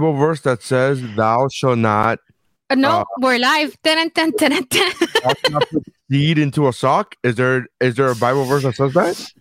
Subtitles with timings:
[0.00, 2.18] Bible verse that says, "Thou shall not
[2.70, 3.76] Uh, no, Uh, we're live.
[3.82, 4.92] Dun, dun, dun, dun, dun.
[5.22, 7.16] thou shalt not put seed into a sock"?
[7.22, 9.32] Is there is there a Bible verse that says that?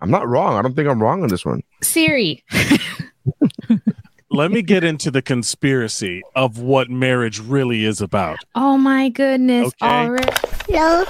[0.00, 0.56] I'm not wrong.
[0.56, 1.62] I don't think I'm wrong on this one.
[1.82, 2.42] Siri.
[4.30, 8.38] Let me get into the conspiracy of what marriage really is about.
[8.54, 9.66] Oh my goodness.
[9.82, 9.86] Okay.
[9.86, 10.32] Already.
[10.68, 11.04] Hello,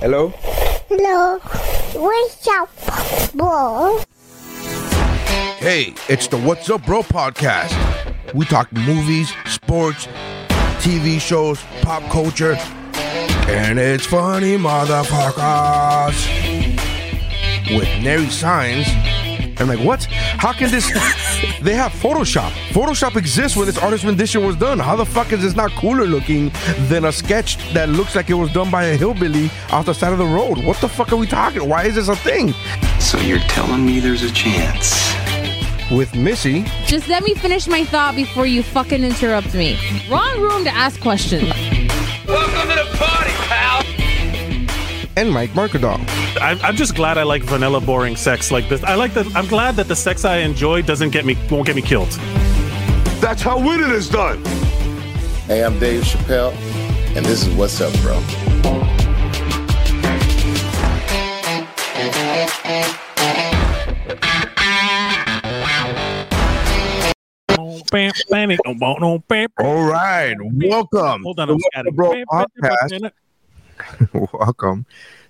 [0.00, 0.28] Hello.
[0.88, 1.38] hello,
[1.94, 4.00] what's up, bro?
[5.58, 7.74] Hey, it's the What's Up Bro podcast.
[8.34, 10.06] We talk movies, sports,
[10.78, 12.54] TV shows, pop culture,
[13.48, 16.14] and it's funny, motherfuckers.
[17.76, 18.86] With Nary Signs.
[19.60, 20.04] I'm like, what?
[20.04, 20.86] How can this?
[21.60, 22.50] they have Photoshop.
[22.70, 24.78] Photoshop exists when this artist rendition was done.
[24.78, 26.50] How the fuck is this not cooler looking
[26.88, 30.12] than a sketch that looks like it was done by a hillbilly off the side
[30.12, 30.64] of the road?
[30.64, 31.68] What the fuck are we talking?
[31.68, 32.54] Why is this a thing?
[33.00, 35.19] So you're telling me there's a chance?
[35.90, 39.76] With Missy, Just let me finish my thought before you fucking interrupt me.
[40.08, 41.48] Wrong room to ask questions.
[42.28, 43.82] Welcome to the party, pal.
[45.16, 45.98] And Mike Markadal.
[46.40, 48.84] I'm, I'm just glad I like vanilla, boring sex like this.
[48.84, 49.26] I like that.
[49.34, 52.10] I'm glad that the sex I enjoy doesn't get me won't get me killed.
[53.20, 54.44] That's how winning is done.
[55.46, 56.52] Hey, I'm Dave Chappelle,
[57.16, 58.22] and this is What's Up, Bro.
[68.64, 68.80] Hold
[69.58, 71.96] All right, welcome on, to I'm the What's Up scatting.
[71.96, 73.10] Bro podcast.
[74.32, 74.86] welcome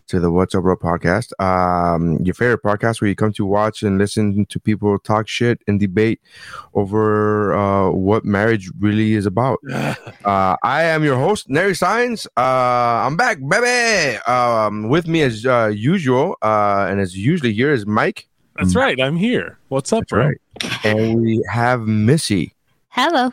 [0.08, 1.32] to the What's Up Bro podcast.
[1.42, 5.62] Um, your favorite podcast where you come to watch and listen to people talk shit
[5.68, 6.20] and debate
[6.74, 9.58] over uh, what marriage really is about.
[9.72, 9.96] uh,
[10.62, 12.26] I am your host, Nary Signs.
[12.36, 14.18] Uh, I'm back, baby.
[14.26, 18.29] Um, with me as uh, usual, uh, and as usually here is Mike.
[18.60, 19.00] That's right.
[19.00, 19.58] I'm here.
[19.68, 20.26] What's up, That's bro?
[20.26, 22.52] right, and we have Missy.
[22.88, 23.32] Hello.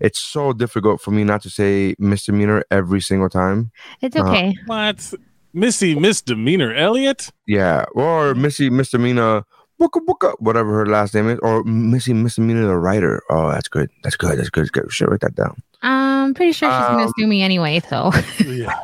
[0.00, 3.70] It's so difficult for me not to say misdemeanor every single time.
[4.00, 4.54] It's Uh, okay.
[4.66, 5.12] What?
[5.52, 7.30] Missy misdemeanor Elliott?
[7.46, 9.44] Yeah, or Missy Misdemeanor,
[9.80, 13.22] Booka Booka, whatever her last name is, or Missy Misdemeanor the writer.
[13.30, 13.90] Oh, that's good.
[14.04, 14.38] That's good.
[14.38, 14.62] That's good.
[14.62, 14.84] That's good.
[14.84, 15.60] We should write that down.
[15.82, 18.12] I'm pretty sure she's gonna Um, sue me anyway, so
[18.46, 18.78] Yeah.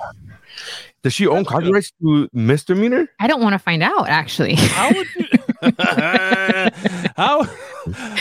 [1.03, 3.07] Does she own copyrights to misdemeanor?
[3.21, 4.55] I don't want to find out actually.
[4.55, 5.27] How would you
[7.17, 7.45] how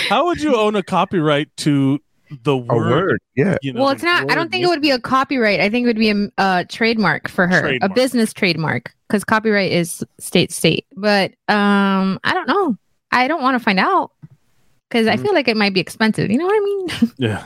[0.10, 2.00] how would you own a copyright to
[2.44, 2.90] the A word?
[2.90, 3.20] word.
[3.36, 3.58] Yeah.
[3.62, 4.30] you know, well, it's not.
[4.32, 5.60] I don't think it would be a copyright.
[5.60, 7.92] I think it would be a uh, trademark for her, Trademark.
[7.92, 10.86] a business trademark, because copyright is state state.
[10.96, 12.78] But um, I don't know.
[13.12, 14.12] I don't want to find out
[14.90, 15.22] because I Mm.
[15.22, 16.32] feel like it might be expensive.
[16.32, 16.88] You know what I mean?
[17.20, 17.46] Yeah.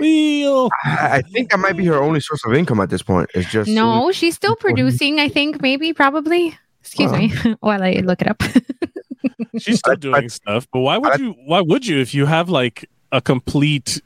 [0.00, 3.30] Well, I I think that might be her only source of income at this point.
[3.34, 5.20] It's just no, she's still producing.
[5.20, 6.58] I think maybe probably.
[6.80, 7.20] Excuse Well.
[7.20, 8.42] me while I look it up.
[9.58, 12.26] she's still I- doing stuff, but why would I- you why would you if you
[12.26, 14.00] have like a complete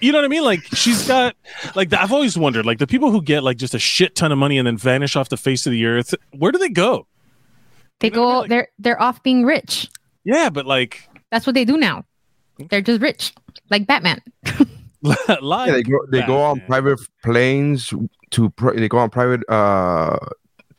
[0.00, 0.44] you know what I mean?
[0.44, 1.34] Like she's got
[1.74, 4.38] like I've always wondered, like the people who get like just a shit ton of
[4.38, 7.08] money and then vanish off the face of the earth, where do they go?
[7.98, 8.38] they They're go.
[8.40, 9.88] like- They're they're off being rich.
[10.24, 12.04] Yeah, but like That's what they do now.
[12.70, 13.32] They're just rich,
[13.68, 14.20] like Batman.
[15.02, 15.66] live.
[15.68, 17.92] Yeah, they go they go on private planes
[18.30, 20.16] to pri- they go on private uh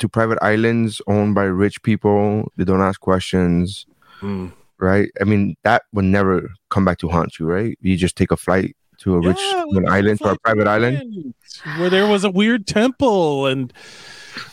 [0.06, 2.52] to private islands owned by rich people.
[2.58, 3.86] They don't ask questions.
[4.22, 4.54] Mm.
[4.78, 5.10] right?
[5.20, 7.78] I mean, that would never come back to haunt you, right?
[7.82, 10.40] You just take a flight to a rich Yeah, to we an island, to a
[10.40, 11.34] private island.
[11.78, 13.74] Where there was a weird temple and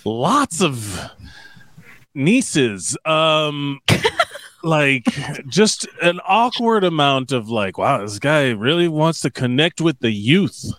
[0.04, 1.10] lots of
[2.14, 2.96] nieces.
[3.04, 3.80] Um,
[4.62, 5.04] like
[5.48, 10.10] just an awkward amount of like, wow, this guy really wants to connect with the
[10.10, 10.72] youth.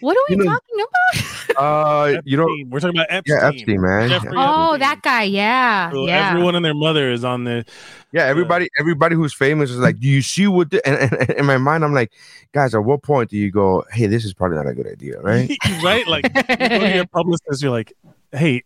[0.00, 1.28] What are we You know- talking about?
[1.54, 3.36] Uh, you know, we're talking about Epstein.
[3.36, 4.08] yeah, Epstein, man.
[4.08, 4.80] Jeffrey oh, Epstein.
[4.80, 5.22] that guy.
[5.24, 6.30] Yeah, So yeah.
[6.30, 7.66] Everyone and their mother is on the.
[8.10, 10.70] Yeah, everybody, everybody who's famous is like, do you see what?
[10.70, 12.10] The, and, and, in my mind, I'm like,
[12.52, 15.20] guys, at what point do you go, hey, this is probably not a good idea,
[15.20, 15.54] right?
[15.82, 16.06] right?
[16.06, 17.92] Like, you go to your publicist, you're like,
[18.32, 18.62] hey,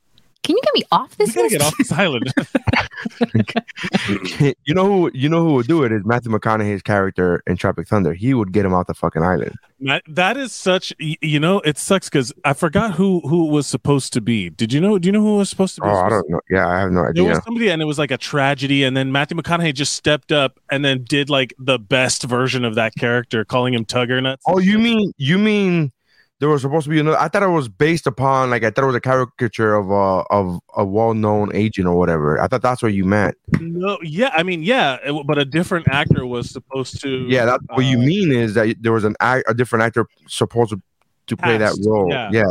[0.46, 1.58] Can you get me off we this gotta list?
[1.58, 2.32] get off this island.
[4.64, 5.10] you know who?
[5.12, 8.14] You know who would do it is Matthew McConaughey's character in Tropic Thunder.
[8.14, 9.56] He would get him off the fucking island.
[9.80, 13.66] That, that is such you know it sucks because I forgot who who it was
[13.66, 14.50] supposed to be.
[14.50, 15.00] Did you know?
[15.00, 15.88] Do you know who it was supposed to be?
[15.88, 16.40] Oh, I don't know.
[16.48, 17.24] Yeah, I have no idea.
[17.24, 20.30] There was somebody and it was like a tragedy, and then Matthew McConaughey just stepped
[20.30, 24.44] up and then did like the best version of that character, calling him Tugger nuts.
[24.46, 25.90] Oh, you mean you mean
[26.38, 27.18] there was supposed to be another?
[27.18, 30.24] I thought it was based upon like I thought it was a caricature of a
[30.30, 32.40] of a well known agent or whatever.
[32.40, 33.36] I thought that's what you meant.
[33.60, 37.26] no, yeah, I mean, yeah, it- but a different actor was supposed to.
[37.28, 40.70] Yeah, that's what you uh, mean is that there was an a different actor supposed
[40.70, 40.82] to,
[41.28, 42.08] to play that role.
[42.10, 42.30] yeah.
[42.32, 42.44] Yeah.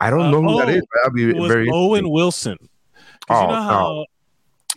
[0.00, 0.80] I don't Uh, know who that oh, is.
[0.80, 2.56] But that'd be It was very Owen Wilson.
[3.30, 4.06] Oh, you know how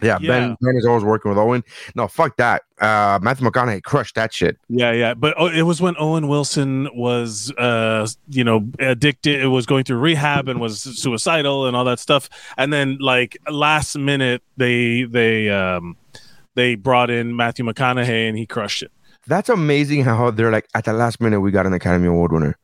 [0.02, 0.28] Yeah, Yeah.
[0.28, 1.64] Ben Ben is always working with Owen.
[1.96, 2.64] No, fuck that.
[2.82, 4.58] Uh, Matthew McConaughey crushed that shit.
[4.68, 9.42] Yeah, yeah, but oh, it was when Owen Wilson was, uh, you know, addicted.
[9.42, 12.30] It was going through rehab and was suicidal and all that stuff.
[12.58, 15.96] And then, like last minute, they they um
[16.56, 18.92] they brought in Matthew McConaughey and he crushed it.
[19.28, 22.58] That's amazing how they're like at the last minute we got an Academy Award winner.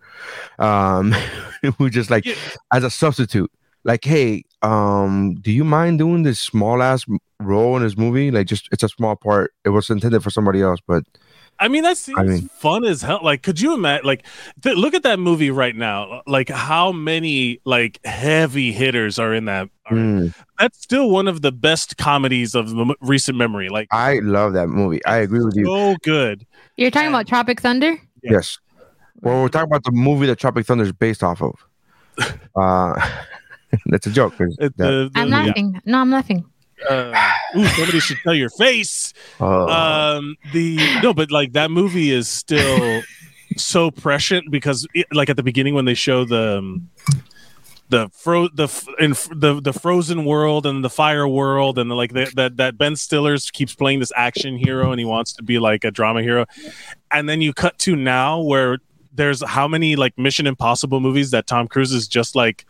[0.59, 1.15] Um,
[1.79, 2.35] we just like Yeah.
[2.73, 3.51] as a substitute.
[3.83, 7.03] Like, hey, um, do you mind doing this small ass
[7.39, 8.29] role in this movie?
[8.31, 9.53] Like, just it's a small part.
[9.65, 11.03] It was intended for somebody else, but
[11.59, 13.19] I mean, that seems mean- fun as hell.
[13.23, 14.05] Like, could you imagine?
[14.05, 14.25] Like,
[14.63, 16.21] th- look at that movie right now.
[16.27, 19.69] Like, how many like heavy hitters are in that?
[19.87, 23.69] are- mm, That's still one of the best comedies of m- recent memory.
[23.69, 25.03] Like, I love that movie.
[25.05, 25.65] I agree with you.
[25.65, 26.45] so good.
[26.77, 27.91] You're talking about Tropic Thunder?
[28.23, 28.31] Yeah.
[28.33, 28.57] Yes.
[29.21, 31.55] Well, we're talking about the movie that Tropic Thunder is based off of.
[32.55, 32.93] Uh,
[33.87, 34.33] that's a joke.
[34.39, 35.43] It- the- the- I'm yeah.
[35.45, 35.81] laughing.
[35.85, 36.45] No, I'm laughing.
[36.89, 37.13] Uh,
[37.55, 39.13] ooh, somebody should tell your face.
[39.39, 43.03] uh, um the no but like that movie is still
[43.55, 46.89] so prescient because it, like at the beginning when they show the um,
[47.89, 48.67] the fro the
[48.99, 52.95] in the the frozen world and the fire world and like the, that that Ben
[52.95, 56.45] Stiller's keeps playing this action hero and he wants to be like a drama hero
[57.11, 58.79] and then you cut to now where
[59.13, 62.65] there's how many like Mission Impossible movies that Tom Cruise is just like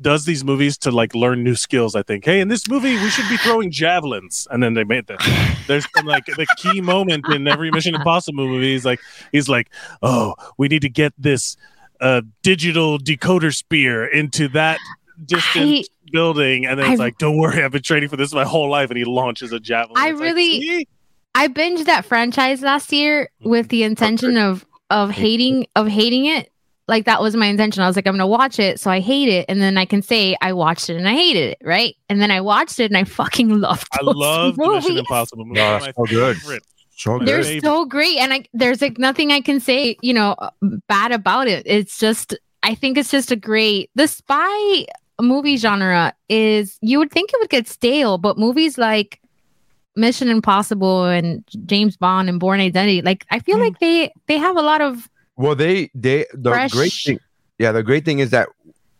[0.00, 1.94] does these movies to like learn new skills.
[1.96, 5.06] I think, hey, in this movie we should be throwing javelins, and then they made
[5.08, 5.20] that.
[5.66, 8.72] There's some like the key moment in every Mission Impossible movie.
[8.72, 9.00] He's like,
[9.32, 9.68] he's like,
[10.02, 11.56] oh, we need to get this
[12.00, 14.78] uh, digital decoder spear into that
[15.24, 18.44] distant I- building, and then it's like, don't worry, I've been training for this my
[18.44, 20.00] whole life, and he launches a javelin.
[20.00, 20.88] I It's really- "See?
[21.34, 26.50] I binged that franchise last year with the intention of of hating of hating it.
[26.88, 27.82] Like that was my intention.
[27.82, 30.00] I was like, I'm gonna watch it, so I hate it, and then I can
[30.02, 31.94] say I watched it and I hated it, right?
[32.08, 33.82] And then I watched it and I fucking loved.
[33.82, 33.88] It.
[34.00, 34.98] I those love the Mission.
[34.98, 35.60] Impossible movie.
[35.60, 36.36] No, One of that's my so good.
[36.96, 37.62] so They're good.
[37.62, 40.34] So great, and I there's like nothing I can say, you know,
[40.88, 41.64] bad about it.
[41.66, 44.86] It's just I think it's just a great the spy
[45.20, 49.20] movie genre is you would think it would get stale, but movies like
[49.96, 53.60] Mission Impossible and James Bond and Bourne Identity, like I feel Mm.
[53.60, 55.08] like they they have a lot of
[55.38, 56.72] Well, they they the Fresh.
[56.72, 57.18] great thing,
[57.58, 58.48] yeah, the great thing is that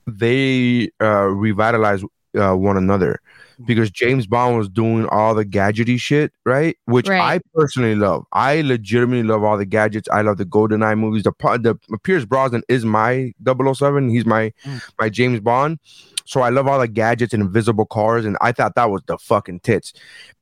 [0.07, 2.03] they uh revitalize
[2.39, 3.21] uh, one another
[3.67, 6.77] because James Bond was doing all the gadgety shit, right?
[6.85, 7.21] Which Right.
[7.21, 8.25] I personally love.
[8.33, 10.09] I legitimately love all the gadgets.
[10.13, 11.25] I love the GoldenEye movies.
[11.25, 11.75] The pa- the
[12.05, 14.09] Pierce Brosnan is my 007.
[14.11, 14.81] He's my Mm.
[15.01, 15.79] my James Bond.
[16.25, 19.17] So I love all the gadgets and invisible cars, and I thought that was the
[19.19, 19.93] fucking tits.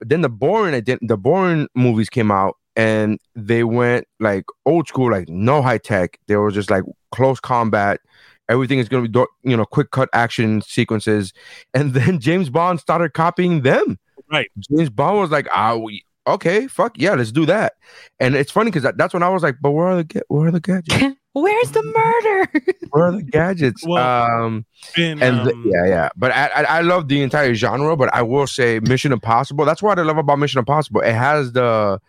[0.01, 4.45] But then the Bourne, I didn't- the Bourne movies came out, and they went like
[4.67, 6.19] old school, like no high tech.
[6.29, 8.01] They were just like close combat.
[8.49, 11.33] Everything is gonna be do- you know quick cut action sequences,
[11.75, 13.99] and then James Bond started copying them.
[14.31, 14.51] Right.
[14.71, 17.75] James Bond was like, ah, we okay, fuck yeah, let's do that.
[18.21, 20.23] And it's funny because that, that's when I was like, but where are the ga-
[20.29, 21.17] where are the gadgets?
[21.33, 22.63] where's the murder?
[22.91, 23.85] Where are the gadgets?
[23.87, 24.03] Well,
[24.43, 24.65] um,
[24.97, 26.09] And, and the- um, yeah, yeah.
[26.17, 27.95] But I, I I love the entire genre.
[27.97, 29.65] But I will say Mission Impossible.
[29.67, 31.03] That's what I love about Mission Impossible.
[31.03, 32.01] It has the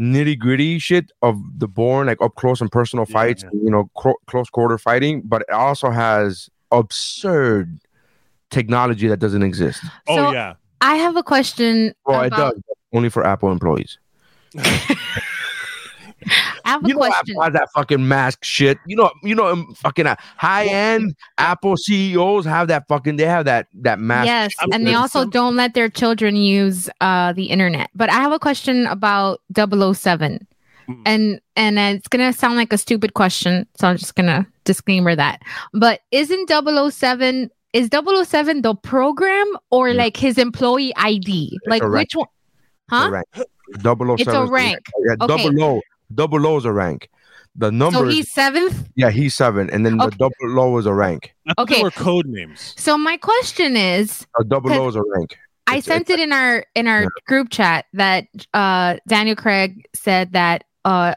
[0.00, 3.42] nitty gritty shit of the Bourne, like up close and personal Yeah, fights.
[3.44, 3.50] yeah.
[3.52, 5.22] You know, cro- close quarter fighting.
[5.24, 7.78] But it also has absurd
[8.50, 9.82] technology that doesn't exist.
[10.08, 10.54] oh So- yeah.
[10.82, 11.94] I have a question.
[12.04, 12.52] Well, it does
[12.92, 13.98] only for Apple employees.
[16.66, 17.36] I have a You know, question.
[17.40, 18.76] Apple that fucking mask shit.
[18.86, 20.06] You know, you know, um, fucking
[20.36, 23.16] high end Apple CEOs have that fucking.
[23.16, 24.26] They have that that mask.
[24.26, 27.88] Yes, I'm and they also don't let their children use uh, the internet.
[27.94, 30.46] But I have a question about 007.
[30.88, 31.02] Mm.
[31.06, 35.42] And and it's gonna sound like a stupid question, so I'm just gonna disclaimer that.
[35.72, 39.94] But isn't 007 is 007 the program or Yeah.
[40.02, 41.58] like his employee ID?
[41.66, 42.26] Like which one?
[42.88, 43.10] The Huh?
[43.10, 43.26] rank.
[43.82, 44.78] Double O It's a seven is the rank.
[45.04, 45.44] Yeah, Okay.
[45.48, 45.80] double O.
[46.14, 47.10] Double O is a rank.
[47.58, 48.06] The So number.
[48.10, 48.88] he's seventh.
[48.96, 50.10] yeah, he's seven, and then Okay.
[50.10, 51.34] the double O is a rank.
[51.48, 51.76] I Okay.
[51.76, 52.74] they were code names.
[52.76, 55.38] So my question is, A double O is a rank.
[55.66, 57.08] I It's- sent it in our in our Yeah.
[57.26, 61.14] group chat that uh Daniel Craig said that uh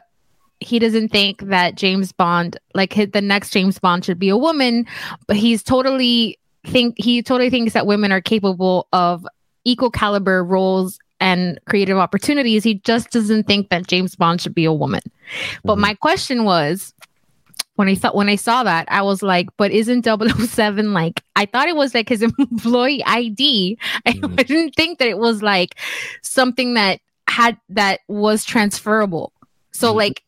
[0.60, 4.36] he doesn't think that James Bond like hit the next James Bond should be a
[4.36, 4.86] woman,
[5.26, 9.26] but he's totally think he totally thinks that women are capable of
[9.64, 12.64] equal caliber roles and creative opportunities.
[12.64, 15.02] He just doesn't think that James Bond should be a woman.
[15.64, 15.80] But Mhm.
[15.80, 16.94] my question was
[17.76, 21.46] when I thought when I saw that, I was like, but isn't 007 like I
[21.46, 23.78] thought it was like his employee ID.
[24.06, 24.40] I, Mhm.
[24.40, 25.76] I didn't think that it was like
[26.22, 29.32] something that had that was transferable.
[29.72, 29.96] So Mhm.
[29.96, 30.22] like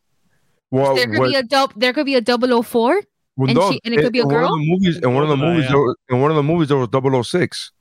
[0.71, 3.01] Well, there could what- be a dub there could be a 004.
[3.35, 4.57] well, and no, she- and it could be a in one of girl?
[4.57, 5.69] the movies, in one of the GoldenEye, movies, yeah.
[5.71, 7.71] there was, in one of the movies, there was 006.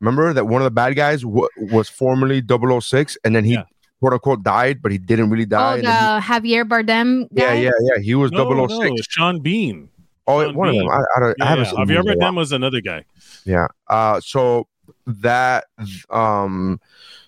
[0.00, 3.64] Remember that one of the bad guys w- was formerly 006 and then he Yeah.
[4.00, 5.72] quote unquote died, but he didn't really die.
[5.74, 8.00] Oh, the then Javier Bardem he- yeah, yeah, yeah.
[8.02, 8.90] He was No, 006.
[8.90, 9.88] no, Sean Bean.
[10.26, 10.88] oh, Sean one of them.
[10.88, 11.70] I, I, don't, I haven't yeah.
[11.72, 12.16] seen Javier a while.
[12.16, 13.04] Bardem was another guy.
[13.44, 13.66] Yeah.
[13.88, 14.68] Uh so
[15.06, 15.64] that
[16.10, 16.80] um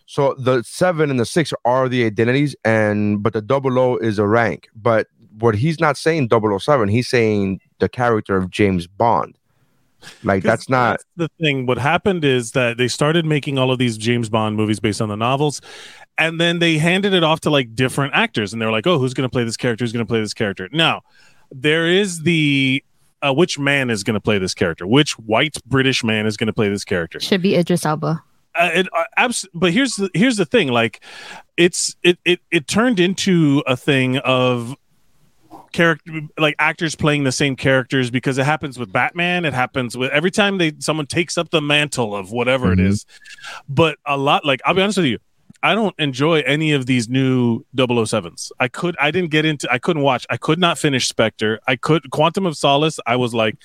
[0.06, 4.18] so the seven and the six are the identities and but the double O is
[4.18, 4.68] a rank.
[4.76, 5.08] But
[5.38, 9.36] what he's not saying 007, he's saying the character of James Bond.
[10.24, 11.66] Like 'Cause that's not the thing.
[11.66, 15.08] What happened is that they started making all of these James Bond movies based on
[15.08, 15.60] the novels,
[16.18, 18.98] and then they handed it off to like different actors, and they were like, "Oh,
[18.98, 19.84] who's going to play this character?
[19.84, 21.02] Who's going to play this character?" Now,
[21.50, 22.82] there is the
[23.22, 24.86] uh, which man is going to play this character?
[24.86, 27.20] Which white British man is going to play this character?
[27.20, 28.22] Should be Idris Elba.
[28.58, 31.00] uh, it, uh, abs- but here's the here's the thing like
[31.56, 34.74] it's it it it turned into a thing of
[35.72, 40.10] character like actors playing the same characters because it happens with Batman it happens with
[40.10, 42.86] every time they someone takes up the mantle of whatever it Mhm.
[42.86, 43.06] is
[43.68, 45.18] but a lot like I'll be honest with you
[45.62, 48.50] I don't enjoy any of these new 007s.
[48.58, 50.26] I could I didn't get into I couldn't watch.
[50.30, 51.60] I could not finish Spectre.
[51.68, 52.98] I could Quantum of Solace.
[53.06, 53.56] I was like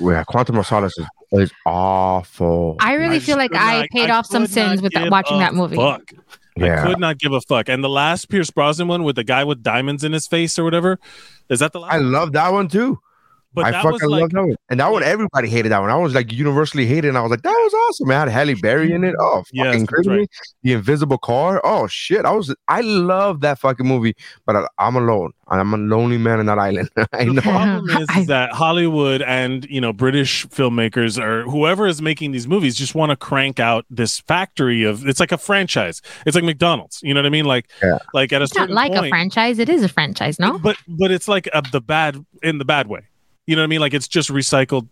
[0.00, 2.76] yeah, Quantum of Solace is, is awful.
[2.80, 5.76] I really feel like I not- paid I off some sins with watching that movie.
[5.76, 6.12] Fuck.
[6.56, 6.86] I yeah.
[6.86, 7.68] could not give a fuck.
[7.68, 10.62] And the last Pierce Brosnan one with the guy with diamonds in his face or
[10.64, 11.00] whatever,
[11.48, 11.94] is that the last?
[11.94, 13.00] I love that one too.
[13.54, 14.56] But I that fucking was love like, that one.
[14.68, 15.90] And that one, everybody hated that one.
[15.90, 17.08] I was like universally hated.
[17.08, 18.10] And I was like, that was awesome.
[18.10, 19.14] It had Halle Berry in it.
[19.18, 20.10] Oh, fucking that's crazy.
[20.10, 20.30] right.
[20.62, 21.60] The Invisible Car.
[21.64, 22.24] Oh shit.
[22.24, 24.14] I was I love that fucking movie.
[24.46, 25.32] But I, I'm alone.
[25.48, 26.88] I'm a lonely man in that island.
[27.12, 27.42] I the know.
[27.42, 32.48] problem is, is that Hollywood and you know British filmmakers or whoever is making these
[32.48, 36.00] movies just want to crank out this factory of it's like a franchise.
[36.26, 37.00] It's like McDonald's.
[37.02, 37.44] You know what I mean?
[37.44, 37.98] Like Yeah.
[38.14, 39.58] like at a It's not certain like a franchise.
[39.58, 40.58] It is a franchise, no?
[40.58, 43.00] But but it's like a, the bad in the bad way.
[43.46, 43.80] You know what I mean?
[43.80, 44.88] Like it's just recycled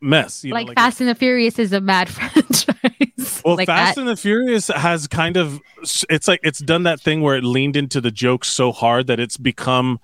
[0.00, 0.44] mess.
[0.44, 3.42] You know, like, Fast and the Furious is a mad franchise.
[3.44, 4.00] Well, like Fast that.
[4.00, 5.60] and the Furious has kind of
[6.08, 9.20] it's like it's done that thing where it leaned into the jokes so hard that
[9.20, 10.00] it's become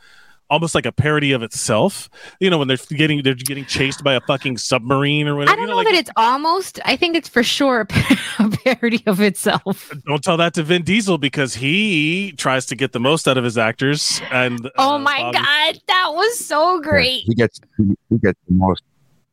[0.53, 2.09] almost like a parody of itself.
[2.39, 5.53] You know, when they're getting they're getting chased by a fucking submarine or whatever.
[5.53, 6.79] I don't you know like, that it's almost.
[6.85, 7.89] I think it's for sure
[8.39, 9.91] a parody of itself.
[10.07, 13.45] don't tell that to Vin Diesel because he tries to get the most out of
[13.45, 14.21] his actors.
[14.31, 18.39] And oh uh, my Bobby- god, that was so great He gets he, he gets
[18.49, 18.83] the most.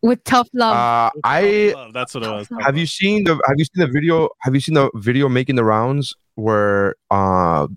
[0.02, 0.74] with tough love.
[0.76, 2.48] Uh, I Love, that's what it was.
[2.62, 5.58] have you seen the have you seen the video have you seen the video making
[5.58, 7.68] the rounds where uh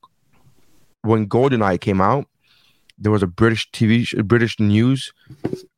[1.02, 2.28] when goldeneye came out
[2.98, 5.12] there was a british tv sh- british news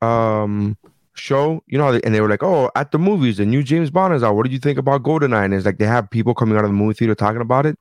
[0.02, 0.76] um
[1.14, 4.12] show you know and they were like oh at the movies the new james bond
[4.14, 4.34] is out.
[4.34, 5.44] What did you think about goldeneye?
[5.44, 7.78] And it's like they have people coming out of the movie theater talking about it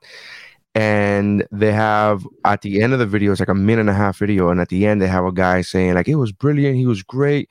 [0.75, 3.93] and they have at the end of the video it's like a minute and a
[3.93, 6.75] half video and at the end they have a guy saying like it was brilliant
[6.75, 7.49] he was great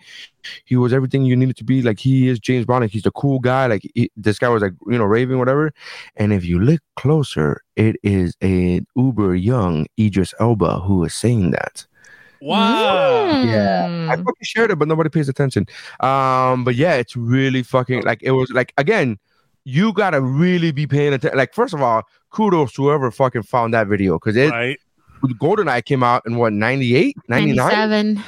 [0.65, 3.13] he was everything you needed to be like he is james bond like he's the
[3.13, 5.73] cool guy like he, this guy was like you know raving whatever
[6.17, 11.53] and if you look closer it is a uber young idris elba who is saying
[11.53, 11.87] that
[12.45, 13.45] Wow.
[13.45, 14.09] yeah.
[14.11, 15.65] I fucking shared it, but nobody pays attention.
[16.01, 19.21] Um, but yeah, it's really fucking like it was like again,
[19.65, 21.39] you gotta really be paying attention.
[21.39, 22.03] Like, first of all,
[22.33, 24.79] kudos to whoever fucking found that video because it Right.
[25.23, 28.23] GoldenEye came out in what 98, 99?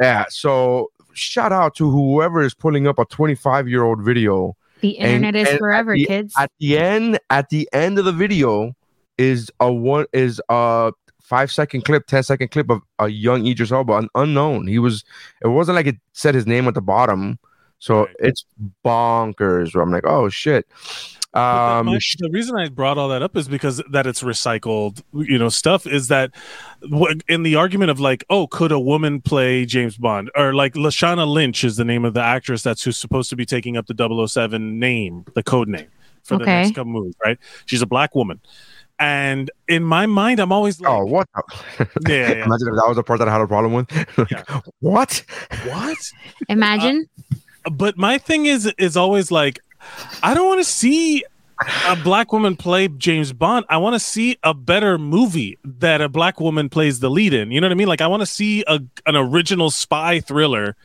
[0.00, 0.24] Yeah.
[0.28, 4.56] So shout out to whoever is pulling up a 25 year old video.
[4.80, 6.34] The And- internet is and at forever, the- kids.
[6.38, 8.74] At the end, at the end of the video
[9.16, 10.92] is a one is a
[11.22, 14.66] five second clip, 10 second clip of a young Idris Elba, an unknown.
[14.66, 15.04] He was
[15.42, 17.38] it wasn't like it said his name at the bottom.
[17.78, 18.16] So Right.
[18.20, 18.44] it's
[18.84, 19.74] bonkers.
[19.74, 20.66] Where I'm like, oh shit.
[21.32, 25.02] The- Um my- the reason I brought all that up is because that it's recycled,
[25.12, 25.86] you know, stuff.
[25.86, 26.30] Is that
[27.28, 31.26] in the argument of like, oh, could a woman play James Bond, or like Lashana
[31.26, 33.94] Lynch is the name of the actress that's who's supposed to be taking up the
[34.28, 35.86] 007 name, the code name
[36.22, 37.36] for the next couple movies, right?
[37.66, 38.40] She's a black woman,
[39.00, 41.26] and in my mind, I'm always like, Oh, what?
[41.80, 42.30] Yeah, yeah, yeah.
[42.46, 43.90] Imagine if that was the part that I had a problem with.
[44.18, 44.60] Like, Yeah.
[44.78, 45.24] What?
[45.66, 45.98] what?
[46.48, 47.06] Imagine.
[47.72, 49.58] But my thing is is always like
[50.22, 51.24] i don't want to see
[51.86, 56.08] a black woman play james bond i want to see a better movie that a
[56.08, 58.26] black woman plays the lead in you know what i mean like i want to
[58.26, 60.76] see a, an original spy thriller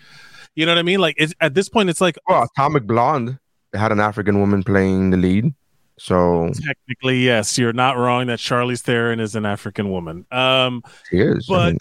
[0.55, 3.39] you know what i mean like it's, at this point it's like Well, Atomic Blonde
[3.73, 5.53] had an African woman playing the lead.
[5.97, 11.17] So technically yes you're not wrong that charlize theron is an african woman um she
[11.17, 11.47] is.
[11.49, 11.79] I But- mean,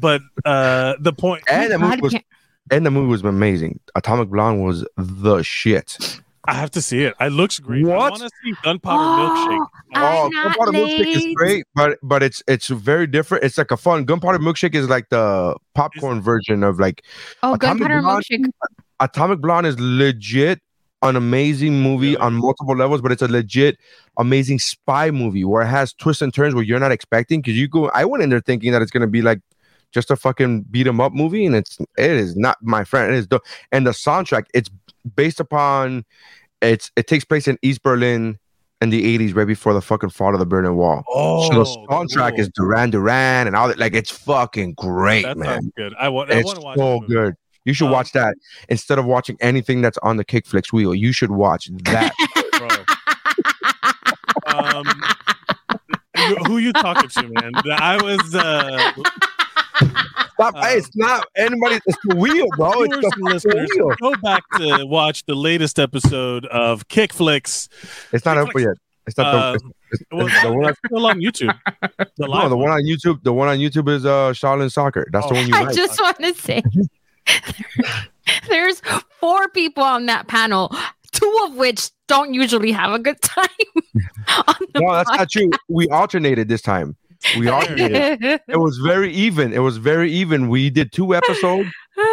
[0.00, 2.24] but uh the point and the movie was can't-
[2.70, 3.80] and the movie was amazing.
[3.94, 6.20] Atomic Blonde was the shit.
[6.48, 8.10] i have to see it it looks great i What?
[8.12, 12.42] want to see gunpowder milkshake I'm oh, not Gunpowder Milkshake is great, but but it's
[12.46, 13.42] it's very different.
[13.44, 17.02] It's like a fun Gunpowder Milkshake is like the popcorn version of like
[17.42, 18.50] Oh, Atomic gunpowder Blonde- milkshake.
[19.00, 20.60] Atomic Blonde is legit
[21.02, 23.78] an amazing movie on multiple levels, but it's a legit
[24.18, 27.40] amazing spy movie where it has twists and turns where you're not expecting.
[27.40, 29.40] Because you go, I went in there thinking that it's gonna be like
[29.96, 33.14] just a fucking beat 'em up movie, and it's it is not, my friend.
[33.14, 33.26] It is,
[33.72, 34.68] and the soundtrack it's
[35.16, 36.04] based upon
[36.60, 38.38] it's it takes place in East Berlin
[38.82, 41.02] in the 80s, right before the fucking fall of the Berlin Wall.
[41.08, 42.40] Oh, so the soundtrack cool.
[42.40, 43.78] is Duran Duran and all that.
[43.78, 45.72] Like it's fucking great, that man.
[45.78, 45.94] good.
[45.98, 46.30] I want.
[46.30, 46.76] I It's want to watch.
[46.78, 47.34] so good.
[47.64, 48.36] You should Um, watch that
[48.68, 50.94] instead of watching anything that's on the Kickflix wheel.
[50.94, 52.12] You should watch that.
[54.46, 54.84] um,
[56.16, 57.52] who- who you talking to, man?
[57.78, 58.34] I was.
[58.34, 58.92] Uh,
[60.36, 60.54] Stop.
[60.54, 61.80] Um, hey, it's not anybody.
[61.86, 62.82] It's the wheel, bro.
[62.82, 63.90] It's the listeners, wheel.
[64.00, 67.68] go back to watch the latest episode of Kickflix.
[68.12, 68.76] It's not up yet.
[69.06, 70.68] It's not Uh, the, it's, it's, Well, it's the one.
[70.70, 71.58] it's still on YouTube.
[71.80, 73.22] The No, live the one on YouTube.
[73.22, 75.06] The one on YouTube is uh Shaolin Soccer.
[75.12, 75.36] That's the Oh.
[75.36, 75.74] one you I like.
[75.76, 76.62] just want to say
[78.48, 78.80] there's
[79.20, 80.74] four people on that panel,
[81.12, 83.46] two of which don't usually have a good time.
[84.48, 85.50] on the no, that's not true.
[85.68, 86.96] We alternated this time.
[87.38, 88.20] We alternated.
[88.20, 88.40] podcast.
[88.48, 89.52] it was very even.
[89.52, 90.48] It was very even.
[90.48, 91.68] We did two episodes.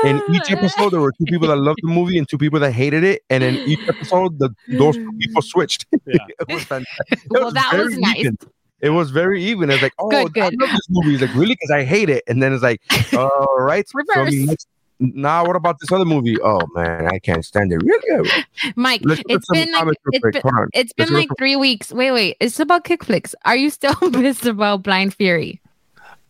[0.05, 2.71] In each episode, there were two people that loved the movie and two people that
[2.71, 3.21] hated it.
[3.29, 5.47] And in each episode, the, those people hmm.
[5.47, 5.85] switched.
[6.05, 6.17] Yeah.
[6.39, 7.11] it was fantastic.
[7.11, 8.17] It well, that very was nice.
[8.17, 8.37] even.
[8.81, 9.69] It was very even.
[9.69, 10.59] It's like, oh, Good, I good.
[10.59, 11.11] love this movie.
[11.11, 11.55] He's like, really?
[11.55, 12.23] Because I hate it.
[12.27, 12.81] And then it's like,
[13.13, 13.87] all right.
[13.87, 14.33] so Reverse.
[14.33, 14.67] next-
[14.99, 16.37] Nah, what about this other movie?
[16.41, 17.81] Oh man, I can't stand it.
[17.83, 18.29] Really?
[18.75, 21.55] Mike, Let's look at it's been like comments real been, Hold it's been like three
[21.55, 21.91] weeks.
[21.91, 22.37] Wait, wait.
[22.39, 23.33] It's about Kickflix.
[23.45, 25.61] Are you still pissed about Blind Fury?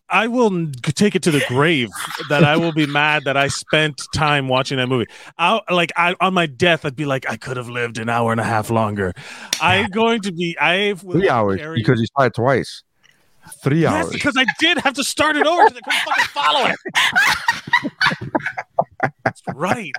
[0.09, 1.89] I will take it to the grave
[2.29, 5.07] that I will be mad that I spent time watching that movie.
[5.39, 8.31] I like I on my death, I'd be like, I could have lived an hour
[8.31, 9.13] and a half longer.
[9.59, 10.55] I'm going to be.
[10.59, 12.83] I will Three hours carry- because you saw it twice.
[13.61, 14.13] Three Yes, hours.
[14.13, 16.77] because I did have to start it over because I couldn't fucking follow it.
[19.23, 19.91] That's right.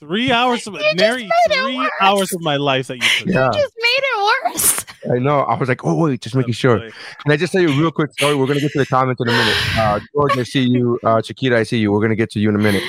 [0.00, 3.28] Three hours of just nary three hours of my life that you took.
[3.28, 4.84] Yeah, Just made it worse.
[5.14, 5.40] I know.
[5.40, 6.78] I was like, oh wait, just making sure.
[6.78, 8.34] Can I just tell you a real quick story?
[8.34, 9.56] We're gonna get to the comments in a minute.
[9.78, 10.98] Uh, George, I see you.
[11.04, 11.92] Uh, Chiquita, I see you.
[11.92, 12.82] We're gonna get to you in a minute.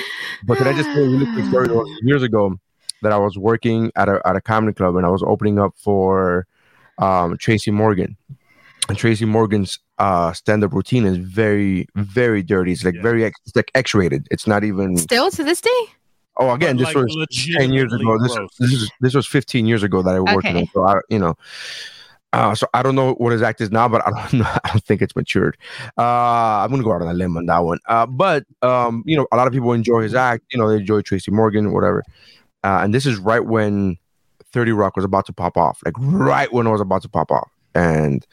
[0.44, 1.68] But can I just tell you a really quick story?
[2.02, 2.56] Years ago,
[3.02, 5.74] that I was working at a at a comedy club and I was opening up
[5.76, 6.46] for
[6.98, 8.16] um, Tracy Morgan.
[8.88, 12.72] And Tracy Morgan's uh, stand-up routine is very, very dirty.
[12.72, 13.02] It's like Yeah.
[13.02, 14.26] very, X, it's like X-rated.
[14.30, 14.96] It's not even.
[14.98, 15.70] Still to this day?
[16.36, 18.18] Oh, again, But, this like, was ten years ago.
[18.18, 20.58] This, this is this was fifteen years ago that I worked Okay.
[20.60, 20.66] in.
[20.74, 21.34] So I, you know,
[22.32, 24.44] uh, so I don't know what his act is now, but I don't know.
[24.64, 25.56] I don't think it's matured.
[25.96, 27.78] Uh, I'm gonna go out on a limb on that one.
[27.88, 30.42] Uh, but um, you know, a lot of people enjoy his act.
[30.52, 32.02] You know, they enjoy Tracy Morgan, whatever.
[32.64, 33.96] Uh, and this is right when
[34.52, 37.30] Thirty Rock was about to pop off, like right when it was about to pop
[37.30, 38.26] off, and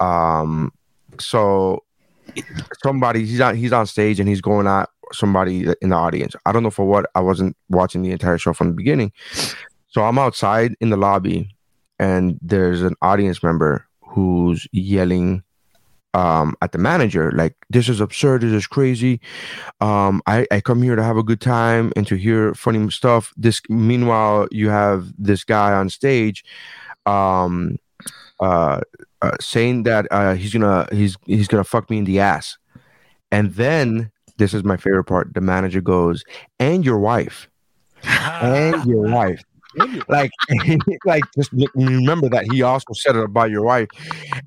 [0.00, 0.72] um,
[1.18, 1.84] so
[2.82, 6.34] somebody he's on he's on stage and he's going at somebody in the audience.
[6.46, 7.06] I don't know for what.
[7.14, 9.12] I wasn't watching the entire show from the beginning.
[9.88, 11.54] So I'm outside in the lobby
[11.98, 15.42] and there's an audience member who's yelling
[16.14, 19.20] um at the manager like this is absurd this is crazy
[19.80, 23.32] um i i come here to have a good time and to hear funny stuff
[23.36, 26.44] this meanwhile you have this guy on stage
[27.06, 27.76] um
[28.40, 28.80] uh,
[29.22, 32.56] uh saying that uh he's gonna he's he's gonna fuck me in the ass.
[33.30, 36.24] And then this is my favorite part the manager goes
[36.58, 37.48] and your wife.
[38.42, 39.42] And your wife.
[40.08, 40.30] Like
[41.04, 43.88] like just remember that he also said it about your wife.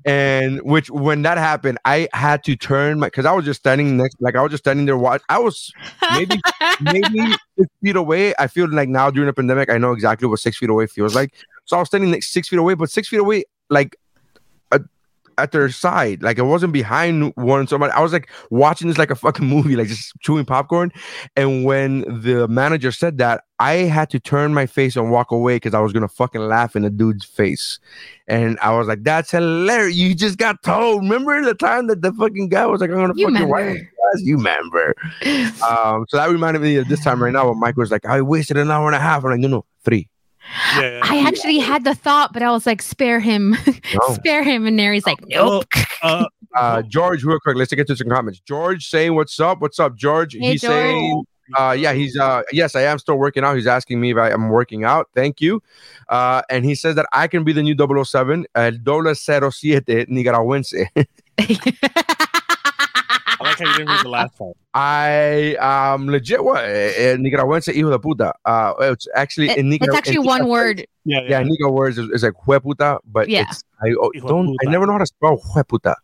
[0.04, 3.96] And which when that happened i had to turn my because i was just standing
[3.96, 5.72] next like i was just standing there watch i was
[6.12, 6.40] maybe
[6.80, 8.34] maybe six feet away.
[8.38, 11.14] I feel like now during the pandemic i know exactly what six feet away feels
[11.14, 11.34] like.
[11.66, 13.96] So i was standing next six feet away but six feet away like
[15.38, 16.22] at their side.
[16.22, 17.92] Like i wasn't behind one somebody.
[17.92, 20.92] I was like watching this like a fucking movie like just chewing popcorn.
[21.36, 25.56] And when the manager said that i had to turn my face and walk away
[25.56, 27.78] because i was gonna fucking laugh in the dude's face.
[28.26, 29.96] And i was like that's hilarious.
[29.96, 31.02] You just got told.
[31.04, 33.78] Remember the time that the fucking guy was like i'm gonna You fuck your wife?
[33.78, 34.94] Yes, you remember.
[35.68, 38.20] Um so that reminded me of this time right now when mike was like i
[38.20, 39.24] wasted an hour and a half.
[39.24, 40.08] I'm like no no three
[40.76, 41.00] Yeah, yeah.
[41.02, 43.56] I actually had the thought, but I was like, spare him.
[43.94, 44.14] No.
[44.14, 44.66] spare him.
[44.66, 45.64] And Nary's like, nope.
[45.74, 48.40] Well, uh, uh George, real quick, let's get to some comments.
[48.40, 49.60] George saying what's up?
[49.60, 50.34] What's up, George?
[50.34, 50.72] Hey, he's George.
[50.72, 51.24] saying
[51.56, 53.56] uh yeah, he's uh yes, I am still working out.
[53.56, 55.08] He's asking me if I am working out.
[55.14, 55.62] Thank you.
[56.08, 59.50] Uh and he says that I can be the new 007, el doble 07
[60.08, 60.86] Nicaragüense.
[63.60, 64.56] I like how you didn't read the last part.
[64.74, 68.32] I um legit what eh, Nicaragüense hijo de puta.
[68.44, 70.86] Uh it's actually It- in it's actually in one word.
[71.04, 73.46] Yeah, Yeah, Nica words is, is like hueputa, but Yeah.
[73.48, 75.94] it's I oh, don't I never know how to spell hueputa.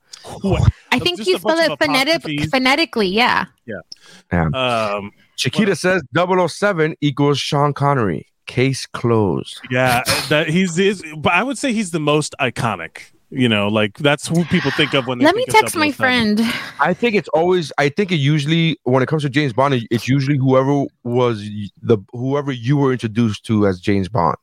[0.93, 3.09] I think just you spell it of phonetic- phonetically.
[3.09, 3.47] Yeah.
[3.67, 4.49] Yeah.
[4.55, 8.27] Um, Chiquita says 007 equals Sean Connery.
[8.47, 9.59] Case closed.
[9.71, 13.11] Yeah, that he's is, but I would say he's the most iconic.
[13.37, 15.25] You know, like that's who people think of when they.
[15.25, 16.40] Let me text my friend.
[16.79, 17.73] I think it's always.
[17.79, 21.40] I think it usually when it comes to James Bond, it's usually whoever was
[21.83, 24.37] the whoever you were introduced to as James Bond.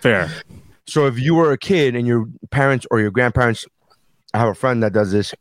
[0.00, 0.30] Fair.
[0.86, 3.66] So if you were a kid and your parents or your grandparents,
[4.32, 5.34] I have a friend that does this.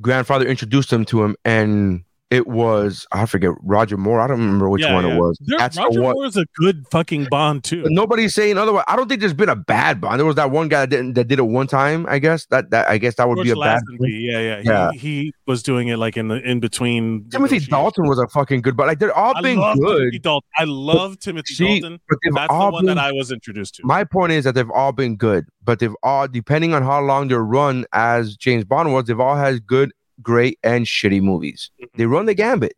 [0.00, 4.20] Grandfather introduced him to him, and it was I forget Roger Moore.
[4.20, 5.14] I don't remember which Yeah, one yeah.
[5.14, 5.38] it was.
[5.40, 6.00] There, That's Roger.
[6.00, 7.84] Moore is a good fucking Bond too.
[7.86, 8.84] Nobody's saying otherwise.
[8.86, 10.18] I don't think there's been a bad Bond.
[10.18, 12.04] There was that one guy that didn't that did it one time.
[12.08, 13.82] I guess that that I guess that would George be a bad.
[14.00, 14.90] Yeah, yeah, Yeah.
[14.92, 17.28] He, he was doing it like in the in between.
[17.30, 17.60] Timothy.
[17.60, 19.98] Dalton was a fucking good, but like they're all I been love good.
[19.98, 20.48] Timothy Dalton.
[20.56, 22.00] I love Timothy See, Dalton.
[22.08, 23.82] but That's the one been that I was introduced to.
[23.86, 27.28] my point is that they've all been good, but they've all, depending on how long
[27.28, 31.70] their run as James Bond was, they've all had good, great, and shitty movies.
[31.80, 31.98] Mm-hmm.
[31.98, 32.76] They run the gambit.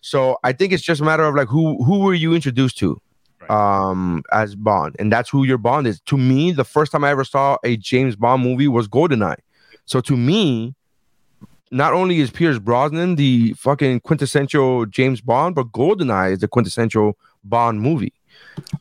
[0.00, 3.00] So I think it's just a matter of like who who were you introduced to
[3.40, 3.50] Right.
[3.90, 6.00] um as Bond, and that's who your Bond is.
[6.06, 9.36] To me, the first time I ever saw a James Bond movie was GoldenEye.
[9.84, 10.74] So to me,
[11.70, 17.16] not only is Pierce Brosnan the fucking quintessential James Bond, but GoldenEye is the quintessential
[17.44, 18.12] Bond movie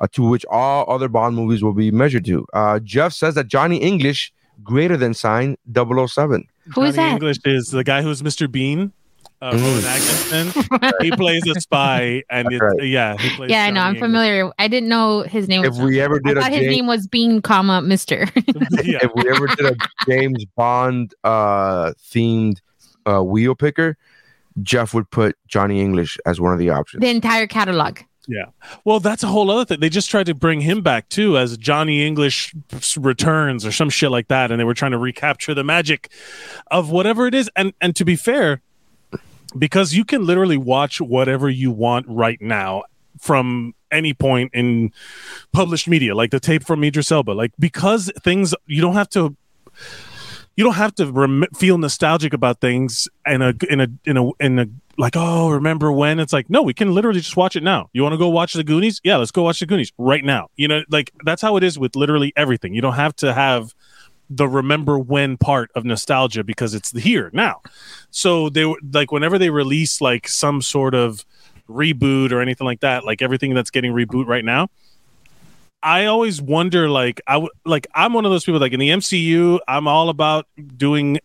[0.02, 2.46] uh, to which all other Bond movies will be measured to.
[2.54, 6.48] Uh, Jeff says that Johnny English greater than sign 007.
[6.76, 7.13] Who is that?
[7.13, 8.52] English is the guy who's Mr.
[8.52, 8.91] Bean.
[9.39, 9.62] Uh, Mm.
[9.62, 10.91] Rowan Atkinson.
[11.02, 12.84] he plays a spy, and it, right.
[12.84, 13.52] yeah, he plays.
[13.52, 13.82] Yeah, I know.
[13.82, 14.52] I'm Johnny familiar.
[14.58, 15.63] I didn't know his name.
[15.63, 18.26] If was we ever did a thought his James, name was Bean, comma Mister.
[18.84, 18.98] Yeah.
[19.04, 19.76] if we ever did a
[20.08, 22.62] James Bond uh, themed
[23.06, 23.96] uh, wheel picker,
[24.63, 27.02] Jeff would put Johnny English as one of the options.
[27.02, 28.00] the entire catalog.
[28.84, 29.80] Well, that's a whole other thing.
[29.80, 32.54] They just tried to bring him back too as Johnny English
[32.98, 36.12] returns or some shit like that, and they were trying to recapture the magic
[36.70, 37.50] of whatever it is.
[37.56, 38.62] And and to be fair,
[39.58, 42.84] because you can literally watch whatever you want right now
[43.20, 44.92] from any point in
[45.54, 49.36] published media, like the tape from Idris Elba, like because things you don't have to.
[50.56, 54.32] You don't have to rem- feel nostalgic about things in a in a in a
[54.40, 56.20] in a like oh remember when?
[56.20, 57.90] It's like no we can literally just watch it now.
[57.94, 59.00] You want to go watch the goonies?
[59.04, 60.50] Yeah let's go watch the goonies right now.
[60.56, 62.74] You know like that's how it is with literally everything.
[62.74, 63.74] You don't have to have
[64.30, 67.62] the remember when part of nostalgia because it's here now.
[68.12, 71.26] So they were like whenever they release like some sort of
[71.70, 74.70] reboot or anything like that like everything that's getting reboot right now
[75.84, 78.60] I always wonder, like I w- like I'm one of those people.
[78.60, 81.20] Like in the MCU, I'm all about doing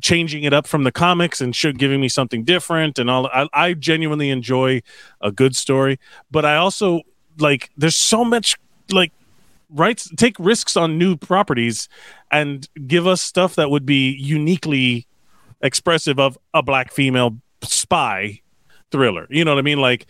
[0.00, 3.48] changing it up from the comics and should giving me something different and all I,
[3.52, 4.82] I genuinely enjoy
[5.20, 5.98] a good story.
[6.30, 7.02] But i also
[7.38, 8.56] like there's so much
[8.90, 9.12] like
[9.70, 11.88] rights take risks on new properties
[12.30, 15.06] and give us stuff that would be uniquely
[15.62, 18.40] expressive of a black female spy
[18.90, 19.26] thriller.
[19.30, 19.80] You know what i mean?
[19.80, 20.06] Like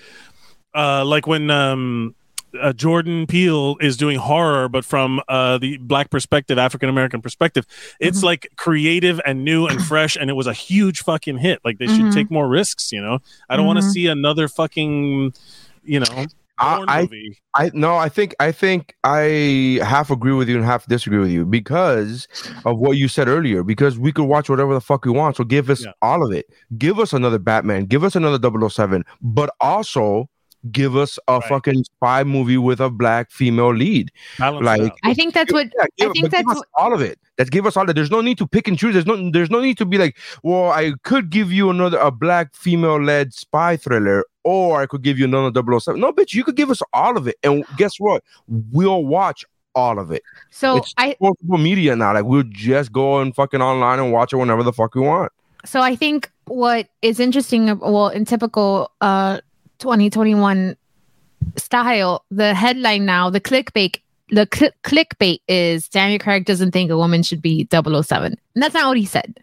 [0.74, 2.14] uh like when um
[2.60, 7.66] uh, Jordan Peele is doing horror, but from uh, the black perspective, African American perspective.
[8.00, 11.60] It's like creative and new and fresh, and it was a huge fucking hit.
[11.64, 12.14] Like they should Mhm.
[12.14, 12.92] take more risks.
[12.92, 15.32] You know, I don't want to see another fucking,
[15.84, 16.26] you know,
[16.62, 17.08] I- I-
[17.54, 21.30] I no, I think I think I half agree with you and half disagree with
[21.30, 22.28] you because
[22.66, 23.62] of what you said earlier.
[23.62, 25.92] Because we could watch whatever the fuck we want, so give us Yeah.
[26.02, 26.46] all of it.
[26.76, 27.86] Give us another Batman.
[27.86, 30.28] Give us another 007, but also
[30.70, 31.48] give us a Right.
[31.48, 34.10] fucking spy movie with a black female lead.
[34.38, 37.18] Balance like- I think that's what Yeah, give, I think that's us all of it.
[37.38, 37.94] Let's give us all that.
[37.94, 38.92] There's no need to pick and choose.
[38.92, 42.10] There's no there's no need to be like, well, I could give you another a
[42.10, 45.98] black female led spy thriller, or I could give you another 007.
[46.00, 47.36] No, bitch, you could give us all of it.
[47.42, 48.22] And guess what?
[48.48, 49.44] We'll watch
[49.74, 50.22] all of it.
[50.50, 52.12] so It's- I Multiple media now.
[52.12, 55.32] Like we'll just go and fucking online and watch it whenever the fuck we want.
[55.64, 59.38] so I think what is interesting, well, in typical uh
[59.80, 60.76] 2021
[61.56, 66.96] style, the headline now, the clickbait, the cl- clickbait is Daniel Craig doesn't think a
[66.96, 68.36] woman should be 007.
[68.54, 69.42] And that's not what he said.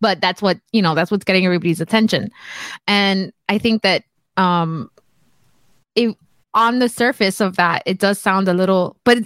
[0.00, 2.30] But that's what, you know, that's what's getting everybody's attention.
[2.86, 4.04] And I think that
[4.36, 4.90] um
[5.94, 6.16] it
[6.54, 9.18] on the surface of that, it does sound a little, but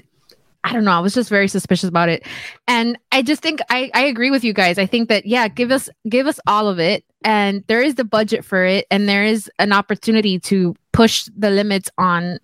[0.66, 0.90] I don't know.
[0.90, 2.26] I was just very suspicious about it.
[2.66, 4.78] And I just think I, I agree with you guys.
[4.78, 7.04] I think that yeah, give us give us all of it.
[7.22, 11.50] And there is the budget for it, and there is an opportunity to push the
[11.50, 12.40] limits on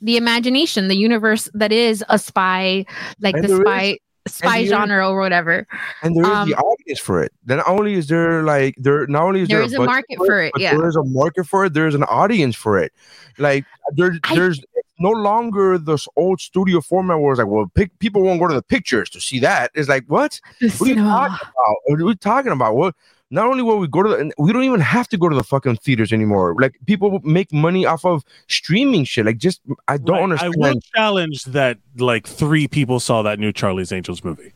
[0.00, 2.86] the imagination, the universe that is a spy,
[3.20, 5.66] like And the spy spy genre or whatever.
[6.02, 7.32] And there is the Um, audience for it.
[7.44, 10.16] Then only is there like there not only is There there, is a budget market
[10.18, 10.76] for it, but yeah.
[10.76, 11.72] there is a market for it.
[11.74, 12.92] There's an audience for it.
[13.38, 13.64] Like
[13.96, 14.60] there, I- there's
[14.98, 18.54] no longer this old studio format where it's like, well, pick, people won't go to
[18.54, 19.70] the pictures to see that.
[19.74, 20.38] It's like, what?
[20.60, 21.76] What are you talking about?
[21.86, 22.76] What are we talking about?
[22.76, 22.94] What?
[23.30, 25.36] Not only will we go to the, and we don't even have to go to
[25.36, 26.54] the fucking theaters anymore.
[26.58, 29.26] Like people make money off of streaming shit.
[29.26, 30.54] Like just I don't Right, understand.
[30.64, 34.52] I will challenge that like three people saw that new Charlie's Angels movie.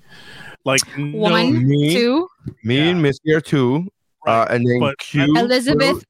[0.64, 2.28] Like no, One, me- two,
[2.64, 3.86] Me and Missy are two,
[4.26, 6.04] uh, and then but- Q Elizabeth.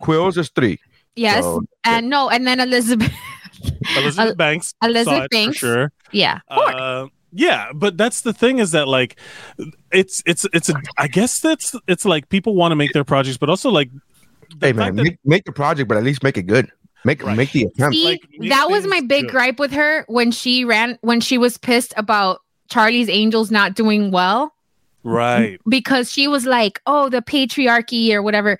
[0.00, 0.78] Quills is three.
[1.14, 3.12] Yes, So, and no, and then Elizabeth.
[3.96, 4.74] Elizabeth El- Banks.
[4.82, 5.58] saw Elizabeth it Banks.
[5.58, 5.92] for sure.
[6.10, 6.40] Yeah.
[6.52, 6.74] Four.
[6.74, 9.18] Uh, yeah, but that's the thing is that like
[9.90, 13.38] it's it's it's a I guess that's it's like people want to make their projects,
[13.38, 13.90] but also like
[14.58, 16.70] the hey fact man, that- make, make the project, but at least make it good.
[17.04, 17.36] Make Right.
[17.36, 17.96] make the attempt.
[17.96, 19.30] See, like, that was my big good.
[19.32, 24.12] gripe with her when she ran when she was pissed about Charlie's Angels not doing
[24.12, 24.54] well
[25.02, 25.58] right.
[25.68, 28.56] because she was like, "Oh, the patriarchy or whatever."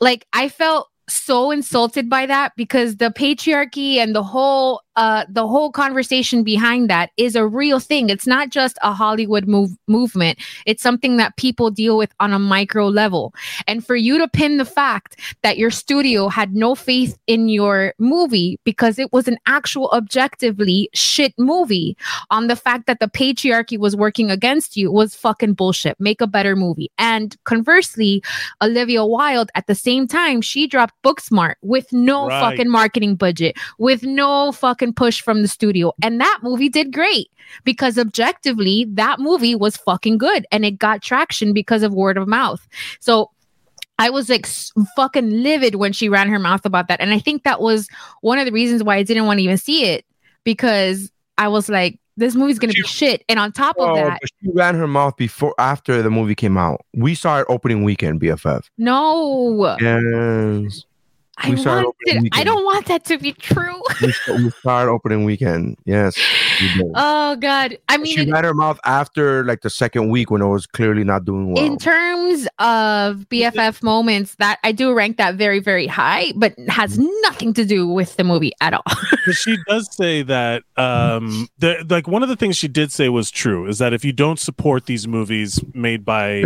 [0.00, 5.46] Like I felt so insulted by that because the patriarchy and the whole uh the
[5.46, 8.10] whole conversation behind that is a real thing.
[8.10, 10.38] It's not just a Hollywood move movement.
[10.66, 13.32] It's something that people deal with on a micro level.
[13.68, 15.10] And for you to pin the fact
[15.44, 20.90] that your studio had no faith in your movie because it was an actual objectively
[20.94, 21.96] shit movie
[22.30, 25.94] on the fact that the patriarchy was working against you was fucking bullshit.
[26.00, 26.90] Make a better movie.
[26.98, 28.20] And conversely,
[28.62, 32.40] Olivia Wilde at the same time, she dropped Booksmart with no Right.
[32.40, 35.92] fucking marketing budget, with no fucking push from the studio.
[36.02, 37.30] And that movie did great
[37.64, 42.28] because objectively, that movie was fucking good and it got traction because of word of
[42.28, 42.66] mouth.
[43.00, 43.30] So
[43.98, 44.46] I was like
[44.96, 47.00] fucking livid when she ran her mouth about that.
[47.00, 47.88] And I think that was
[48.20, 50.04] one of the reasons why I didn't want to even see it
[50.44, 53.24] because I was like, this movie's going to be shit.
[53.28, 56.56] And on top of Oh, that, she ran her mouth before after the movie came
[56.58, 56.84] out.
[56.94, 58.64] We saw it opening weekend, BFF.
[58.76, 60.84] no, Yes.
[61.38, 63.80] I we saw it wanted, I don't want that to be true.
[64.02, 64.50] we, start, we
[64.88, 65.76] opening weekend.
[65.84, 66.18] Yes.
[66.60, 66.92] We did.
[66.94, 67.78] oh God.
[67.88, 70.66] I mean, she in- ran her mouth after like the second week when it was
[70.66, 71.64] clearly not doing well.
[71.64, 76.98] in terms of BFF moments, that I do rank that very, very high, but has
[77.22, 78.82] nothing to do with the movie at all.
[79.26, 83.08] but she does say that um the, like one of the things she did say
[83.08, 86.44] was true is that if you don't support these movies made by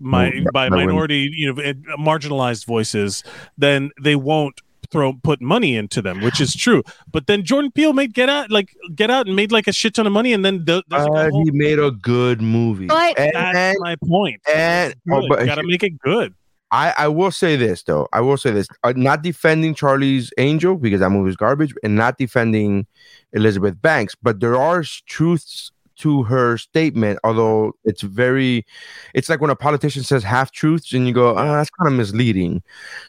[0.00, 1.62] my by by minority you know
[1.98, 3.22] marginalized voices
[3.56, 4.60] then they won't
[4.92, 8.50] throw put money into them which is true but then jordan peele made get out
[8.50, 11.08] like get out and made like a shit ton of money and then the, there's
[11.08, 12.86] like whole- he made a good movie.
[12.86, 16.34] But- and, that's my point and oh, but you gotta make it good
[16.72, 18.08] I, I will say this though.
[18.14, 18.66] I will say this.
[18.82, 22.86] Uh, not defending Charlie's Angel because that movie is garbage, and not defending
[23.34, 25.70] Elizabeth Banks, but there are truths
[26.02, 27.18] to her statement.
[27.24, 28.66] Although it's very,
[29.14, 31.94] it's like when a politician says half truths, and you go, oh, that's kind of
[31.94, 32.62] misleading.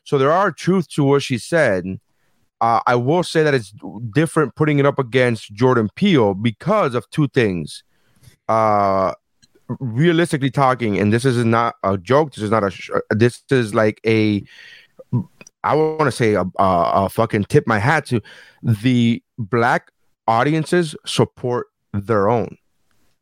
[0.03, 1.99] So there are truths to what she said.
[2.61, 3.73] Uh, I will say that it's
[4.13, 7.83] different putting it up against Jordan Peele because of two things.
[8.47, 9.13] Uh,
[9.79, 12.33] realistically talking, and this is not a joke.
[12.33, 12.69] This is not a.
[12.69, 14.43] Sh- this is like a.
[15.63, 18.21] I want to say a, a, a fucking tip my hat to
[18.61, 19.91] the black
[20.27, 22.57] audiences support their own.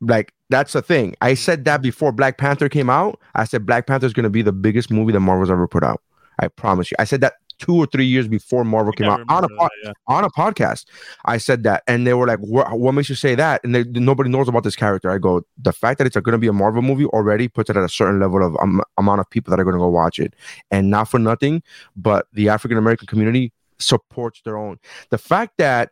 [0.01, 1.15] Like that's the thing.
[1.21, 3.19] I said that before Black Panther came out.
[3.35, 5.83] I said Black Panther is going to be the biggest movie that Marvel's ever put
[5.83, 6.01] out.
[6.39, 6.95] I promise you.
[6.99, 9.89] I said that two or three years before Marvel came out on a pod- that,
[9.89, 9.93] yeah.
[10.07, 10.85] on a podcast.
[11.25, 13.83] I said that, and they were like, "What, what makes you say that?" And they,
[13.83, 15.11] nobody knows about this character.
[15.11, 17.77] I go, the fact that it's going to be a Marvel movie already puts it
[17.77, 20.19] at a certain level of um, amount of people that are going to go watch
[20.19, 20.35] it,
[20.71, 21.61] and not for nothing,
[21.95, 24.79] but the African American community supports their own.
[25.11, 25.91] The fact that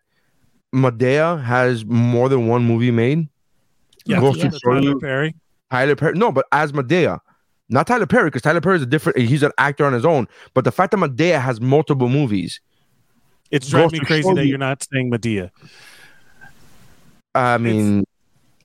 [0.74, 3.30] Medea has more than one movie made
[4.10, 4.50] yeah, goes Yeah.
[4.50, 5.36] to show Tyler you Perry.
[5.72, 6.18] Tyler Perry.
[6.18, 7.20] No, but as Medea,
[7.70, 9.18] not Tyler Perry, because Tyler Perry is a different.
[9.20, 10.28] He's an actor on his own.
[10.54, 12.60] But the fact that Medea has multiple movies,
[13.52, 15.52] It's driving me crazy that you- you're not saying Medea.
[17.36, 18.04] I mean,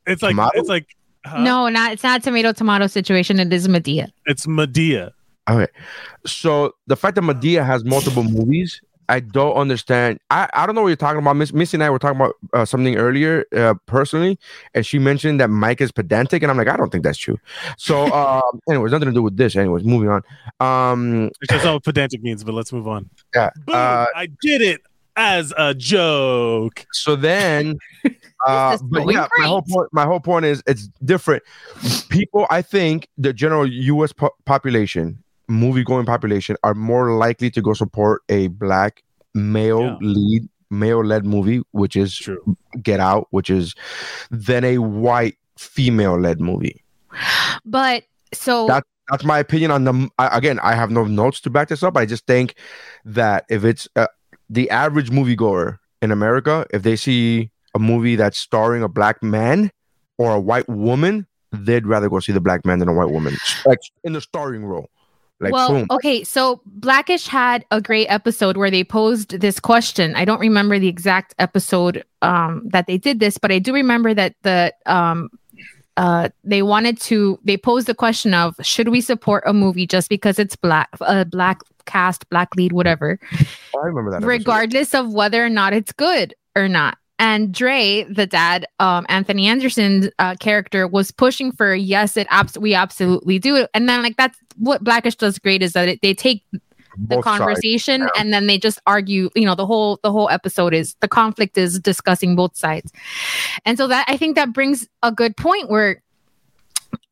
[0.07, 0.59] It's like Tomato?
[0.59, 0.87] it's like
[1.27, 1.43] huh?
[1.43, 3.39] no, not it's not tomato tomato situation.
[3.41, 4.09] It is Medea.
[4.27, 5.13] it's Medea.
[5.49, 5.71] Okay.
[6.27, 10.19] So the fact that Medea has multiple movies, I don't understand.
[10.31, 11.37] I, I don't know what you're talking about.
[11.37, 14.39] Miss Missy and I were talking about uh, something earlier uh, personally,
[14.75, 17.39] and she mentioned that Mike is pedantic, and I'm like, I don't think that's true.
[17.77, 19.57] So, um, anyways, nothing to do with this.
[19.57, 20.23] Anyways, moving on.
[20.61, 23.09] Um, Which that's not what pedantic means, but let's move on.
[23.35, 23.51] yeah.
[23.67, 24.81] Boom, Uh, I did it
[25.17, 26.85] as a joke.
[26.93, 27.79] so then,
[28.47, 29.89] uh, but yeah, my whole point.
[29.93, 31.43] My whole point is it's different.
[32.09, 34.13] People, I think, the general U.S.
[34.13, 39.03] po- population, movie going population, are more likely to go support a black
[39.35, 39.97] male Yeah.
[40.01, 42.57] lead, male led movie, which is True.
[42.83, 43.75] Get Out, which is
[44.31, 46.83] than a white female led movie.
[47.65, 50.09] But so That- That's my opinion on the.
[50.19, 51.95] Again, I have no notes to back this up.
[51.95, 52.55] I just think
[53.05, 54.07] that if it's uh,
[54.49, 59.71] the average moviegoer in America, if they see a movie that's starring a black man
[60.17, 63.37] or a white woman, they'd rather go see the black man than a white woman,
[63.67, 64.89] like in the starring role.
[65.45, 65.87] Like well, boom.
[65.91, 70.15] okay, so Blackish had a great episode where they posed this question.
[70.17, 74.15] I don't remember the exact episode um, that they did this, but I do remember
[74.15, 75.31] that the um,
[75.97, 80.09] uh, they wanted to they posed the question of should we support a movie just
[80.09, 84.17] because it's black, uh, black cast, black lead, whatever, I remember that.
[84.17, 84.29] episode.
[84.29, 86.99] regardless of whether or not it's good or not.
[87.21, 92.59] And Dre, the dad, um, Anthony Anderson's uh, character, was pushing for yes, it abs-
[92.59, 93.71] we absolutely do it.
[93.73, 96.61] And then like that's what Blackish does great is that it, they take the
[96.97, 97.39] Both sides.
[97.39, 99.31] conversation and then they just argue.
[99.35, 102.93] You know, the whole the whole episode is the conflict is discussing both sides,
[103.65, 106.03] and so that I think that brings a good point where,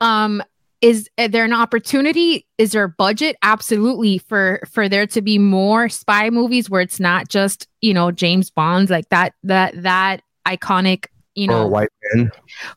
[0.01, 0.43] um,
[0.83, 5.89] is there an opportunity is there a budget absolutely for for there to be more
[5.89, 11.07] spy movies where it's not just you know james bond's like that that that iconic
[11.35, 12.31] you For know a white man.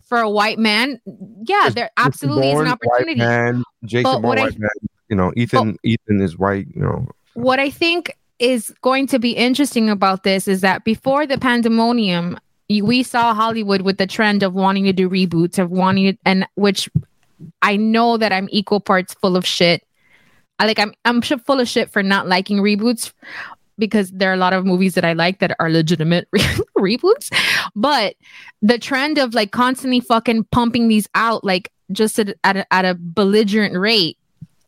[0.03, 0.99] for a white man
[1.45, 4.69] yeah there absolutely is an opportunity White man, Jason Bourne, I- white man.
[5.09, 5.77] You know, Ethan.
[5.83, 6.65] Ethan is white.
[6.73, 11.27] You know, what I think is going to be interesting about this is that before
[11.27, 12.39] the pandemonium,
[12.69, 16.47] we saw Hollywood with the trend of wanting to do reboots, of wanting to, and
[16.55, 16.89] which
[17.61, 19.83] I know that I'm equal parts full of shit.
[20.57, 23.13] I like I'm I'm full of shit for not liking reboots
[23.77, 26.41] because there are a lot of movies that I like that are legitimate re-
[26.77, 27.29] reboots.
[27.75, 28.15] But
[28.61, 32.85] the trend of like constantly fucking pumping these out like just at, at, a, at
[32.85, 34.17] a belligerent rate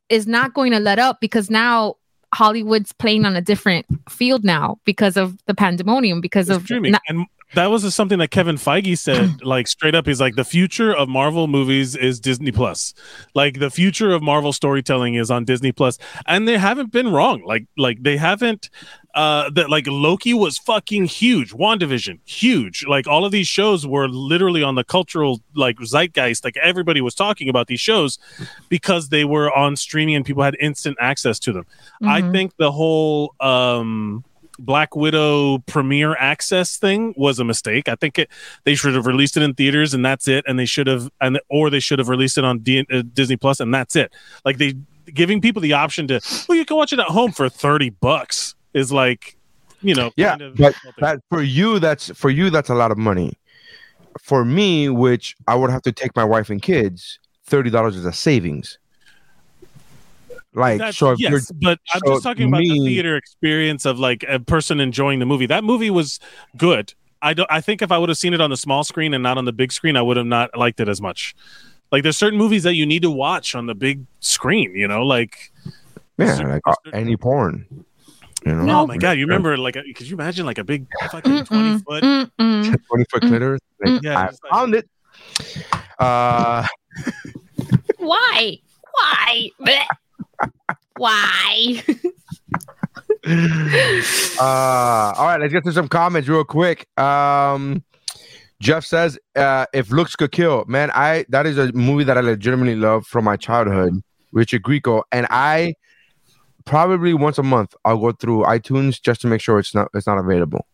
[0.10, 1.96] is not going to let up because now
[2.34, 6.92] Hollywood's playing on a different field now because of the pandemonium because It's of streaming.
[6.92, 10.06] not- and that was something that Kevin Feige said, like straight up.
[10.06, 12.94] He's like, the future of Marvel movies is Disney Plus.
[13.34, 17.44] Like the future of Marvel storytelling is on Disney Plus, and they haven't been wrong.
[17.46, 18.70] Like, like they haven't.
[19.16, 21.52] Uh, that like Loki was fucking huge.
[21.52, 22.86] WandaVision, huge.
[22.88, 26.44] Like all of these shows were literally on the cultural like zeitgeist.
[26.44, 28.20] Like everybody was talking about these shows
[28.70, 31.66] because they were on streaming and people had instant access to them.
[32.04, 32.32] I Mhm.
[32.32, 34.24] think the whole um
[34.60, 37.88] Black Widow premiere access thing was a mistake.
[37.88, 38.30] I think it
[38.64, 41.40] they should have released it in theaters and that's it and they should have and
[41.50, 44.14] or they should have released it on D- uh, Disney Plus and that's it.
[44.46, 44.76] Like they
[45.14, 48.56] giving people the option to well you can watch it at home for 30 bucks
[48.74, 49.38] is like
[49.82, 52.92] you know Yeah, kind of but that for you, that's for you, that's a lot
[52.92, 53.34] of money.
[54.20, 58.06] For me, which I would have to take my wife and kids, thirty dollars is
[58.06, 58.80] a savings.
[60.58, 64.40] Like That's- so, yes, but I'm just talking about the theater experience of like a
[64.40, 65.46] person enjoying the movie.
[65.46, 66.20] That movie was
[66.58, 66.94] good.
[67.22, 67.48] I don't.
[67.52, 69.46] I think if I would have seen it on the small screen and not on
[69.46, 71.36] the big screen, I would have not liked it as much.
[71.92, 74.76] Like there's certain movies that you need to watch on the big screen.
[74.76, 75.52] You know, like
[76.18, 77.66] yeah, certain- like uh, any porn.
[78.46, 79.76] You know, oh my god, you remember like?
[79.76, 82.02] a- Could you imagine like a big fucking twenty foot?
[82.40, 83.62] twenty foot clitoris?
[83.84, 84.90] Like, Yeah, I like- found it.
[86.00, 86.66] Uh,
[87.98, 88.58] Why?
[88.92, 89.50] Why?
[90.98, 91.84] Why?
[94.40, 96.88] uh, all right, let's get to some comments real quick.
[97.00, 97.84] Um,
[98.60, 102.22] Jeff says, uh, "If looks could kill, man, I that is a movie that I
[102.22, 105.76] legitimately love from my childhood, Richard Grieco, and I
[106.66, 110.08] probably once a month I'll go through iTunes just to make sure it's not it's
[110.08, 110.66] not available,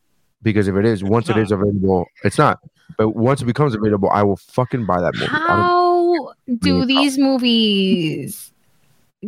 [0.41, 2.59] because if it is, once it is available, it's not.
[2.97, 5.25] But once it becomes available, I will fucking buy that movie.
[5.25, 8.52] How do these movies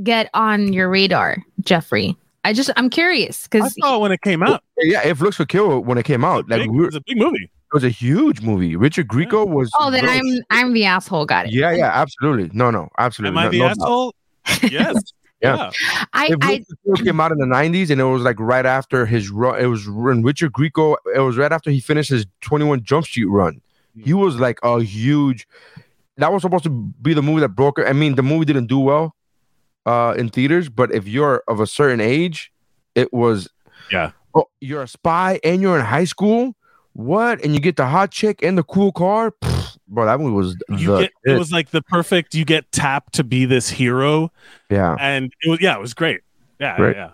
[0.03, 2.15] get on your radar, Jeffrey?
[2.43, 4.63] I just I'm curious because I saw it when it came out.
[4.77, 7.17] yeah, it looks could kill when it came out, like Big- it was a big
[7.17, 7.43] movie.
[7.45, 8.75] it was a huge movie.
[8.75, 9.71] Richard Grieco was.
[9.79, 11.25] oh then bro, I'm I'm the asshole.
[11.25, 11.53] Got it.
[11.53, 12.51] Yeah, yeah, absolutely.
[12.53, 13.39] No, no, absolutely.
[13.39, 13.71] Am I no- the no doubt.
[13.81, 14.15] asshole?
[14.71, 14.95] Yes.
[15.41, 15.69] Yeah.
[16.13, 18.65] I If I Richard Grieco came out in the '90s, and it was like right
[18.65, 19.59] after his run.
[19.61, 20.95] It was when Richard Grieco.
[21.13, 23.61] It was right after he finished his 21 Jump Street run.
[24.01, 25.45] He was like a huge.
[26.17, 27.77] That was supposed to be the movie that broke.
[27.77, 27.85] it.
[27.85, 29.13] I mean, the movie didn't do well
[29.85, 32.51] uh, in theaters, but if you're of a certain age,
[32.95, 33.49] it was.
[33.91, 34.11] Yeah.
[34.33, 36.55] Oh, you're a spy and you're in high school.
[36.93, 37.43] What?
[37.43, 39.31] And you get the hot chick and the cool car.
[39.31, 42.33] Pfft, bro, that movie was You the get it was like the perfect.
[42.35, 44.31] You get tapped to be this hero,
[44.69, 44.95] yeah.
[44.99, 46.21] and it was yeah, it was great.
[46.59, 46.95] Yeah, Right.
[46.95, 47.11] yeah.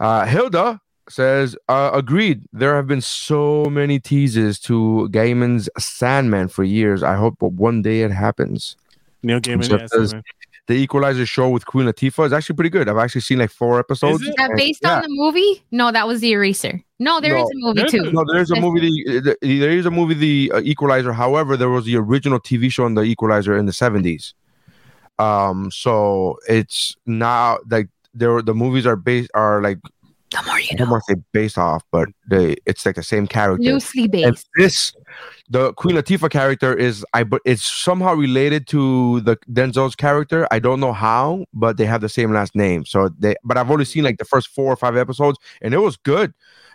[0.00, 2.44] Uh, Hilda says, uh, agreed.
[2.52, 7.02] There have been so many teases to Gaiman's Sandman for years.
[7.02, 8.76] I hope one day it happens.
[9.22, 9.68] Neil Gaiman.
[9.68, 10.14] Yes, says-.
[10.68, 12.88] The Equalizer show with Queen Latifah is actually pretty good.
[12.88, 14.22] I've actually seen like four episodes.
[14.22, 14.30] Is it?
[14.30, 14.96] is that and- based yeah.
[14.96, 15.64] on the movie?
[15.72, 16.80] No, that was the Eraser.
[17.00, 18.12] No, there is No, a movie there's too.
[18.12, 18.80] No, there's a movie.
[18.80, 21.12] The, the, there is a movie, The uh, Equalizer.
[21.12, 24.34] However, there was the original TV show on The Equalizer in the seventies.
[25.18, 28.40] Um, so it's now like there.
[28.40, 29.78] The movies are based are like
[30.32, 30.92] The more you I don't know.
[30.92, 33.62] want to say based off, but they it's like the same character.
[33.62, 34.48] Loosely And based.
[34.56, 34.92] this,
[35.50, 40.46] the Queen Latifah character is I, but it's somehow related to the Denzel's character.
[40.50, 42.84] I don't know how, but they have the same last name.
[42.86, 45.78] So they, but I've only seen like the first four or five episodes, and it
[45.78, 46.32] was good.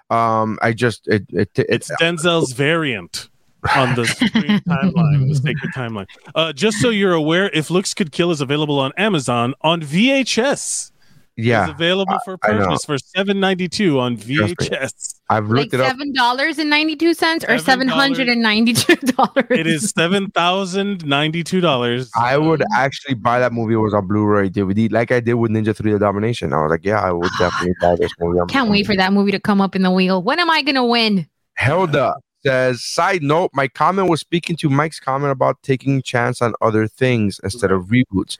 [0.10, 3.30] Um, I just it it, it It's Denzel's variant
[3.76, 6.06] on the screen timeline, the sacred timeline.
[6.36, 10.92] Uh, just so you're aware, if looks could kill is available on Amazon on VHS.
[11.38, 11.70] It's yeah.
[11.70, 14.18] available for purchase for seven ninety two on.
[14.18, 15.16] VHS.
[15.30, 15.88] I've Like looked it up.
[15.88, 17.92] seven dollars and ninety two cents or seven $7.
[17.92, 19.46] hundred and ninety two dollars.
[19.52, 22.10] It is seven thousand ninety two dollars.
[22.20, 23.76] I would actually buy that movie.
[23.76, 26.54] It was on Blu-ray DVD, like I did with Ninja Three: The Domination.
[26.54, 28.40] I was like, yeah, I would definitely buy this movie.
[28.40, 30.24] on Can't wait for that movie to come up in the wheel.
[30.24, 31.28] When am I gonna win?
[31.54, 32.16] Helda
[32.48, 36.88] says, side note, my comment was speaking to Mike's comment about taking chance on other
[36.88, 38.38] things instead of reboots.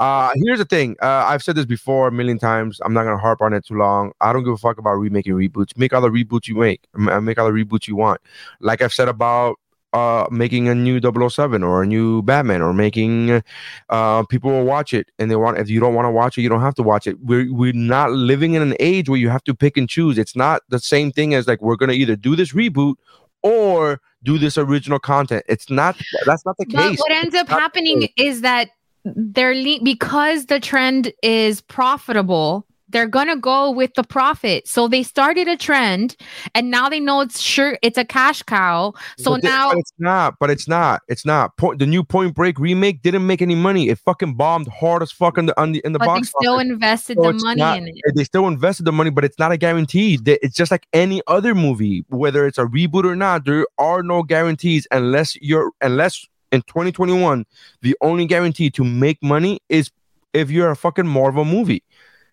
[0.00, 0.96] Uh, here's the thing.
[1.02, 2.80] Uh, I've said this before a million times.
[2.84, 4.12] I'm not gonna harp on it too long.
[4.20, 5.76] I don't give a fuck about remaking reboots.
[5.76, 6.80] Make all the reboots you make.
[6.94, 8.20] Make all the reboots you want.
[8.60, 9.56] Like I've said about
[9.92, 13.42] uh making a new 007 or a new Batman or making
[13.90, 16.42] uh people will watch it and they want if you don't want to watch it
[16.42, 19.28] you don't have to watch it we're we're not living in an age where you
[19.28, 22.16] have to pick and choose it's not the same thing as like we're gonna either
[22.16, 22.94] do this reboot
[23.42, 27.48] or do this original content it's not that's not the But case what ends up
[27.48, 28.70] happening is that
[29.04, 32.66] they're le- because the trend is profitable.
[32.92, 34.68] They're gonna go with the profit.
[34.68, 36.16] So they started a trend,
[36.54, 38.92] and now they know it's sure it's a cash cow.
[39.18, 42.34] So But now but it's not but it's not it's not point the new point
[42.34, 45.72] break remake didn't make any money it fucking bombed hard as fuck in the on
[45.72, 46.68] the in the but they still office.
[46.70, 47.94] invested So the money not- in it.
[48.14, 50.18] They still invested the money, but it's not a guarantee.
[50.22, 53.44] They- It's just like any other movie, whether it's a reboot or not.
[53.46, 57.46] There are no guarantees unless you're unless in 2021
[57.80, 59.90] the only guarantee to make money is
[60.34, 61.82] if you're a fucking Marvel movie.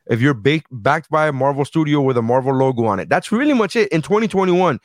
[0.09, 3.31] If you're ba- backed by a Marvel studio with a Marvel logo on it, that's
[3.31, 3.89] really much it.
[3.89, 4.79] In 2021,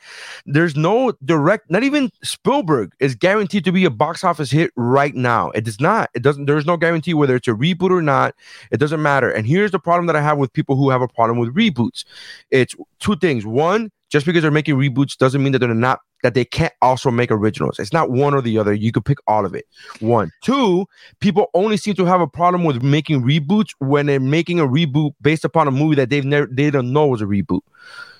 [0.45, 5.15] there's no direct, not even Spielberg is guaranteed to be a box office hit right
[5.15, 5.49] now.
[5.51, 6.09] It is not.
[6.13, 6.45] It doesn't.
[6.45, 8.35] There's no guarantee whether it's a reboot or not.
[8.71, 9.29] It doesn't matter.
[9.29, 12.05] And here's the problem that I have with people who have a problem with reboots.
[12.51, 13.45] It's two things.
[13.45, 17.11] One, just because they're making reboots doesn't mean that they're not that they can't also
[17.11, 17.79] make originals.
[17.79, 18.73] It's not one or the other.
[18.73, 19.65] You could pick all of it.
[19.99, 20.31] One.
[20.41, 20.85] Two,
[21.19, 25.11] people only seem to have a problem with making reboots when they're making a reboot
[25.21, 27.59] based upon a movie that they've never they don't know is a reboot.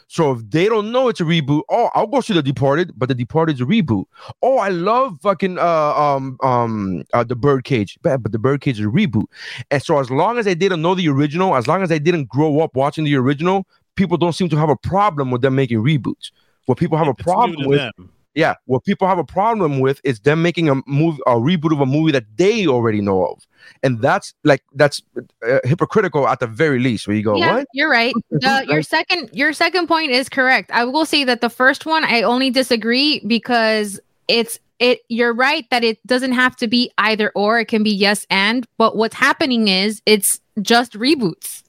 [0.08, 3.08] So if they don't know it's a reboot, oh, I'll go see The Departed, but
[3.08, 4.04] The Departed's a reboot.
[4.42, 8.86] Oh, I love fucking uh um um uh, the Birdcage, but but the Birdcage is
[8.86, 9.28] a reboot.
[9.72, 12.28] And so as long as they didn't know the original, as long as they didn't
[12.28, 13.66] grow up watching the original,
[13.96, 16.32] people don't seem to have a problem with them making reboots.
[16.66, 18.12] What people have a It's new problem with them.
[18.34, 21.80] yeah, what people have a problem with is them making a movie, a reboot of
[21.82, 23.46] a movie that they already know of,
[23.84, 25.02] and that's like that's
[25.48, 27.08] uh, hypocritical at the very least.
[27.08, 27.68] Where you go, yeah, what?
[27.74, 28.14] you're right.
[28.32, 30.72] The, your second your second point is correct.
[30.72, 35.70] I will say that the first one I only disagree because it's it you're right
[35.70, 39.16] that it doesn't have to be either or it can be yes and but what's
[39.16, 41.62] happening is it's just reboots.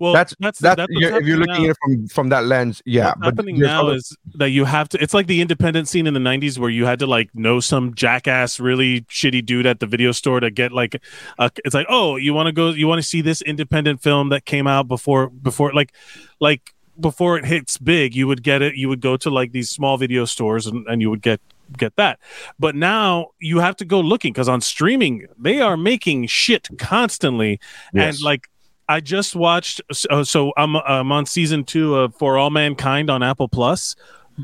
[0.00, 1.64] Well, That's that's That's, that's you're, if you're looking now.
[1.64, 3.08] at it from from that lens, yeah.
[3.08, 5.02] What's but happening now other- is that you have to.
[5.02, 7.94] It's like the independent scene in the '90s where you had to like know some
[7.94, 10.94] jackass, really shitty dude at the video store to get like.
[11.38, 12.70] A, it's like, oh, you want to go?
[12.70, 15.92] You want to see this independent film that came out before before like
[16.40, 18.16] like before it hits big?
[18.16, 18.76] You would get it.
[18.76, 21.42] You would go to like these small video stores and, and you would get
[21.76, 22.18] get that.
[22.58, 27.60] But now you have to go looking because on streaming they are making shit constantly
[27.92, 28.16] Yes.
[28.16, 28.48] and like
[28.90, 29.80] I just watched.
[29.92, 33.94] So, so I'm I'm on season two of For All Mankind on Apple Plus.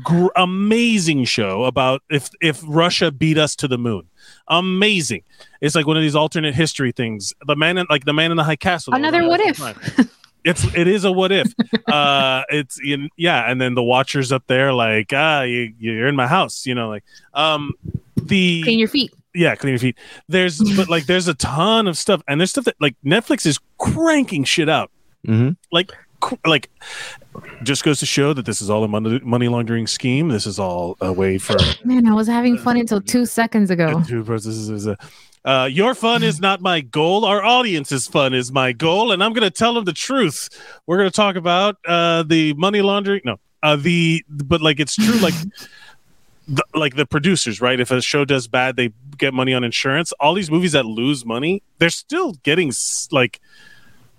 [0.01, 4.07] Gr- amazing show about if if Russia beat us to the moon.
[4.47, 5.23] Amazing.
[5.59, 7.33] It's like one of these alternate history things.
[7.45, 8.93] The man in like the man in the high castle.
[8.93, 9.59] Another what if?
[10.45, 11.53] It's it is a what if.
[11.87, 16.15] uh, it's in, yeah, and then the watchers up there like ah you you're in
[16.15, 17.73] my house, you know like um
[18.15, 19.13] the Clean your feet.
[19.37, 19.97] Yeah, clean your feet.
[20.27, 23.59] There's but like there's a ton of stuff, and there's stuff that like Netflix is
[23.77, 24.91] cranking shit out.
[25.25, 25.57] Mhm.
[25.71, 25.91] Like
[26.45, 26.69] like
[27.63, 30.29] just goes to show that this is all a money, money laundering scheme.
[30.29, 34.01] This is all a way for Man, I was having fun until two seconds ago.
[34.07, 34.69] two processes.
[34.69, 34.97] Is a,
[35.45, 37.23] uh, your fun is not my goal.
[37.23, 40.49] Our audience's fun is my goal, and I'm going to tell them the truth.
[40.87, 43.21] We're going to talk about uh, the money laundering.
[43.23, 45.19] No, uh, the but like it's true.
[45.19, 45.35] Like
[46.47, 47.79] the, like the producers, right?
[47.79, 50.11] If a show does bad, they get money on insurance.
[50.13, 52.71] All these movies that lose money, they're still getting
[53.11, 53.39] like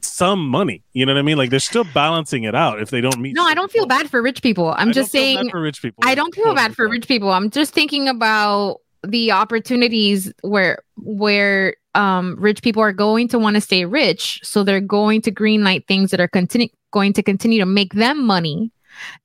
[0.01, 0.83] some money.
[0.93, 1.39] You know what I mean?
[1.39, 3.35] Like they're still balancing it out if they don't meet.
[3.35, 4.75] No, I don't feel bad for rich people.
[4.77, 6.05] I'm I just don't feel bad saying for rich people.
[6.07, 7.31] I don't feel bad for rich people.
[7.31, 13.55] I'm just thinking about the opportunities where where um rich people are going to want
[13.55, 17.61] to stay rich so they're going to greenlight things that are continue going to continue
[17.61, 18.73] to make them money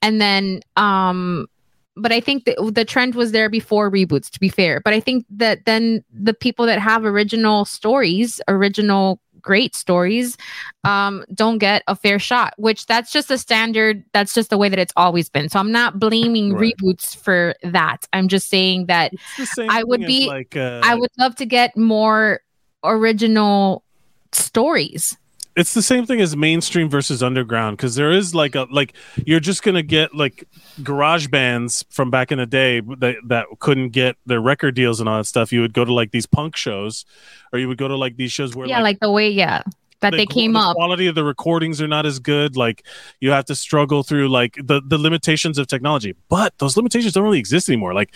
[0.04, 1.48] and then um
[1.96, 5.00] but i think that the trend was there before reboots to be fair but i
[5.00, 10.38] think that then the people that have original stories original great stories
[10.86, 14.70] um don't get a fair shot which that's just a standard that's just the way
[14.70, 16.74] that it's always been so i'm not blaming Right.
[16.82, 20.80] reboots for that i'm just saying that It's the same I would be- like uh,
[20.84, 22.40] I would love to get more
[22.86, 23.84] original
[24.32, 25.18] stories.
[25.56, 28.94] It's the same thing as mainstream versus underground because there is like a like
[29.26, 30.48] you're just gonna get like
[30.82, 35.08] garage bands from back in the day that that couldn't get their record deals and
[35.08, 35.52] all that stuff.
[35.52, 37.06] You would go to like these punk shows,
[37.52, 39.62] or you would go to like these shows where yeah, like, the way, yeah,
[40.04, 40.76] that the they came the up.
[40.76, 42.86] quality of the recordings are not as good like
[43.20, 47.24] you have to struggle through like the the limitations of technology but those limitations don't
[47.24, 48.14] really exist anymore like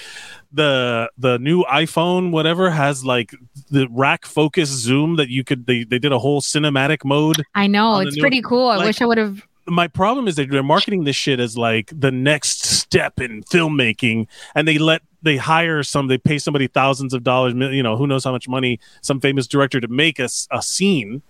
[0.51, 3.33] the the new iphone whatever has like
[3.71, 7.67] the rack focus zoom that you could they, they did a whole cinematic mode I
[7.67, 8.67] know it's pretty cool.
[8.69, 9.41] I wish I would have.
[9.65, 14.27] my problem is that they're marketing this shit as like the next step in filmmaking
[14.55, 18.07] and they let they hire some they pay somebody thousands of dollars you know who
[18.07, 21.21] knows how much money some famous director to make a, a scene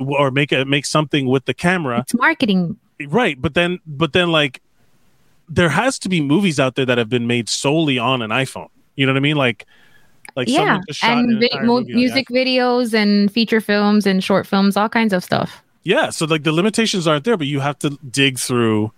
[0.00, 2.76] or make a make something with the camera It's marketing.
[3.08, 4.60] right but then but then like
[5.48, 8.68] there has to be movies out there that have been made solely on an iphone
[8.96, 9.66] you know what i mean like
[10.36, 14.22] like yeah, someone just shot and an vi- mo- music videos and feature films and
[14.22, 15.60] short films, all kinds of stuff.
[15.82, 18.92] Yeah, so like the limitations aren't there, but you have to dig through.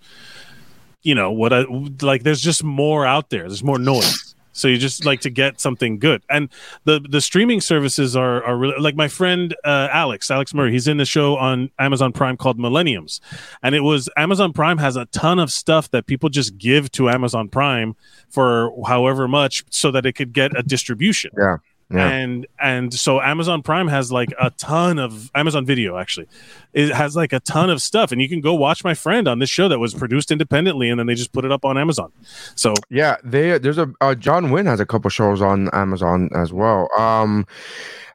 [1.01, 1.51] You know what?
[1.51, 1.63] I
[2.03, 2.21] like.
[2.21, 3.47] There's just more out there.
[3.47, 4.32] There's more noise.
[4.53, 6.49] So you just like to get something good, and
[6.85, 10.71] the the streaming services are are really like my friend uh, Alex Alex Murray.
[10.71, 13.19] He's in the show on Amazon Prime called Millenniums,
[13.61, 17.09] and it was Amazon Prime has a ton of stuff that people just give to
[17.09, 17.95] Amazon Prime
[18.29, 21.57] for however much so that it could get a distribution Yeah.
[21.91, 22.07] Yeah.
[22.07, 26.27] and and so amazon prime has like a ton of amazon video actually
[26.73, 29.39] it has like a ton of stuff and you can go watch my friend on
[29.39, 32.11] this show that was produced independently and then they just put it up on amazon
[32.55, 36.51] so Yeah, they there's a uh, John Wynn has a couple shows on Amazon as
[36.53, 36.87] well.
[36.97, 37.45] Um,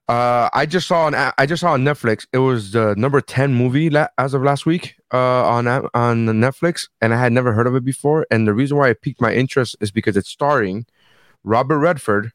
[0.09, 2.27] uh, I just saw on I just saw on Netflix.
[2.33, 6.89] It was the number ten movie la- as of last week uh, on on Netflix,
[7.03, 8.27] and I had never heard of it before.
[8.31, 10.87] And the reason why it piqued my interest is because it's starring
[11.45, 12.33] Robert Redford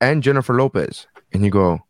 [0.00, 1.06] and Jennifer Lopez.
[1.32, 1.80] And you go,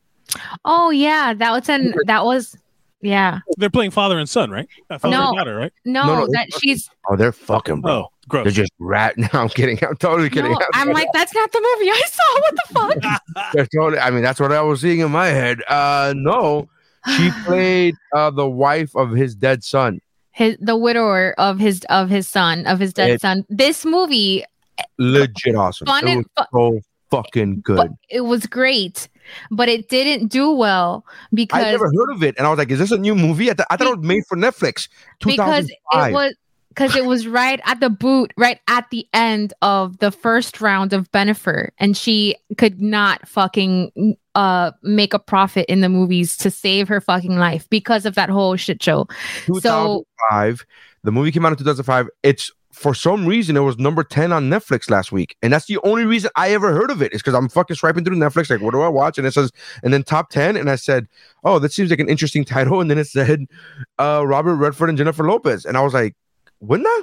[0.64, 2.57] Oh yeah, that was an that was
[3.00, 3.40] yeah.
[3.59, 5.28] they're playing father and son right father No.
[5.28, 7.92] and daughter right No, No, no, that she's oh, they're fucking bro.
[7.92, 9.14] oh gross They're just rat.
[9.18, 9.78] No, I'm kidding.
[9.84, 10.50] I'm totally kidding.
[10.52, 12.40] no, I'm like that's not the movie I saw.
[12.40, 13.52] What the fuck?
[13.52, 15.62] They're totally, I mean, that's what I was seeing in my head.
[15.68, 16.68] Uh, no,
[17.16, 20.00] she played uh, the wife of his dead son.
[20.32, 23.44] His the widower of his of his son of his dead It- son.
[23.48, 24.44] This movie,
[24.98, 25.86] Legit awesome.
[25.86, 26.80] fun it and was so
[27.11, 27.92] fucking but good.
[28.11, 29.09] it was great,
[29.50, 32.70] but it didn't do well because I never heard of it, and I was like,
[32.70, 34.88] "Is this a new movie?" I, th- I thought it was made for Netflix.
[35.24, 36.34] because it was
[36.76, 40.92] because it was right at the boot, right at the end of the first round
[40.92, 46.50] of Bennifer, and she could not fucking uh make a profit in the movies to
[46.50, 49.07] save her fucking life because of that whole shit show.
[49.46, 50.66] So 2005.
[51.04, 52.09] The movie came out in 2005.
[52.24, 55.79] It's for some reason it was number 10 on Netflix last week, and that's the
[55.83, 57.12] only reason I ever heard of it.
[57.14, 59.16] Is because I'm fucking swiping through Netflix, like, what do I watch?
[59.16, 59.51] And it says,
[59.83, 61.09] and then top 10, and I said,
[61.43, 63.47] oh, that seems like an interesting title, and then it said,
[63.99, 66.14] uh, Robert Redford and Jennifer Lopez, and I was like,
[66.61, 67.03] wouldn't that?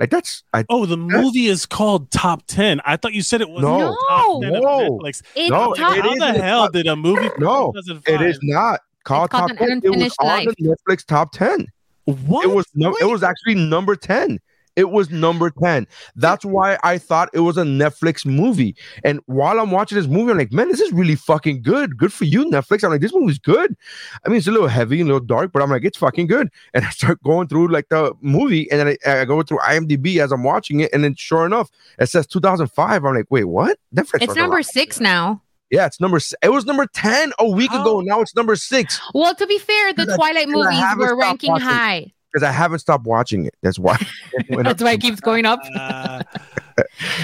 [0.00, 3.48] Like that's I oh the movie is called top 10 i thought you said it
[3.48, 3.96] was No.
[4.08, 4.98] top No.
[4.98, 8.20] netflix it's No, top, it how is the hell top- did a movie No, it
[8.20, 9.80] is not called It's called top An 10.
[9.84, 11.68] It was Unfinished on the Netflix top 10.
[12.06, 14.40] what It was no, it was actually number 10.
[14.76, 15.86] It was number 10.
[16.16, 18.74] That's why I thought it was a Netflix movie.
[19.04, 21.96] And while I'm watching this movie, I'm like, man, this is really fucking good.
[21.96, 22.82] Good for you, Netflix.
[22.82, 23.76] I'm like, this movie's good.
[24.24, 26.26] I mean, it's a little heavy and a little dark, but I'm like, it's fucking
[26.26, 26.48] good.
[26.74, 30.18] And I start going through like the movie, and then I, I go through IMDb
[30.18, 33.04] as I'm watching it, and then sure enough, it says 2005.
[33.04, 33.78] I'm like, wait, what?
[33.94, 34.22] Netflix.
[34.22, 35.40] it's number six now.
[35.70, 36.20] Yeah, it's number.
[36.42, 37.82] It was number 10 a week How?
[37.82, 37.96] ago.
[37.98, 38.00] Oh.
[38.00, 41.66] Now it's number six Well, to be fair, the Twilight movies were ranking watching.
[41.66, 42.12] high.
[42.34, 43.54] Because I haven't stopped watching it.
[43.62, 43.96] That's why.
[44.32, 44.64] It went.
[44.66, 45.60] That's why it keeps going up.
[45.74, 46.22] Uh,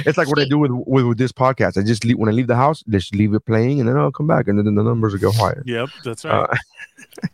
[0.07, 1.77] It's like what I do with, with with this podcast.
[1.77, 4.13] I just leave when I leave the house, just leave it playing, and then I'll
[4.13, 5.63] come back, and then the numbers will go higher.
[5.67, 6.63] yep that's right Uh, Boost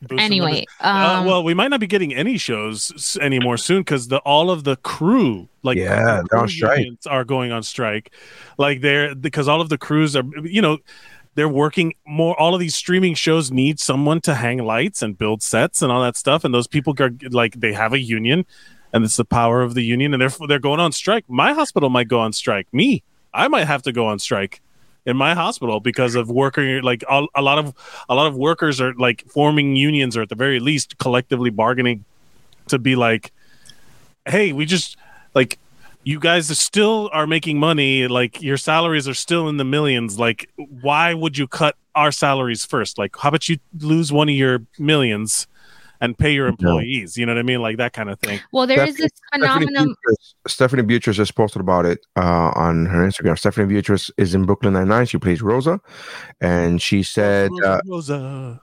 [0.00, 0.24] the numbers.
[0.24, 4.08] Anyway, Uh, um, well, we might not be getting any shows s- anymore soon because
[4.08, 6.86] the all of the crew, like Yeah, the on crew strike.
[7.06, 8.10] are going on strike.
[8.56, 10.78] Like they're because all of the crews are, you know,
[11.36, 12.38] they're working more.
[12.40, 16.02] All of these streaming shows need someone to hang lights and build sets and all
[16.02, 18.44] that stuff, and those people are like they have a union,
[18.92, 21.24] and it's the power of the union, and they're they're going on strike.
[21.28, 22.66] My hospital might go on strike.
[22.72, 24.62] Me, I might have to go on strike
[25.04, 27.74] in my hospital because of working like a, a lot of
[28.08, 32.04] a lot of workers are like forming unions or at the very least collectively bargaining
[32.66, 33.32] to be like
[34.26, 34.96] hey we just
[35.32, 35.58] like
[36.06, 40.48] you guys still are making money like your salaries are still in the millions like
[40.56, 44.60] why would you cut our salaries first like how about you lose one of your
[44.78, 45.48] millions
[46.00, 48.66] and pay your employees you know what i mean like that kind of thing Well,
[48.68, 49.94] there is this phenomenon.
[50.46, 53.36] Stephanie Beatrice just posted about it uh, on her Instagram.
[53.36, 55.06] Stephanie Beatrice is in Brooklyn Nine Nine.
[55.06, 55.80] She plays Rosa,
[56.40, 58.60] and she said, uh, Rosa.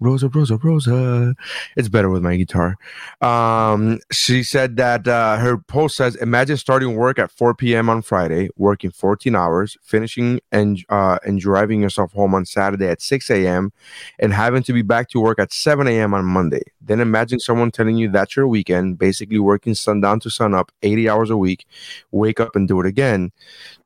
[0.00, 1.34] Rosa, Rosa, Rosa.
[1.76, 2.76] It's better with my guitar.
[3.20, 7.88] Um, she said that uh, her post says, "Imagine starting work at 4 p.m.
[7.88, 13.02] on Friday, working 14 hours, finishing and uh, and driving yourself home on Saturday at
[13.02, 13.72] 6 a.m.,
[14.18, 16.14] and having to be back to work at 7 a.m.
[16.14, 16.62] on Monday.
[16.88, 21.30] Then imagine someone telling you that's your weekend, basically working sundown to sunup, 80 hours
[21.30, 21.66] a week,
[22.10, 23.30] wake up and do it again."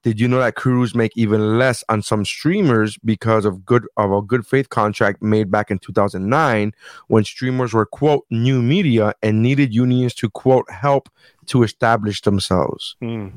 [0.03, 4.11] Did you know that crews make even less on some streamers because of good of
[4.11, 6.73] a good faith contract made back in 2009
[7.09, 11.09] when streamers were quote new media and needed unions to quote help
[11.47, 12.97] to establish themselves.
[13.03, 13.33] Mm.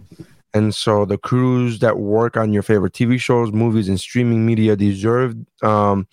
[0.55, 4.75] And so the crews that work on your favorite TV shows, movies, and streaming media
[4.75, 6.07] deserve um,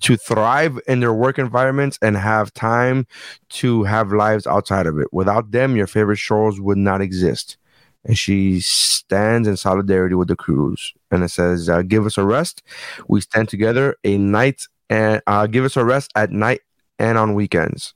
[0.00, 3.06] to thrive in their work environments and have time
[3.50, 5.08] to have lives outside of it.
[5.12, 7.58] Without them, your favorite shows would not exist
[8.04, 10.92] and she stands in solidarity with the crews.
[11.10, 12.62] And it says, uh, "Give us a rest.
[13.08, 16.62] We stand together a night and uh, give us a rest at night
[16.98, 17.94] and on weekends."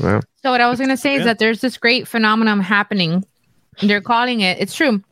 [0.00, 3.24] Well, So what I was gonna say is that there's this great phenomenon happening.
[3.82, 4.58] They're calling it.
[4.58, 5.02] It's true.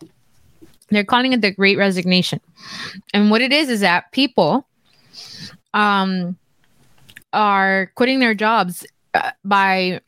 [0.91, 2.41] They're calling it the Great Resignation,
[3.13, 4.67] and what it is is that people,
[5.75, 6.37] um,
[7.33, 10.01] are quitting their jobs uh, by,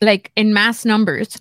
[0.00, 1.40] like, in mass numbers,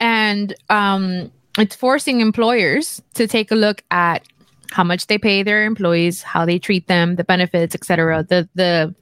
[0.00, 4.22] and um, it's forcing employers to take a look at
[4.70, 8.22] how much they pay their employees, how they treat them, the benefits, etc.
[8.28, 8.94] The the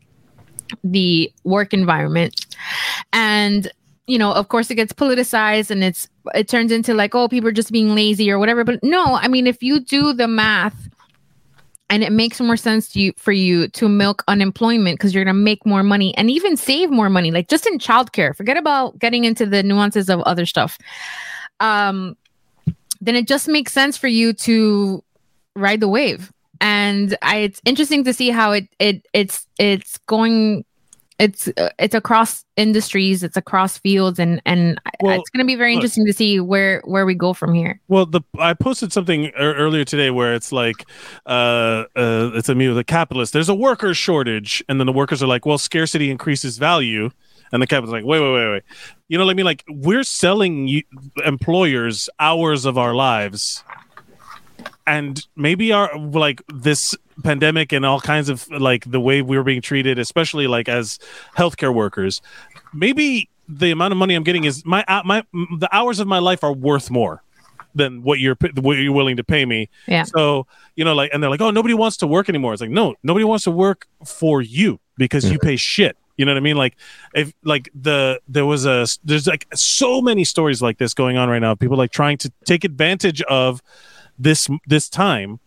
[0.84, 2.46] the work environment
[3.12, 3.70] and
[4.06, 7.48] you know of course it gets politicized and it's it turns into like oh people
[7.48, 8.64] are just being lazy or whatever.
[8.64, 10.88] But no i mean if you do the math
[11.88, 15.34] and it makes more sense to you for you to milk unemployment because you're going
[15.34, 18.98] to make more money and even save more money like just in childcare forget about
[18.98, 20.78] getting into the nuances of other stuff.
[21.58, 22.16] Um
[23.00, 25.02] then it just makes sense for you to
[25.56, 26.32] ride the wave.
[26.60, 30.64] And I, it's interesting to see how it it it's it's going
[31.20, 31.48] it's
[31.78, 35.80] it's across industries it's across fields and and Well, it's going to be very look.
[35.84, 39.54] interesting to see where where we go from here Well, the I posted something ear-
[39.54, 40.86] earlier today where it's like,
[41.26, 43.32] uh, uh, it's a meme of the capitalist.
[43.32, 47.10] There's a worker shortage, and then the workers are like, "Well, scarcity increases value,"
[47.52, 48.62] and the capitalist is like, "Wait, wait, wait, wait."
[49.08, 49.46] You know what I mean?
[49.46, 50.82] Like we're selling you,
[51.24, 53.62] employers hours of our lives,
[54.86, 59.44] and maybe our like this pandemic and all kinds of like the way we were
[59.44, 60.98] being treated, especially like as
[61.36, 62.20] healthcare workers,
[62.72, 66.18] maybe the amount of money I'm getting is my uh, my the hours of my
[66.18, 67.22] life are worth more
[67.74, 69.68] than what you're what you're willing to pay me.
[69.86, 70.04] Yeah.
[70.04, 70.46] So
[70.76, 72.52] you know, like, and they're like, oh, nobody wants to work anymore.
[72.52, 75.96] It's like, no, nobody wants to work for you because you pay shit.
[76.16, 76.56] You know what I mean?
[76.56, 76.76] Like,
[77.14, 81.28] if like the there was a there's like so many stories like this going on
[81.28, 81.54] right now.
[81.54, 83.62] People like trying to take advantage of
[84.20, 85.40] this this time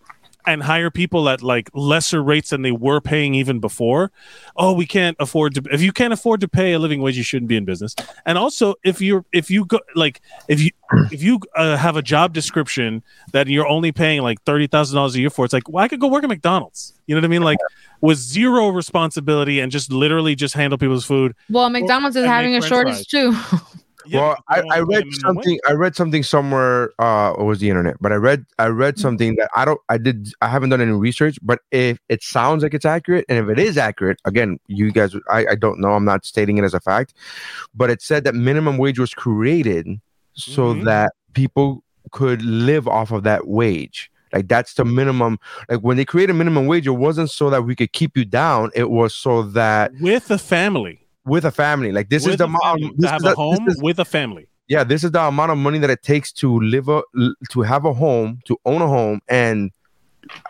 [0.46, 4.12] and hire people at like lesser rates than they were paying even before.
[4.56, 5.64] Oh, we can't afford to.
[5.72, 7.96] If you can't afford to pay a living wage, you shouldn't be in business.
[8.26, 10.72] And also, if you're if you go like if you
[11.12, 15.16] if you uh, have a job description that you're only paying like thirty thousand dollars
[15.16, 16.94] a year for, it's like well, I could go work at McDonald's.
[17.08, 17.44] You know what I mean?
[17.44, 17.60] Like
[18.02, 21.34] with zero responsibility and just literally just handle people's food.
[21.50, 23.34] well mcdonald's is having a shortage too
[24.06, 25.60] Yeah, well, I, I read something.
[25.68, 26.92] I read something somewhere.
[27.00, 29.80] Uh, it was the internet, but I read I read something that I don't.
[29.90, 30.28] I did.
[30.42, 33.60] I haven't done any research, but if it sounds like it's accurate, and if it
[33.60, 35.92] is accurate, again, you guys, I, I don't know.
[35.94, 37.14] I'm not stating it as a fact,
[37.74, 39.88] but it said that minimum wage was created
[40.34, 40.86] so Mhm.
[40.86, 44.10] that people could live off of that wage.
[44.34, 45.38] Like that's the minimum.
[45.70, 48.72] Like when they created minimum wage, it wasn't so that we could keep you down.
[48.74, 51.03] It was so that with a family.
[51.26, 52.82] With a family, like this with is the amount.
[52.98, 54.48] This to have is a the- home is- with a family.
[54.68, 57.02] yeah, this is the amount of money that it takes to live a
[57.52, 59.72] to have a home, to own a home, and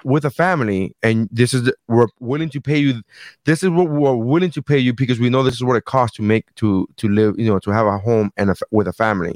[0.04, 0.96] with a family.
[1.02, 3.02] And this is the, we're willing to pay you.
[3.46, 5.86] This is what we're willing to pay you because we know this is what it
[5.86, 7.40] costs to make to to live.
[7.40, 9.36] You know, to have a home and a, with a family.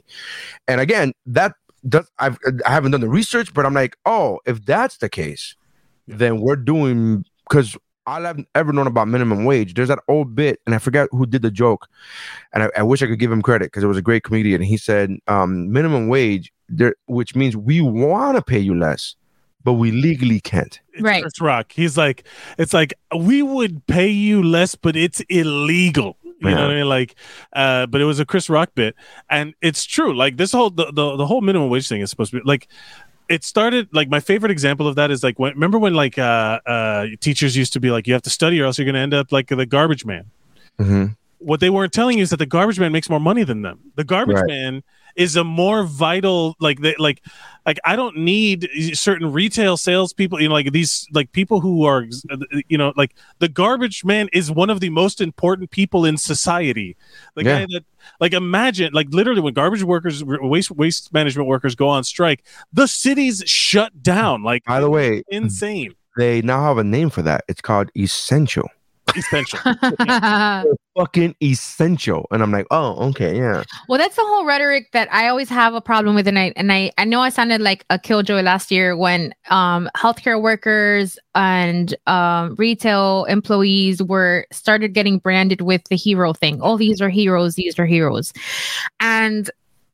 [0.67, 1.53] And again, that
[1.87, 5.55] does I've I haven't done the research, but I'm like, oh, if that's the case,
[6.07, 7.77] then we're doing because.
[8.07, 11.25] All I've ever known about minimum wage, there's that old bit, and I forget who
[11.25, 11.87] did the joke,
[12.53, 14.61] and I, I wish I could give him credit because it was a great comedian.
[14.61, 19.15] He said, um, "Minimum wage, there, which means we want to pay you less,
[19.63, 20.79] but we legally can't.
[20.93, 21.21] It's Right.
[21.21, 21.73] Chris Rock.
[21.73, 22.23] He's like,
[22.57, 26.17] it's like we would pay you less, but it's illegal.
[26.39, 26.87] You know what I mean?
[26.87, 27.15] Like,
[27.53, 28.95] uh, but it was a Chris Rock bit,
[29.29, 30.15] and it's true.
[30.15, 32.67] Like this whole the, the the whole minimum wage thing is supposed to be like.
[33.29, 36.59] It started like my favorite example of that is like when remember when like uh
[36.65, 39.13] uh teachers used to be like you have to study or else you're gonna end
[39.13, 40.25] up like the garbage man.
[40.79, 41.05] hmm
[41.39, 43.79] What they weren't telling you is that the garbage man makes more money than them.
[43.95, 44.47] The garbage Right.
[44.47, 44.83] man
[45.17, 47.21] is a more vital like they like
[47.65, 50.39] like I don't need certain retail salespeople.
[50.41, 52.05] You know, like these like people who are
[52.69, 56.95] you know like the garbage man is one of the most important people in society.
[57.35, 57.59] The Yeah.
[57.59, 57.85] guy that
[58.21, 62.87] like imagine like literally when garbage workers waste waste management workers go on strike, the
[62.87, 64.43] cities shut down.
[64.43, 65.93] Like By the way, insane.
[66.15, 67.43] they now have a name for that.
[67.49, 68.69] It's called essential.
[69.17, 69.59] Essential.
[70.97, 72.27] Fucking essential.
[72.31, 73.63] And I'm like, oh, okay, yeah.
[73.87, 76.71] Well, that's the whole rhetoric that I always have a problem with, and I and
[76.71, 81.95] I I know I sounded like a killjoy last year when um healthcare workers and
[82.07, 86.59] um retail employees were started getting branded with the hero thing.
[86.61, 87.55] Oh, these are heroes.
[87.55, 88.33] These are heroes,
[88.99, 89.49] and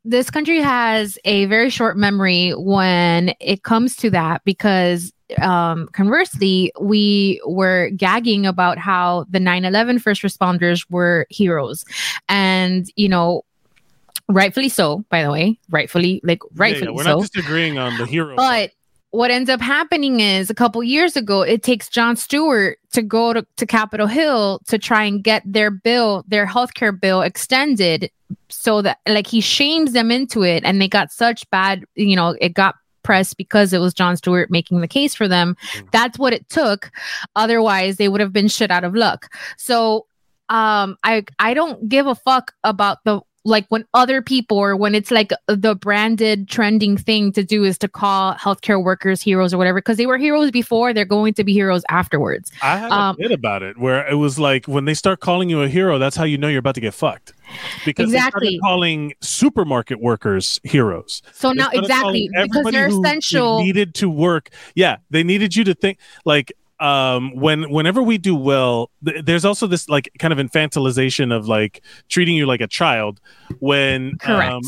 [0.05, 6.71] this country has a very short memory when it comes to that because um conversely
[6.79, 11.85] we were gagging about how the 9-11 first responders were heroes.
[12.29, 13.43] And you know
[14.29, 15.57] rightfully so by the way.
[15.69, 17.19] Rightfully like Yeah, yeah, rightfully we're so.
[17.19, 18.35] not disagreeing on the hero.
[18.35, 18.71] but
[19.13, 23.31] what ends up happening is a couple years ago, it takes Jon Stewart to go
[23.31, 28.09] to, to Capitol Hill to try and get their bill, their healthcare bill extended
[28.49, 32.35] so that like he shames them into it and they got such bad, you know,
[32.41, 35.55] it got press because it was Jon Stewart making the case for them.
[35.91, 36.89] That's what it took.
[37.35, 39.31] Otherwise, they would have been shit out of luck.
[39.57, 40.07] So
[40.49, 44.95] um I I don't give a fuck about the like when other people or when
[44.95, 49.57] it's like the branded trending thing to do is to call healthcare workers heroes or
[49.57, 52.95] whatever because they were heroes before they're going to be heroes afterwards I had a
[52.95, 55.97] Um, bit about it where it was like when they start calling you a hero,
[55.97, 57.33] that's how you know you're about to get fucked.
[57.85, 58.57] Because Exactly.
[58.59, 61.21] calling supermarket workers heroes.
[61.33, 64.49] so now exactly because they're essential needed to work.
[64.75, 69.45] Yeah, they needed you to think like um when whenever we do well th- there's
[69.45, 73.19] also this like kind of infantilization of like treating you like a child
[73.59, 74.51] when correct.
[74.51, 74.61] um,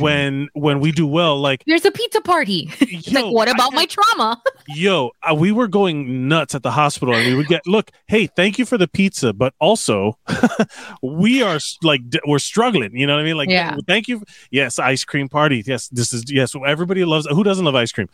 [0.00, 2.68] when when we do well like there's a pizza party.
[2.88, 4.42] Yo, like what about had- my trauma?
[4.68, 8.26] Yo uh, we were going nuts at the hospital and we would get look hey
[8.26, 10.18] thank you for the pizza but also
[11.02, 13.36] we are like d- we're struggling you know what i mean?
[13.36, 13.76] Like Yeah.
[13.86, 17.74] thank you yes ice cream party yes this is yes everybody loves who doesn't love
[17.74, 18.08] ice cream?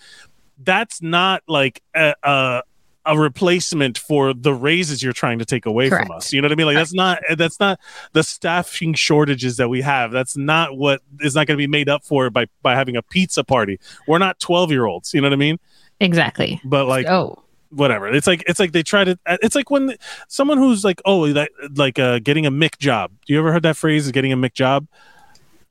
[0.62, 2.62] That's not like a, a
[3.06, 6.06] a replacement for the raises you're trying to take away Correct.
[6.06, 6.32] from us.
[6.32, 6.66] You know what i mean?
[6.66, 7.80] Like that's not that's not
[8.12, 10.10] the staffing shortages that we have.
[10.12, 13.02] That's not what is not going to be made up for by by having a
[13.02, 13.78] pizza party.
[14.06, 15.58] We're not 12 year olds you know what i mean?
[15.98, 16.60] Exactly.
[16.64, 18.08] But like oh whatever.
[18.08, 19.94] It's like it's like they try to it's like when
[20.28, 23.12] someone who's like oh that like uh getting a mick job.
[23.26, 24.86] Do you ever heard that phrase getting a mick job?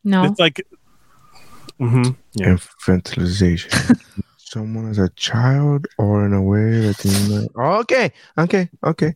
[0.03, 0.23] No.
[0.23, 0.65] It's like
[1.77, 2.55] hmm yeah.
[2.55, 3.99] Infantilization.
[4.49, 7.47] Someone as a child or in a way that you know.
[7.81, 9.13] okay, okay, okay.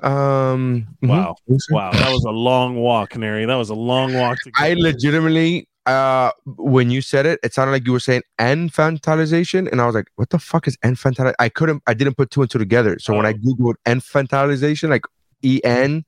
[0.00, 1.08] Um, mhm.
[1.08, 1.36] Wow.
[1.70, 5.68] wow that was a long walk canary that was a long walk to I legitimately,
[5.86, 9.94] uh, when you said it, it sounded like you were saying infantilization, and I was
[9.94, 12.98] like, "What the fuck is infantil?" I couldn't, I didn't put two and two together.
[12.98, 13.38] So when I Oh.
[13.38, 15.02] googled infantilization, like
[15.44, 16.04] E N,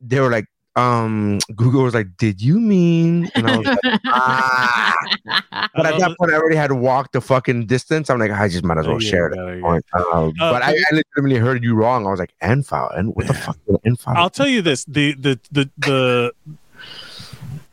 [0.00, 0.46] they were like,
[0.76, 4.94] um, Google was like, "Did you mean?" And I was like, "Ah."
[5.74, 8.10] But at that point, I already had walked the fucking distance.
[8.10, 9.36] I'm like, I just might as well Oh, yeah, share it.
[9.36, 9.54] yeah,
[9.94, 10.00] yeah.
[10.12, 12.06] Um, Uh, but I, I legitimately heard you wrong.
[12.06, 14.16] I was like, "Enfile," and what the fuck is enfile?
[14.16, 16.32] I'll tell you this: the the the the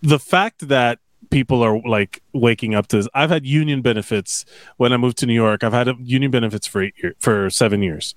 [0.02, 1.00] the fact that
[1.30, 3.08] people are like waking up to this.
[3.14, 4.46] I've had union benefits
[4.78, 5.64] when I moved to New York.
[5.64, 8.14] I've had union benefits for eight year, for seven years.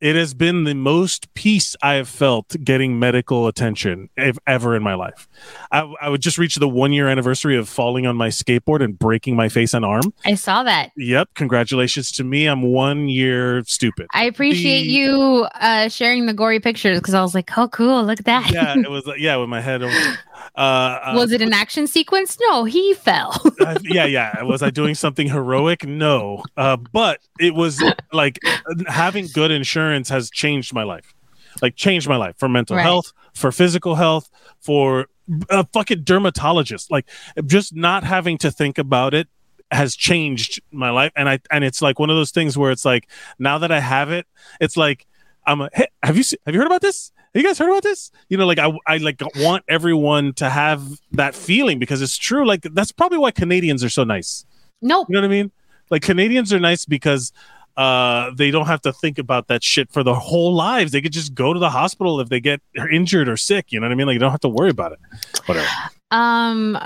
[0.00, 4.82] It has been the most peace I have felt getting medical attention if, ever in
[4.82, 5.28] my life.
[5.72, 8.98] I, I would just reach the one year anniversary of falling on my skateboard and
[8.98, 10.12] breaking my face and arm.
[10.26, 12.46] i saw that Yep, congratulations to me.
[12.46, 14.08] I'm one year stupid.
[14.12, 18.04] i appreciate The- you uh sharing the gory pictures because i was like oh cool
[18.04, 19.82] look at that yeah, it was yeah with my head.
[19.82, 20.18] over-
[20.56, 24.42] Uh, uh, was it an action sequence no he fell uh, yeah, yeah.
[24.42, 25.84] Was I doing something heroic?
[25.86, 26.42] No.
[26.56, 27.82] Uh, but it was
[28.12, 28.38] like
[28.86, 31.14] having good insurance has changed my life.
[31.62, 32.82] Like changed my life for mental Right.
[32.82, 34.28] health, for physical health,
[34.60, 35.06] for
[35.50, 36.90] a fucking dermatologist.
[36.90, 37.06] Like
[37.46, 39.28] just not having to think about it
[39.70, 41.12] has changed my life.
[41.16, 43.08] And I and it's like one of those things where it's like
[43.38, 44.26] now that I have it,
[44.60, 45.06] it's like
[45.46, 47.12] I'm a, hey, have you have you heard about this?
[47.34, 48.12] You guys heard about this?
[48.28, 50.82] You know, like I, I like want everyone to have
[51.12, 52.46] that feeling because it's true.
[52.46, 54.46] Like that's probably why Canadians are so nice.
[54.80, 55.50] nope You know what I mean?
[55.90, 57.32] Like Canadians are nice because
[57.76, 60.92] uh they don't have to think about that shit for their whole lives.
[60.92, 62.60] They could just go to the hospital if they get
[62.92, 63.72] injured or sick.
[63.72, 64.06] You know what I mean?
[64.06, 65.00] Like you don't have to worry about it.
[65.46, 65.68] Whatever.
[66.12, 66.78] Um,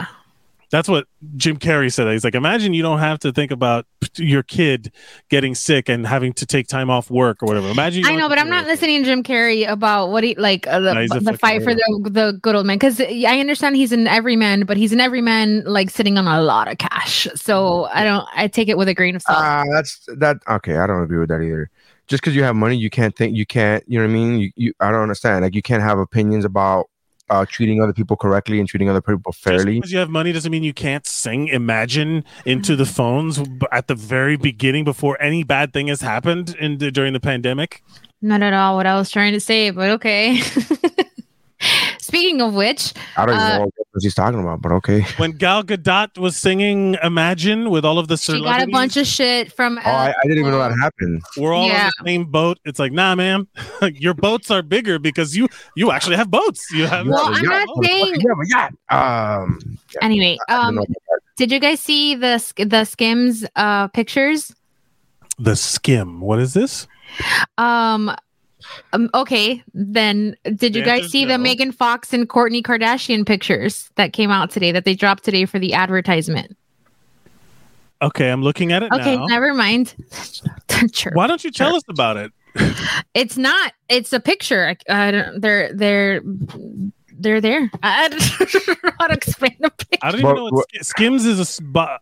[0.71, 1.07] That's what
[1.37, 2.11] Jim Carrey said.
[2.12, 4.93] He's like, imagine you don't have to think about your kid
[5.31, 7.69] getting sick and having to take time off work or whatever.
[7.69, 8.05] Imagine.
[8.05, 8.71] you I know, but I'm not that.
[8.71, 12.11] listening to Jim Carrey about what he like uh, the, No, the fight for the
[12.11, 12.77] the good old man.
[12.77, 16.69] Because I understand he's an everyman, but he's an everyman like sitting on a lot
[16.71, 17.27] of cash.
[17.35, 18.27] So I don't.
[18.35, 19.39] I take it with a grain of salt.
[19.39, 20.37] Ah, that's that.
[20.49, 21.71] Okay, I don't agree with that either.
[22.09, 23.37] Just because you have money, you can't think.
[23.37, 23.83] You can't.
[23.87, 24.39] You know what I mean?
[24.39, 24.73] You, you.
[24.81, 25.43] I don't understand.
[25.45, 26.91] Like you can't have opinions about
[27.31, 29.33] uh, treating other people correctly and treating other people fairly.
[29.33, 29.74] Just fairly.
[29.79, 33.41] because you have money doesn't mean you can't sing Imagine into the phones
[33.72, 37.83] at the very beginning before any bad thing has happened in the, during the pandemic.
[38.20, 40.41] Not at all what I was trying to say, but okay.
[42.09, 45.03] Speaking of which, I don't even uh, know what he's talking about, but okay.
[45.19, 49.07] When Gal Gadot was singing Imagine with all of the she got a bunch of
[49.07, 49.77] shit from.
[49.77, 51.21] Oh, I, I didn't even know that happened.
[51.37, 51.85] we're all Yeah.
[51.85, 52.59] on the same boat.
[52.65, 53.47] It's like, nah, man,
[53.93, 56.67] your boats are bigger because you you actually have boats.
[56.73, 57.07] You have.
[57.07, 58.15] Well, I'm yeah, not saying.
[58.21, 58.47] Yeah, but
[58.89, 59.37] yeah.
[59.37, 60.81] Um, Anyway, um,
[61.37, 64.55] did you guys see the the Skims uh pictures?
[65.39, 66.21] the skim.
[66.21, 66.89] What is this?
[67.59, 68.11] Um,
[68.93, 71.39] um okay, then did you The guys answer's see the.
[71.39, 75.59] Megan Fox and Kourtney Kardashian pictures that came out today that they dropped today for
[75.59, 76.57] the advertisement?
[78.01, 79.27] Okay, I'm looking at it Okay, now.
[79.27, 79.95] never mind.
[80.93, 81.11] Sure.
[81.13, 82.33] Why don't you tell us about it?
[83.15, 83.73] It's not.
[83.89, 84.69] It's a picture.
[84.89, 86.21] I, I don't, they're they're
[87.19, 87.69] they're there.
[87.83, 89.99] I don't know how to explain the picture.
[90.03, 92.01] I don't even know what, what- Skims is a spot.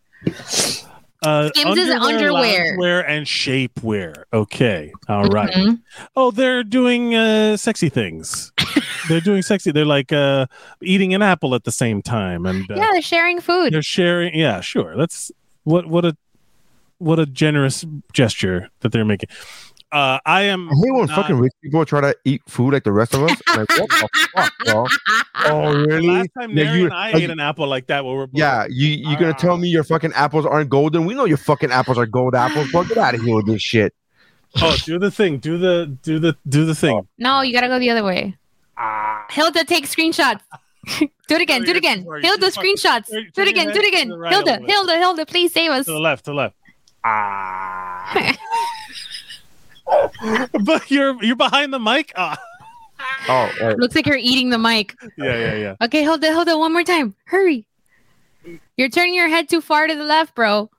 [1.22, 2.76] Uh, Skims is underwear.
[2.76, 4.24] loungewear, and shapewear.
[4.32, 5.52] Okay, all right.
[5.52, 5.80] Mhm.
[6.14, 8.52] Oh, they're doing uh, sexy things.
[9.08, 9.70] they're doing sexy.
[9.72, 10.46] They're like uh,
[10.82, 13.72] eating an apple at the same time, and uh, Yeah, they're sharing food.
[13.72, 14.34] they're sharing.
[14.34, 14.96] Yeah, sure.
[14.96, 15.30] That's
[15.64, 16.16] what what a
[16.98, 19.28] what a generous gesture that they're making.
[19.92, 20.68] Uh, I am.
[20.68, 23.22] I hate when not- fucking rich people try to eat food like the rest of
[23.22, 23.40] us.
[23.48, 24.86] Like, what the fuck, bro?
[25.46, 26.08] Oh, The really?
[26.08, 28.26] last time Yeah, Nary you- and I like- ate an apple like that, where we're
[28.26, 31.04] both- Yeah, you you're gonna tell me your fucking apples aren't golden?
[31.06, 32.84] We know your fucking apples are gold apples, bro.
[32.84, 33.94] Get out of here with this shit.
[34.60, 35.38] Oh, do the thing.
[35.38, 37.06] Do the do the do the thing.
[37.18, 38.36] No, you gotta go the other way.
[38.76, 39.24] Ah.
[39.30, 40.40] Hilda, take screenshots.
[40.98, 41.62] do it again.
[41.62, 42.04] Do it again.
[42.04, 43.10] too Hilda, too screenshots.
[43.10, 43.72] Turn- Do it again.
[43.72, 44.12] Do it again.
[44.12, 44.70] right Hilda, a little bit.
[44.74, 45.86] Hilda, Hilda, please save us.
[45.86, 46.54] To the left, to the left.
[47.04, 48.36] Ah.
[50.64, 52.12] but you're you're behind the mic.
[52.16, 52.38] Ah.
[53.28, 54.96] Oh, uh, Looks like you're eating the mic.
[55.18, 55.74] Yeah, yeah, yeah.
[55.82, 57.14] Okay, Hilda, Hilda, one more time.
[57.24, 57.66] Hurry.
[58.76, 60.70] You're turning your head too far to the left, bro.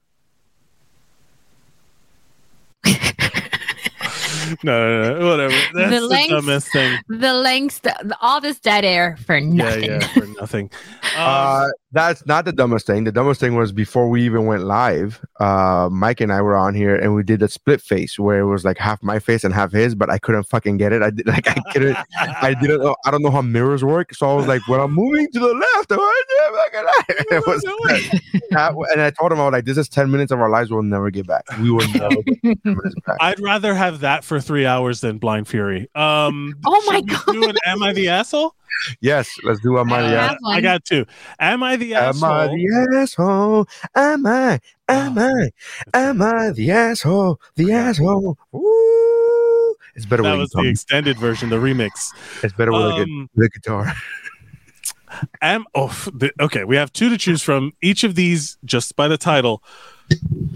[4.64, 5.56] No, no, no, whatever.
[5.74, 7.00] That's the, length- dumbest thing.
[7.10, 9.84] The lengths, the, all this dead air for nothing.
[9.84, 10.70] yeah, yeah, for nothing.
[11.16, 13.06] Um, uh, that's not the dumbest thing.
[13.06, 15.24] The dumbest thing was before we even went live.
[15.40, 18.46] Uh, Mike and I were on here and we did a split face where it
[18.46, 21.02] was like half my face and half his, but I couldn't fucking get it.
[21.02, 21.98] I did like I couldn't.
[22.20, 22.96] I didn't know.
[23.06, 25.54] I don't know how mirrors work, so I was like, "When I'm moving to the
[25.54, 29.46] left, I'm like, yeah, look at that." It was that- and I told him I
[29.46, 31.44] was like, "This is ten minutes of our lives we'll never get back.
[31.60, 35.90] We will never get back." I'd rather have that for three hours than Blind Fury.
[35.96, 37.26] Um, Oh my god!
[37.32, 38.56] do an Am I the asshole?
[39.02, 40.50] Yes, let's do Am I the asshole?
[40.50, 40.64] I one.
[40.64, 41.06] got two.
[41.40, 42.30] Am I the Am asshole?
[42.32, 43.68] I the asshole?
[43.96, 44.60] Am I?
[44.88, 45.50] Am I?
[45.94, 47.42] Am I the asshole?
[47.56, 48.38] The asshole?
[48.56, 49.76] Ooh.
[49.96, 50.72] It's better that with was the guitar.
[50.72, 52.14] extended version, the remix.
[52.44, 53.92] It's better with Um, the guitar.
[55.42, 56.64] am oh the, okay.
[56.64, 57.74] We have two to choose from.
[57.82, 59.64] Each of these, just by the title,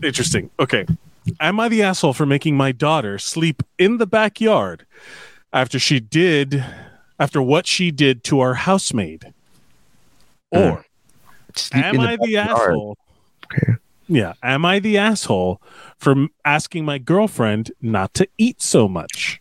[0.04, 0.52] interesting.
[0.60, 0.86] Okay,
[1.40, 4.86] am I the asshole for making my daughter sleep in the backyard
[5.54, 6.64] after she did,
[7.20, 9.34] after what she did to our housemaid?
[10.54, 10.60] Hmm.
[10.60, 10.86] Or
[11.56, 12.50] Sleep am in I the backyard.
[12.72, 12.98] asshole?
[13.46, 13.74] Okay.
[14.08, 15.62] Yeah, am I the asshole
[15.98, 19.40] for asking my girlfriend not to eat so much?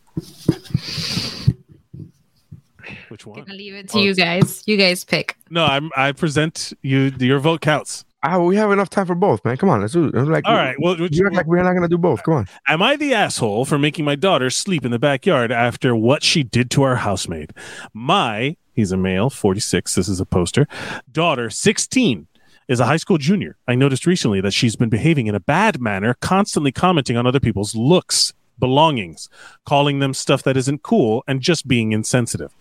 [3.09, 3.39] Which one?
[3.39, 3.47] I'm one?
[3.47, 4.63] gonna leave it to you guys.
[4.67, 5.37] You guys pick.
[5.51, 5.91] No, I'm.
[5.97, 7.13] I present you.
[7.19, 8.05] Your vote counts.
[8.23, 9.57] Ah, we have enough time for both, man.
[9.57, 10.15] Come on, let's do it.
[10.15, 10.77] Like, All right.
[10.79, 12.23] Well, you act like we're not gonna do both.
[12.23, 12.47] Come on.
[12.69, 16.43] am I the asshole for making my daughter sleep in the backyard after what she
[16.43, 17.53] did to our housemaid?
[17.95, 19.95] My, he's a male, 46.
[19.95, 20.67] This is a poster.
[21.11, 22.27] Daughter, 16,
[22.69, 23.57] is a high school junior.
[23.67, 27.41] I noticed recently that she's been behaving in a bad manner, constantly commenting on other
[27.41, 29.29] people's looks, belongings,
[29.65, 32.55] calling them stuff that isn't cool, and just being insensitive.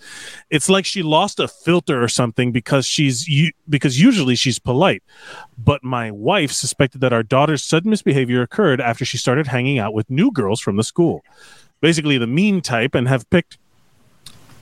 [0.50, 3.30] It's like she lost a filter or something because she's
[3.70, 5.04] because usually she's polite.
[5.58, 9.94] But my wife suspected that our daughter's sudden misbehavior occurred after she started hanging out
[9.94, 11.24] with new girls from the school.
[11.82, 13.58] Basically the mean type and have picked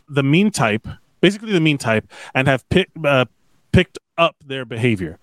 [0.10, 0.88] the mean type,
[1.22, 3.26] basically the mean type and have picked uh,
[3.72, 5.20] picked up their behavior.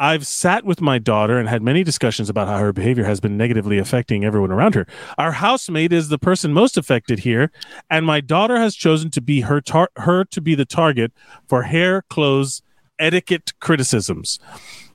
[0.00, 3.36] I've sat with my daughter and had many discussions about how her behavior has been
[3.36, 4.86] negatively affecting everyone around her.
[5.18, 7.52] Our housemate is the person most affected here,
[7.90, 11.12] and my daughter has chosen to be her tar- her to be the target
[11.48, 12.62] for hair, clothes,
[12.98, 14.38] etiquette criticisms.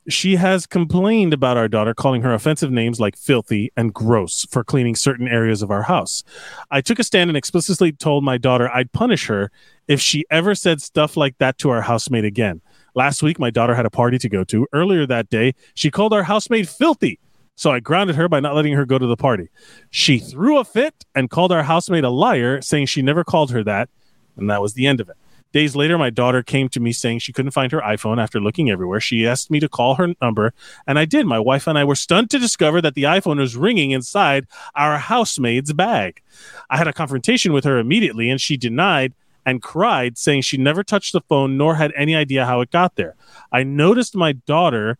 [0.09, 4.63] She has complained about our daughter, calling her offensive names like filthy and gross for
[4.63, 6.23] cleaning certain areas of our house.
[6.71, 9.51] I took a stand and explicitly told my daughter I'd punish her
[9.87, 12.61] if she ever said stuff like that to our housemate again.
[12.95, 14.67] Last week, my daughter had a party to go to.
[14.71, 17.19] Earlier that day, she called our housemaid filthy.
[17.55, 19.49] So I grounded her by not letting her go to the party.
[19.89, 23.63] She threw a fit and called our housemaid a liar, saying she never called her
[23.63, 23.89] that.
[24.37, 25.17] And that was the end of it.
[25.51, 28.69] Days later, my daughter came to me saying she couldn't find her iPhone after looking
[28.69, 28.99] everywhere.
[28.99, 30.53] She asked me to call her number,
[30.85, 31.25] and I did.
[31.25, 34.97] My wife and I were stunned to discover that the iPhone was ringing inside our
[34.97, 36.21] housemaid's bag.
[36.69, 39.13] I had a confrontation with her immediately, and she denied
[39.45, 42.95] and cried, saying she never touched the phone nor had any idea how it got
[42.95, 43.15] there.
[43.51, 44.97] I noticed my daughter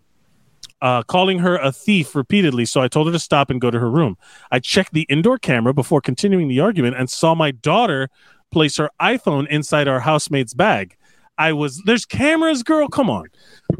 [0.82, 3.80] uh, calling her a thief repeatedly, so I told her to stop and go to
[3.80, 4.18] her room.
[4.52, 8.10] I checked the indoor camera before continuing the argument and saw my daughter
[8.52, 10.96] place her iPhone inside our housemate's bag.
[11.38, 13.28] I was, there's cameras, girl, come on.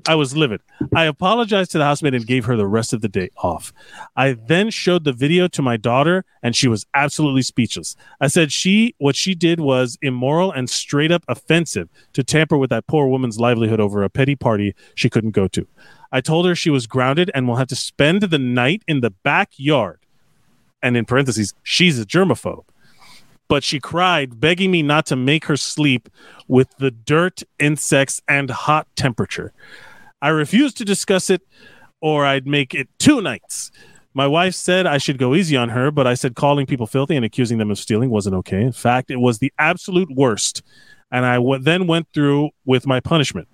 [0.08, 0.62] I was livid.
[0.94, 3.72] I apologized to the housemaid and gave her the rest of the day off.
[4.16, 7.96] I then showed the video to my daughter and she was absolutely speechless.
[8.20, 12.70] I said she what she did was immoral and straight up offensive to tamper with
[12.72, 15.66] that poor woman's livelihood over a petty party she couldn't go to.
[16.12, 19.12] I told her she was grounded and will have to spend the night in the
[19.12, 20.00] backyard.
[20.82, 22.66] And in parentheses, she's a germaphobe
[23.48, 26.10] but she cried, begging me not to make her sleep
[26.48, 29.54] with the dirt, insects, and hot temperature.
[30.22, 31.42] I refused to discuss it,
[32.02, 33.72] or I'd make it two nights.
[34.14, 37.16] My wife said I should go easy on her, but I said calling people filthy
[37.16, 38.62] and accusing them of stealing wasn't okay.
[38.62, 40.64] In fact, it was the absolute worst.
[41.12, 43.48] And I w- then went through with my punishment.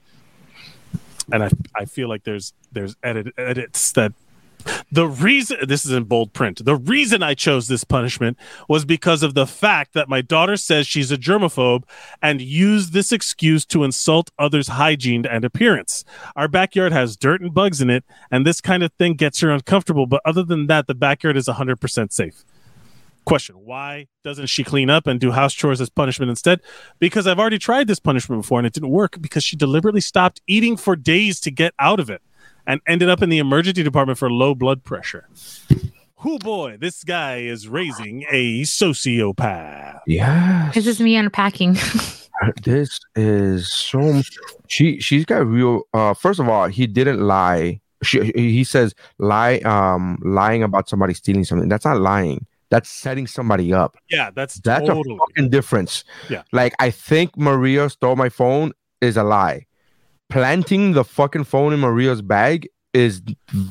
[1.33, 4.13] And I, I feel like there's there's edit, edits that
[4.91, 6.63] the reason this is in bold print.
[6.63, 8.37] The reason I chose this punishment
[8.67, 11.83] was because of the fact that my daughter says she's a germaphobe
[12.21, 16.03] and used this excuse to insult others' hygiene and appearance.
[16.35, 19.49] Our backyard has dirt and bugs in it, and this kind of thing gets her
[19.49, 20.05] uncomfortable.
[20.05, 22.43] But other than that, the backyard is 100% safe.
[23.23, 26.59] Question Why doesn't she clean up and do house chores as punishment instead?
[26.99, 30.41] Because I've already tried this punishment before and it didn't work because she deliberately stopped
[30.47, 32.21] eating for days to get out of it
[32.67, 35.27] and ended up in the emergency department for low blood pressure.
[36.23, 39.99] Oh boy, this guy is raising a sociopath.
[40.07, 40.71] Yeah.
[40.73, 41.77] This is me unpacking.
[42.63, 44.21] this is so
[44.67, 49.57] she she's got real uh first of all he didn't lie she, he says lie
[49.59, 54.55] um lying about somebody stealing something that's not lying that's setting somebody up Yeah, that's
[54.55, 55.13] that's totally.
[55.15, 56.41] a fucking difference Yeah.
[56.51, 59.67] like i think maria stole my phone is a lie
[60.31, 63.21] planting the fucking phone in maria's bag is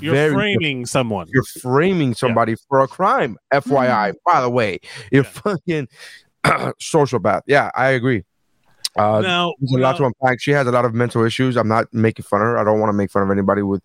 [0.00, 1.26] You're very framing someone.
[1.32, 4.16] you're framing somebody for a crime fyi mm-hmm.
[4.24, 4.78] by the way.
[5.12, 5.88] You're fucking
[6.44, 8.24] sociopath yeah i agree
[8.96, 10.40] uh now, there's a lot to unpack.
[10.40, 11.56] She has a lot of mental issues.
[11.56, 12.58] I'm not making fun of her.
[12.58, 13.82] I don't want to make fun of anybody with,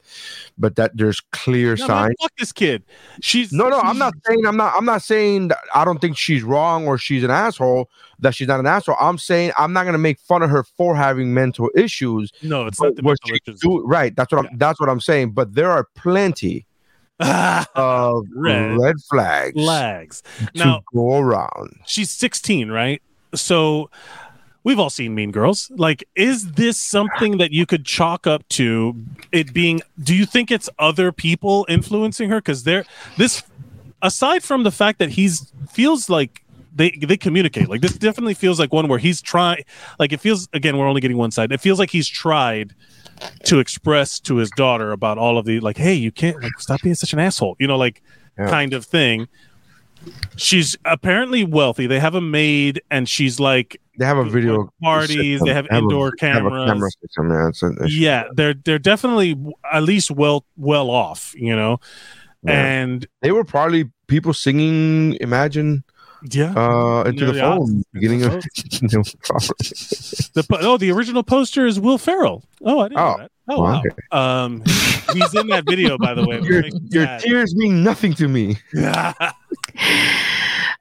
[0.58, 2.16] but that there's clear no, signs.
[2.22, 2.84] fuck this kid.
[3.22, 4.74] She's No, no, I'm not saying I'm not.
[4.76, 7.89] I'm not saying that I don't think she's wrong or she's an asshole.
[8.20, 8.95] That she's not an asshole.
[8.99, 12.32] I'm saying I'm not gonna make fun of her for having mental issues.
[12.41, 13.60] No, it's not the mental issues.
[13.60, 14.16] do- right.
[14.16, 14.58] That's what I'm.
[14.58, 15.32] That's what I'm saying.
[15.32, 16.66] But there are plenty
[17.20, 20.24] of Red red, flags flags.
[20.39, 21.76] to Now, go around.
[21.86, 23.01] she's 16, right?
[23.34, 23.89] So
[24.66, 25.72] we've all seen Mean Girls.
[25.76, 28.95] Like, is this something that you could chalk up to
[29.32, 29.82] it being?
[30.03, 32.38] Do you think it's other people influencing her?
[32.39, 32.84] Because they're
[33.18, 33.43] this,
[34.01, 36.41] aside from the fact that he's feels like.
[36.78, 39.63] They, they communicate like this definitely feels like one where he's trying
[39.97, 42.74] like it feels again we're only getting one side it feels like he's tried
[43.45, 46.82] to express to his daughter about all of the like hey you can't like stop
[46.82, 48.03] being such an asshole you know like
[48.38, 48.49] Yeah.
[48.49, 49.30] kind of thing
[50.36, 55.39] she's apparently wealthy they have a maid and she's like They have a video parties
[55.41, 58.24] they have a- indoor they have a cameras camera system, yeah, it's a- it's- yeah
[58.34, 59.36] they're they're definitely
[59.72, 61.80] at least well well off you know
[62.43, 62.52] Yeah.
[62.66, 65.84] and they were probably people singing Imagine
[66.32, 67.56] yeah uh into Yeah, the yeah.
[67.58, 68.34] phone beginning of
[70.34, 73.18] the po- oh the original poster is will ferrell oh i didn't know Oh.
[73.22, 73.82] that oh Wow.
[74.12, 74.64] wow um
[75.14, 78.58] he's in that video by the way your, your tears mean nothing to me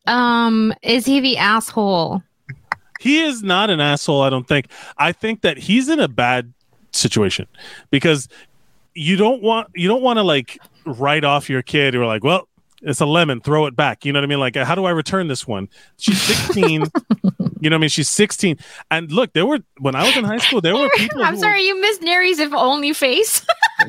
[0.07, 2.23] um, is he the asshole?
[3.05, 6.53] He is not an asshole i don't think i think that he's in a bad
[6.91, 7.47] situation
[7.91, 8.29] because
[8.95, 12.49] you don't want you don't want to like write off your kid or like well
[12.81, 14.91] it's a lemon throw it back you know what i mean like how do i
[14.91, 16.89] return this one she's 16 you know
[17.61, 18.57] what i mean she's 16
[18.91, 21.41] and look there were when i was in high school there were people I'm who
[21.41, 23.45] sorry, you missed Neri's if only face.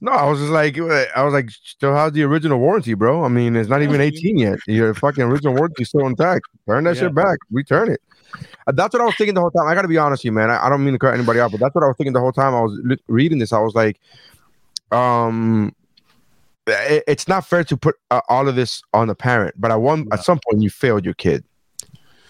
[0.00, 3.24] no, I was just like, I was like, still has the original warranty, bro.
[3.24, 4.58] I mean, it's not even 18 yet.
[4.66, 6.46] Your fucking original warranty is still intact.
[6.66, 7.02] Turn that Yeah.
[7.02, 7.38] shit back.
[7.50, 8.00] Return it.
[8.66, 9.66] Uh, That's what I was thinking the whole time.
[9.66, 10.50] I got to be honest with you, man.
[10.50, 12.20] I, I don't mean to cut anybody out, but that's what I was thinking the
[12.20, 13.52] whole time I was li- reading this.
[13.52, 13.98] I was like,
[14.92, 15.74] um,
[16.66, 19.80] it- it's not fair to put uh, all of this on the parent, but at
[19.80, 21.44] one at some point you failed your kid.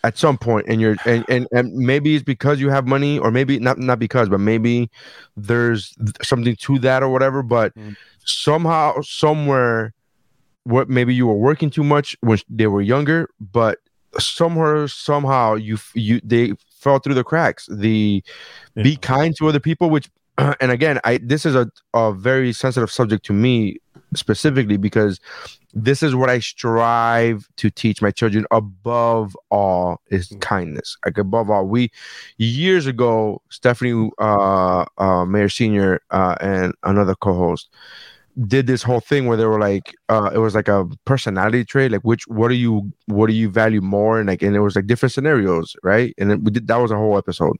[0.04, 3.32] At some point, and you're and, and and maybe it's because you have money, or
[3.32, 4.88] maybe not not because, but maybe
[5.36, 5.92] there's
[6.22, 7.42] something to that or whatever.
[7.42, 7.96] But Mm.
[8.24, 9.92] somehow, somewhere,
[10.62, 13.78] what maybe you were working too much when they were younger, but
[14.18, 17.68] somewhere, somehow you you they fell through the cracks.
[17.70, 18.22] The
[18.74, 22.90] be kind to other people, which and again, I this is a, a very sensitive
[22.90, 23.78] subject to me
[24.14, 25.20] specifically because
[25.74, 30.96] this is what I strive to teach my children above all is kindness.
[31.04, 31.90] Like above all, we
[32.38, 37.68] years ago, Stephanie uh, uh, Mayor Senior uh, and another co-host
[38.46, 41.90] did this whole thing where they were like, uh, it was like a personality trait,
[41.90, 44.76] like which what do you what do you value more, and like and it was
[44.76, 46.14] like different scenarios, right?
[46.18, 47.56] And then we did that was a whole episode,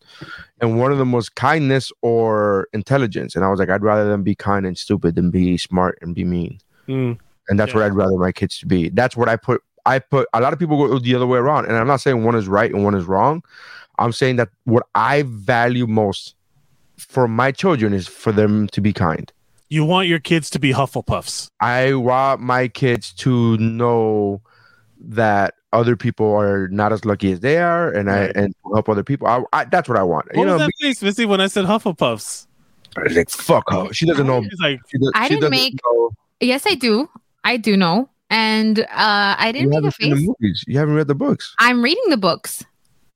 [0.61, 4.23] and one of them was kindness or intelligence, and I was like, I'd rather them
[4.23, 6.59] be kind and stupid than be smart and be mean
[6.89, 7.19] Mm.
[7.49, 8.89] and that's what I'd rather my kids to be.
[8.89, 9.63] That's what I put.
[9.85, 12.25] I put a lot of people go the other way around, and I'm not saying
[12.25, 13.43] one is right and one is wrong.
[13.99, 16.35] I'm saying that what I value most
[16.97, 19.33] for my children is for them to be kind.
[19.71, 21.51] You want your kids to be Hufflepuffs.
[21.61, 24.41] I want my kids to know
[25.01, 28.35] that other people are not as lucky as they are, and Right.
[28.37, 29.27] I and help other people.
[29.29, 30.27] I, I that's what I want.
[30.29, 32.47] What you know, was that face, Missy, when I said Hufflepuffs?
[32.97, 33.93] it's like fuck her.
[33.93, 34.43] She doesn't know.
[34.43, 36.11] She's like, She, does, I didn't make- know.
[36.41, 37.09] Yes, I do.
[37.45, 38.09] I do know.
[38.31, 38.87] And uh,
[39.39, 40.27] I didn't make a haven't the face.
[40.41, 40.65] movies.
[40.67, 41.55] You haven't read the books.
[41.59, 42.65] I'm reading the books,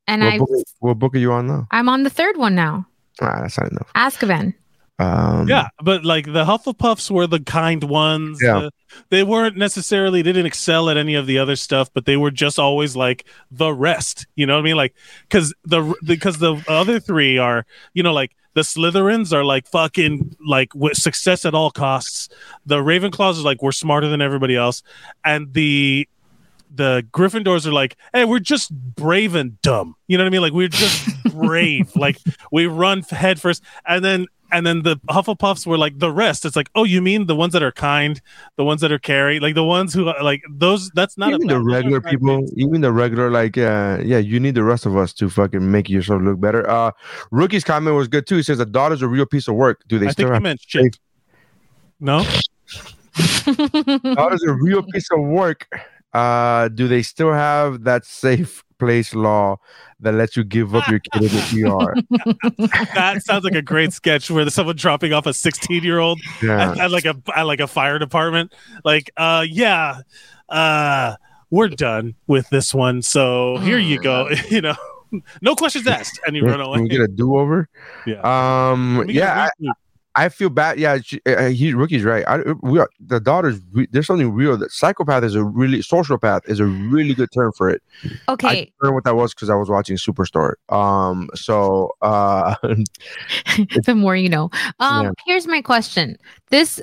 [0.07, 0.39] and I
[0.81, 1.67] what book are you on now?
[1.71, 2.87] I'm on the third one now.
[3.21, 3.91] Ah, that's not enough.
[3.95, 4.55] Azkaban.
[4.99, 8.41] Um, yeah, but like the Hufflepuffs were the kind ones.
[8.43, 8.59] Yeah.
[8.59, 8.71] Uh,
[9.09, 12.31] they weren't necessarily they didn't excel at any of the other stuff, but they were
[12.31, 14.27] just always like the rest.
[14.37, 14.77] You know what I mean?
[14.77, 19.67] Like because the because the other three are you know like the Slytherins are like
[19.67, 22.29] fucking like with success at all costs.
[22.67, 24.83] The Ravenclaws are like we're smarter than everybody else,
[25.25, 26.09] and the
[26.75, 29.95] the Gryffindors are like, hey, we're just brave and dumb.
[30.07, 30.43] You know what I mean?
[30.43, 31.95] Like we're just brave.
[31.97, 32.19] like
[32.51, 36.45] we run head first, and then and then the Hufflepuffs were like the rest.
[36.45, 38.21] It's like, oh, you mean the ones that are kind,
[38.57, 40.91] the ones that are caring, like the ones who are like those.
[40.91, 42.53] That's not even a the regular people, things.
[42.57, 45.89] even the regular, like, uh, yeah, you need the rest of us to fucking make
[45.89, 46.69] yourself look better.
[46.69, 46.93] Uh,
[47.31, 48.37] Rookie's comment was good too.
[48.37, 49.83] He says a daughter's a real piece of work.
[49.89, 50.99] Do they I still think have meant shit.
[51.99, 52.25] No,
[54.15, 55.69] daughter's a real piece of work?
[56.13, 59.57] Uh, do they still have that safe place law
[60.01, 61.95] that lets you give up your kid in the ER?
[62.95, 66.21] that sounds like a great sketch where there's someone dropping off a 16 year old
[66.43, 66.73] Yeah.
[66.73, 68.53] at, at like a at like a fire department.
[68.85, 70.01] Like, uh, yeah,
[70.49, 71.15] uh,
[71.51, 73.03] we're done with this one.
[73.03, 74.29] So here you go.
[74.51, 74.75] you know,
[75.43, 76.79] no questions asked, and you run away.
[76.79, 76.83] Can away.
[76.83, 77.69] we get a do over?
[78.07, 78.21] Yeah.
[78.71, 79.73] Um, Let me get a yeah, I, reboot.
[80.15, 80.79] I feel bad.
[80.79, 82.25] Yeah, she, uh, he rookie's right.
[82.27, 83.61] I, we are, the daughter's.
[83.73, 84.57] Re- there's something real.
[84.57, 87.83] That psychopath is a really sociopath is a really good term for it.
[88.29, 90.55] I okay, didn't know what that was because I was watching Superstore.
[90.69, 92.57] Um, so uh,
[93.85, 94.51] the more you know.
[94.81, 95.11] Um, Yeah.
[95.27, 96.17] here's my question:
[96.51, 96.81] This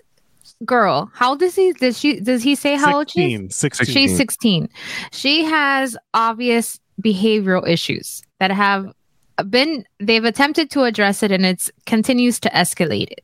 [0.66, 1.74] girl, how does he?
[1.74, 2.20] Does she?
[2.20, 3.94] Does he say how old she 16, 16.
[3.94, 4.70] She's 16.
[5.12, 8.92] She has obvious behavioral issues that have
[9.44, 13.24] been they've attempted to address it and it's continues to escalate it.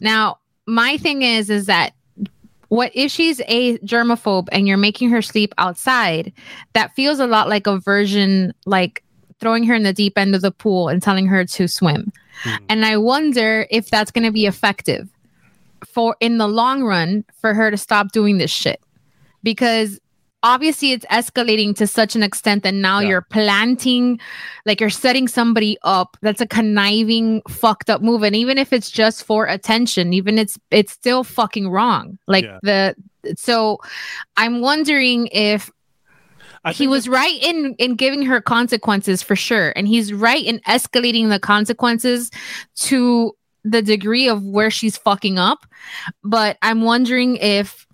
[0.00, 1.92] Now, my thing is is that
[2.68, 6.32] what if she's a germaphobe and you're making her sleep outside,
[6.72, 9.04] that feels a lot like a version like
[9.40, 12.12] throwing her in the deep end of the pool and telling her to swim.
[12.42, 12.54] Hmm.
[12.68, 15.08] And I wonder if that's going to be effective
[15.86, 18.80] for in the long run for her to stop doing this shit
[19.42, 20.00] because
[20.44, 23.08] obviously it's escalating to such an extent that now Yeah.
[23.08, 24.20] you're planting
[24.66, 26.16] like you're setting somebody up.
[26.22, 28.22] That's a conniving fucked up move.
[28.22, 32.18] And even if it's just for attention even it's it's still fucking wrong.
[32.28, 32.58] Like Yeah.
[32.62, 32.94] the
[33.36, 33.80] so
[34.36, 35.70] i'm wondering if
[36.74, 39.72] he was right in in giving her consequences for sure.
[39.76, 42.30] And he's right in escalating the consequences
[42.88, 43.32] to
[43.64, 45.64] the degree of where she's fucking up.
[46.22, 47.86] But i'm wondering if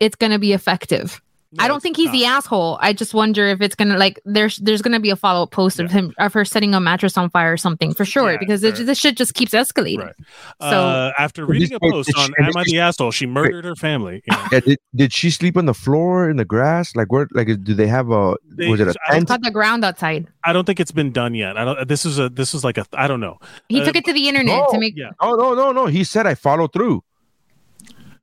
[0.00, 1.20] it's going to be effective
[1.54, 2.12] No, I don't think he's not.
[2.12, 2.78] the asshole.
[2.80, 5.78] I just wonder if it's gonna like there's there's gonna be a follow up post
[5.80, 8.64] of him of her setting a mattress on fire or something for sure Yeah, because
[8.64, 10.06] it, this shit just keeps escalating.
[10.06, 10.14] Right.
[10.60, 13.66] So uh, after reading a post she- on and "Am I the asshole?" She murdered
[13.66, 14.22] her family.
[14.26, 14.44] You know?
[14.50, 16.96] Yeah, did, did she sleep on the floor in the grass?
[16.96, 17.28] Like where?
[17.32, 18.34] Like do they have a?
[18.48, 19.28] They- was it a I don't tent?
[19.28, 20.28] cut the ground outside.
[20.44, 21.58] I don't think it's been done yet.
[21.58, 21.86] I don't.
[21.86, 22.30] This is a.
[22.30, 22.86] This is like a.
[22.94, 23.38] I don't know.
[23.68, 25.10] He Uh, took it to the internet no, to make yeah.
[25.20, 25.84] Oh no no no!
[25.84, 27.04] He said I follow through.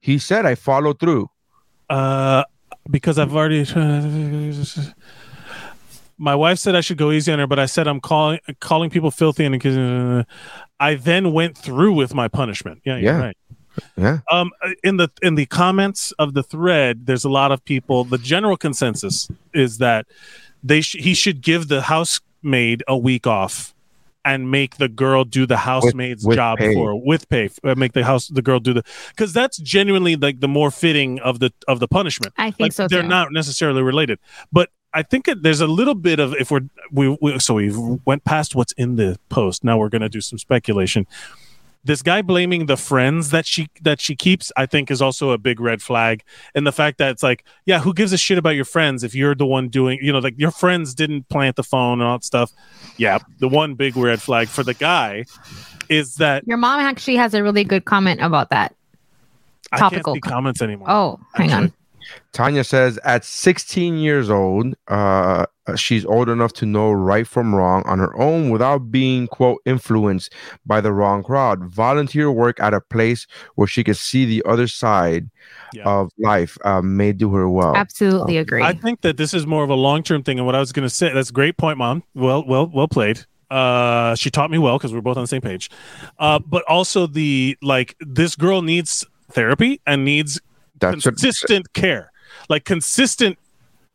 [0.01, 1.29] He said I follow through.
[1.89, 2.43] Uh,
[2.89, 3.65] because I've already.
[6.17, 8.89] my wife said I should go easy on her, but I said I'm calling calling
[8.89, 10.23] people filthy, and uh,
[10.79, 12.81] I then went through with my punishment.
[12.85, 13.19] Yeah, Yeah.
[13.19, 13.37] right.
[13.95, 14.19] Yeah.
[14.29, 14.51] Um,
[14.83, 18.03] in the in the comments of the thread, there's a lot of people.
[18.03, 20.05] The general consensus is that
[20.61, 23.73] they sh- he should give the housemaid a week off
[24.25, 26.73] and make the girl do the housemaid's with job pay.
[26.73, 27.49] for with pay.
[27.63, 31.19] Uh, make the house the girl do the because that's genuinely like the more fitting
[31.21, 32.33] of the of the punishment.
[32.37, 33.07] I think Like so they're too.
[33.07, 34.19] not necessarily related,
[34.51, 37.71] but I think that there's a little bit of if we're we, we so we
[38.05, 39.63] went past what's in the post.
[39.63, 41.05] Now we're going to do some speculation.
[41.83, 45.37] This guy blaming the friends that she that she keeps, I think, is also a
[45.37, 46.23] big red flag.
[46.53, 49.15] And the fact that it's like, yeah, who gives a shit about your friends if
[49.15, 52.17] you're the one doing, you know, like your friends didn't plant the phone and all
[52.17, 52.51] that stuff.
[52.97, 55.25] Yeah, the one big red flag for the guy
[55.87, 58.75] is that Your mom actually has a really good comment about that.
[59.71, 60.13] I Topical.
[60.15, 60.89] can't see comments anymore.
[60.89, 61.73] Oh, hang on.
[62.09, 62.25] Actually.
[62.31, 65.45] Tanya says at 16 years old, uh,
[65.75, 70.33] she's old enough to know right from wrong on her own without being quote influenced
[70.65, 71.63] by the wrong crowd.
[71.65, 75.29] Volunteer work at a place where she could see the other side
[75.73, 75.83] Yeah.
[75.85, 77.75] of life uh, may do her well.
[77.75, 78.63] Absolutely agree.
[78.63, 80.37] I think that this is more of a long term thing.
[80.39, 82.03] And what I was going to say, that's a great point, mom.
[82.15, 83.25] Well, well, well played.
[83.51, 85.69] Uh, she taught me well because we're both on the same page.
[86.19, 90.39] Uh, but also the like, this girl needs therapy and needs
[90.79, 92.11] That's what, consistent care,
[92.49, 93.37] like consistent,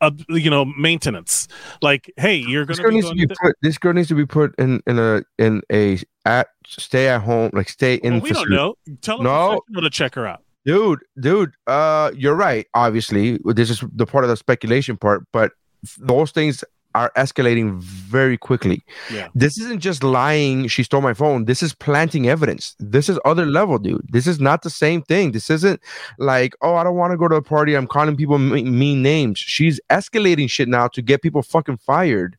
[0.01, 1.49] uh, you know, maintenance.
[1.83, 3.57] Like, hey, you're this going girl needs to be to put.
[3.63, 7.51] This girl needs to be put in in a in a at stay at home
[7.53, 8.15] like stay in.
[8.15, 8.75] well, we don't know.
[9.03, 9.61] Tell No.
[9.75, 10.43] to check her out.
[10.65, 15.53] dude dude uh you're right obviously this is the part of the speculation part but
[15.99, 18.85] those things are escalating very quickly.
[19.13, 19.29] Yeah.
[19.35, 21.45] this isn't just lying she stole my phone.
[21.47, 22.75] This is planting evidence.
[22.79, 24.07] This is other level dude.
[24.11, 25.33] This is not the same thing.
[25.33, 25.81] This isn't
[26.19, 27.75] like oh i don't want to go to a party.
[27.75, 29.39] I'm calling people me- mean names.
[29.39, 32.37] She's escalating shit now to get people fucking fired.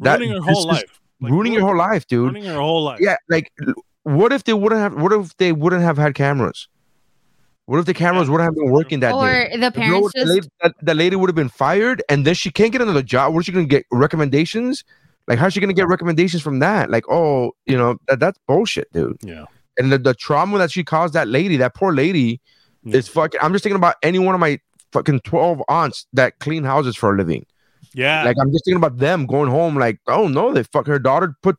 [0.00, 1.00] That- Ruining her whole life.
[1.20, 2.32] Like, ruining your whole life dude.
[2.32, 2.98] Ruining her whole life.
[3.00, 3.52] yeah like
[4.04, 6.66] what if they wouldn't have what if they wouldn't have had cameras
[7.70, 10.12] what if the cameras wouldn't have been working that day or the You know parents
[10.12, 12.80] the, just lady, that, the lady would have been fired, and then she can't get
[12.80, 13.32] another job.
[13.32, 14.82] Where's she gonna get recommendations?
[15.28, 16.90] Like, how's she gonna get recommendations from that?
[16.90, 19.18] Like, oh, you know, that, that's bullshit, dude.
[19.22, 19.44] Yeah.
[19.78, 22.40] And the, the trauma that she caused that lady, that poor lady,
[22.82, 22.96] Yeah.
[22.96, 23.38] is fucking.
[23.40, 24.58] I'm just thinking about any one of my
[24.90, 27.46] fucking 12 aunts that clean houses for a living.
[27.94, 28.24] Yeah.
[28.24, 29.76] Like, I'm just thinking about them going home.
[29.76, 31.34] Like, oh no, they fuck her daughter.
[31.42, 31.56] Put,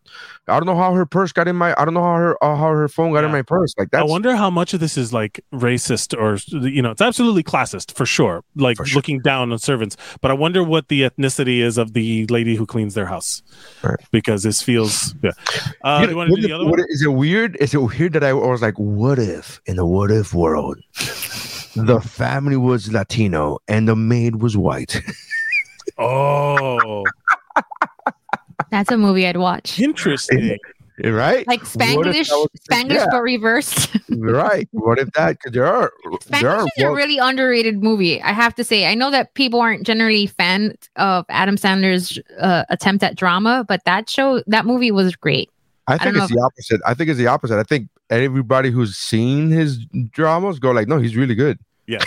[0.47, 1.73] I don't know how her purse got in my.
[1.77, 3.73] I don't know how her uh, how her phone got in my purse.
[3.77, 4.01] Like that.
[4.01, 6.37] I wonder how much of this is like racist or
[6.67, 8.43] you know, it's absolutely classist for sure.
[8.55, 8.97] Like For sure.
[8.97, 9.97] looking down on servants.
[10.21, 13.41] But I wonder what the ethnicity is of the lady who cleans their house.
[13.83, 13.99] Right.
[14.11, 15.31] Because this feels yeah.
[15.83, 16.79] Uh You do you want to do the one?
[16.89, 17.57] Is it weird?
[17.59, 20.77] Is it weird that I was like, what if in the what if world,
[21.75, 25.01] the family was Latino and the maid was white?
[26.01, 27.03] Oh
[28.71, 29.79] that's a movie I'd watch.
[29.79, 30.57] interesting.
[31.03, 31.45] right?
[31.47, 33.05] Like What if Spanglish, was- Spanglish yeah.
[33.11, 33.97] but reversed.
[34.09, 34.67] right.
[34.71, 35.37] What if that?
[35.37, 35.91] Because there are
[36.29, 38.21] there are Spanglish is a really underrated movie.
[38.21, 38.85] I have to say.
[38.87, 43.83] I know that people aren't generally fans of Adam Sandler's uh, attempt at drama, but
[43.85, 45.49] that show, that movie was great.
[45.87, 46.81] I think know it's the opposite.
[46.85, 47.59] I think it's the opposite.
[47.59, 49.79] I think everybody who's seen his
[50.11, 51.59] dramas go like, no, he's really good.
[51.87, 52.03] Yeah.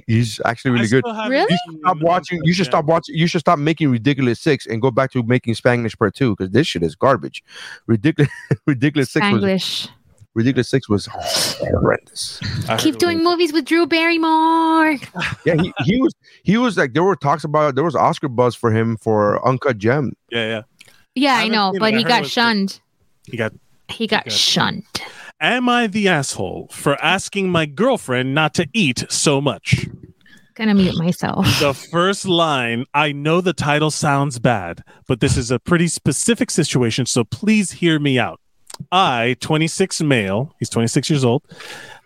[0.06, 1.04] he's actually I really good.
[1.04, 1.56] still haven't Really?
[1.80, 2.40] Stop watching.
[2.44, 2.70] You should Yeah.
[2.70, 3.14] stop watching.
[3.16, 6.52] You should stop making ridiculous six and go back to making Spanglish part two because
[6.52, 7.42] this shit is garbage.
[7.86, 8.30] Ridiculous,
[8.66, 9.88] ridiculous six was
[10.34, 12.40] ridiculous six was horrendous.
[12.68, 14.96] I Keep doing was- movies with Drew Barrymore.
[15.46, 16.12] Yeah, he, he was
[16.42, 19.76] he was like there were talks about there was Oscar buzz for him for Uncut
[19.78, 20.12] Gem.
[20.30, 20.62] Yeah, yeah.
[21.14, 22.32] Yeah, I I know, but he heard it got was good.
[22.32, 22.80] shunned.
[23.26, 23.52] He got
[23.88, 24.84] He got got- shunned.
[25.44, 29.86] Am I the asshole for asking my girlfriend not to eat so much?
[30.54, 31.44] Gonna mute myself.
[31.60, 36.50] The first line, I know the title sounds bad, but this is a pretty specific
[36.50, 38.40] situation, so please hear me out.
[38.90, 41.42] I, 26 male, he's 26 years old,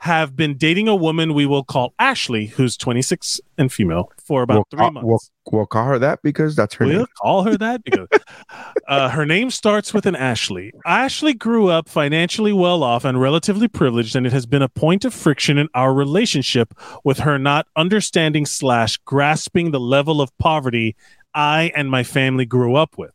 [0.00, 4.54] have been dating a woman we will call Ashley, who's 26 and female, for about
[4.54, 5.06] we'll, three call, months.
[5.06, 5.20] we'll,
[5.52, 7.06] we'll call her that because that's her We'll name.
[7.20, 8.08] call her that because
[8.88, 10.72] uh, her name starts with an Ashley.
[10.86, 15.04] Ashley grew up financially well off and relatively privileged, and it has been a point
[15.04, 20.96] of friction in our relationship with her not understanding slash grasping the level of poverty
[21.34, 23.12] I and my family grew up with.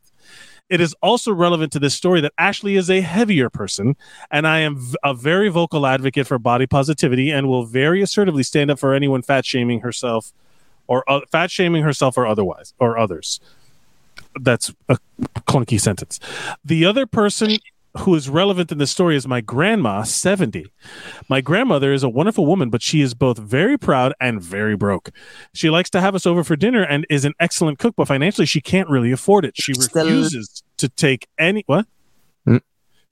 [0.69, 3.95] It is also relevant to this story that Ashley is a heavier person,
[4.31, 8.43] and I am v- a very vocal advocate for body positivity and will very assertively
[8.43, 10.33] stand up for anyone fat shaming herself
[10.87, 13.39] or uh, fat shaming herself or otherwise or others.
[14.39, 14.97] That's a
[15.41, 16.19] clunky sentence.
[16.65, 17.57] The other person
[17.99, 20.71] who is relevant in the story is my grandma, 70.
[21.29, 25.11] My grandmother is a wonderful woman, but she is both very proud and very broke.
[25.53, 28.47] She likes to have us over for dinner and is an excellent cook, but financially
[28.47, 29.53] she can't really afford it.
[29.55, 31.85] She refuses to take any what?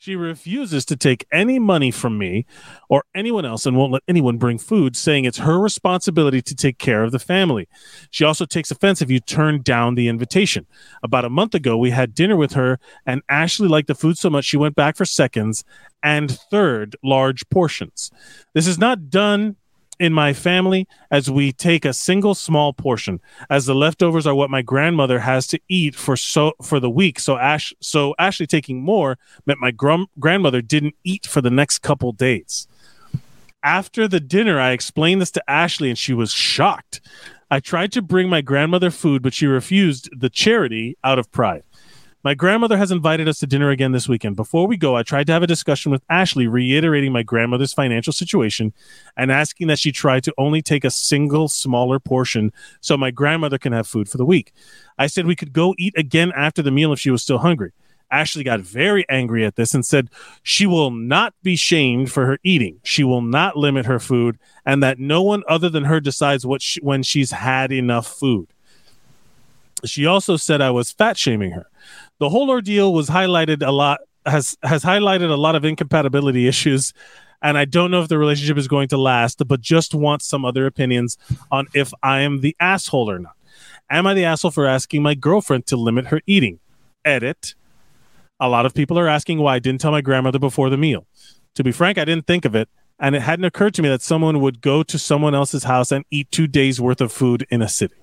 [0.02, 2.48] She refuses to take any money from me
[2.90, 6.80] or anyone else and won't let anyone bring food, saying it's her responsibility to take
[6.80, 7.68] care of the family.
[8.10, 10.66] She also takes offense if you turn down the invitation.
[11.04, 14.32] About a month ago, we had dinner with her, and Ashley liked the food so
[14.32, 15.64] much she went back for seconds
[16.02, 18.10] and third large portions.
[18.56, 19.58] This is not done
[20.02, 23.22] in my family as we take a single small portion.
[23.52, 27.20] As the leftovers are what my grandmother has to eat for so for the week.
[27.20, 32.12] So ash so ashley taking more meant my grandmother didn't eat for the next couple
[32.14, 32.68] days.
[33.64, 37.00] After the dinner i explained this to ashley and she was shocked.
[37.52, 41.64] I tried to bring my grandmother food but she refused the charity out of pride
[42.24, 44.36] my grandmother has invited us to dinner again this weekend.
[44.36, 48.14] Before we go, I tried to have a discussion with Ashley, reiterating my grandmother's financial
[48.14, 48.74] situation
[49.18, 53.58] and asking that she try to only take a single smaller portion so my grandmother
[53.58, 54.54] can have food for the week.
[55.00, 57.72] I said we could go eat again after the meal if she was still hungry.
[58.12, 60.10] Ashley got very angry at this and said
[60.44, 62.80] she will not be shamed for her eating.
[62.84, 66.62] She will not limit her food, and that no one other than her decides what
[66.62, 68.50] she, when she's had enough food.
[69.86, 71.71] She also said I was fat shaming her.
[72.22, 76.94] The whole ordeal was highlighted a lot has has highlighted a lot of incompatibility issues
[77.42, 80.46] and I don't know if the relationship is going to last, but just want some
[80.46, 81.18] other opinions
[81.52, 83.34] on if I am the asshole or not.
[83.90, 86.60] Am I the asshole for asking my girlfriend to limit her eating?
[87.04, 87.56] Edit.
[88.40, 91.08] A lot of people are asking why I didn't tell my grandmother before the meal.
[91.56, 92.70] To be frank, I didn't think of it,
[93.00, 96.06] and it hadn't occurred to me that someone would go to someone else's house and
[96.12, 97.98] eat two days worth of food in a sitting.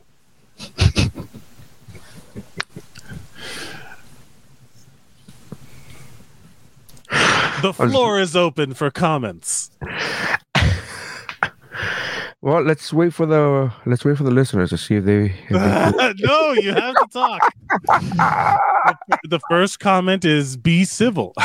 [7.62, 9.70] The floor is open for comments.
[12.40, 15.34] Well, let's wait for the let's wait for the listeners to see if they.
[15.48, 17.52] If they no, you have to talk.
[19.08, 21.32] the, the first comment is be civil.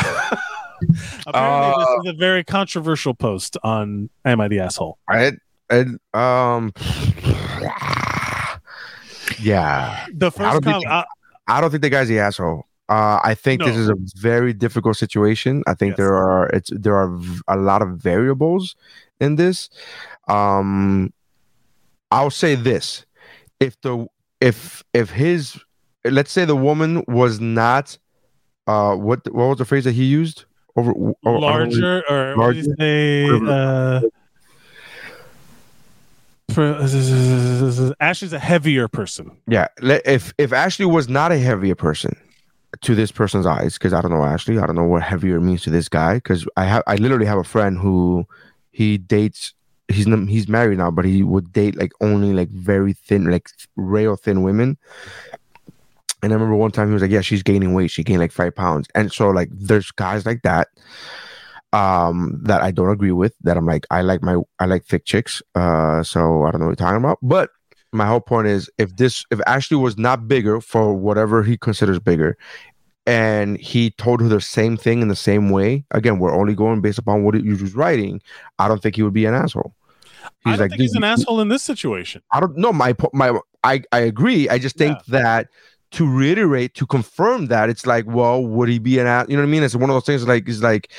[1.25, 4.99] Apparently, this is a very controversial post on Am I the Asshole?
[5.09, 5.31] I,
[5.71, 6.71] I, um,
[9.39, 11.05] yeah, The I first comment, uh,
[11.47, 12.67] I don't think the guy's the asshole.
[12.89, 15.63] Uh, I think this is a very difficult situation.
[15.67, 15.97] I think Yes.
[15.97, 18.75] there are it's there are a lot of variables
[19.19, 19.69] in this.
[20.27, 21.13] Um,
[22.11, 23.05] I'll say this:
[23.59, 24.07] if the
[24.41, 25.57] if if his
[26.03, 27.97] let's say the woman was not
[28.67, 30.43] uh what what was the phrase that he used
[30.75, 32.63] over or- don't larger, or what larger?
[32.77, 33.29] say?
[33.29, 34.01] Uh,
[36.51, 39.31] for, Ashley's a heavier person.
[39.47, 42.15] Yeah, if if Ashley was not a heavier person
[42.83, 45.63] to this person's eyes, because I don't know Ashley, I don't know what heavier means
[45.63, 46.15] to this guy.
[46.15, 48.25] Because I have, I literally have a friend who
[48.71, 49.53] he dates.
[49.89, 54.15] He's he's married now, but he would date like only like very thin, like rail
[54.15, 54.77] thin women.
[56.21, 57.91] And I remember one time he was like, "Yeah, she's gaining weight.
[57.91, 60.69] She gained like five pounds." And so like, there's guys like that
[61.73, 65.05] um that I don't agree with that I'm like I like my I like thick
[65.05, 67.49] chicks uh so I don't know what you're talking about but
[67.91, 71.99] my whole point is if this if Ashley was not bigger for whatever he considers
[71.99, 72.37] bigger
[73.05, 76.81] and he told her the same thing in the same way again we're only going
[76.81, 78.21] based upon what he was writing
[78.59, 79.73] I don't think he would be an asshole
[80.45, 82.21] I don't think he's "Dude, an asshole in this situation.
[82.31, 84.49] I don't know my my I I agree.
[84.49, 85.47] I just think that
[85.91, 89.27] to reiterate to confirm that it's like, well, would he be an ass?
[89.29, 89.63] You know what I mean?
[89.63, 90.91] It's one of those things like it's like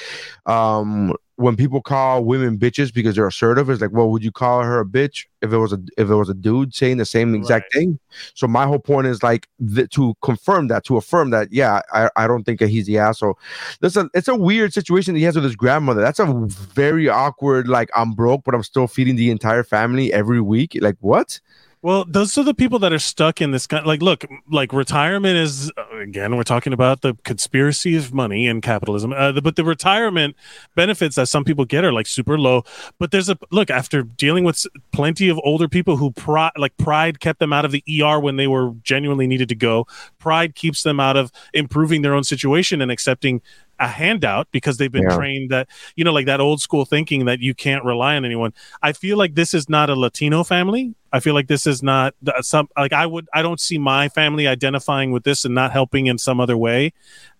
[0.46, 4.62] um when people call women bitches because they're assertive, it's like, well, would you call
[4.62, 7.34] her a bitch if it was a if it was a dude saying the same
[7.34, 7.98] exact thing?
[8.34, 12.08] So my whole point is like th- to confirm that, to affirm that, yeah, I,
[12.16, 13.38] I don't think that he's the asshole.
[13.82, 16.00] A it's a weird situation that he has with his grandmother.
[16.00, 20.40] That's a very awkward, like I'm broke, but I'm still feeding the entire family every
[20.40, 20.78] week.
[20.80, 21.40] Like what?
[21.84, 23.84] Well, those are the people that are stuck in this kind.
[23.84, 26.34] Like, look, like retirement is again.
[26.34, 29.12] We're talking about the conspiracy of money and capitalism.
[29.12, 30.34] Uh, the, but the retirement
[30.74, 32.64] benefits that some people get are like super low.
[32.98, 37.20] But there's a look after dealing with plenty of older people who pride, like pride,
[37.20, 39.86] kept them out of the ER when they were genuinely needed to go.
[40.18, 43.42] Pride keeps them out of improving their own situation and accepting
[43.80, 45.16] a handout because they've been Yeah.
[45.16, 48.52] trained that you know like that old school thinking that you can't rely on anyone.
[48.82, 50.94] I feel like this is not a latino family.
[51.12, 54.46] I feel like this is not some like i would i don't see my family
[54.48, 56.92] identifying with this and not helping in some other way.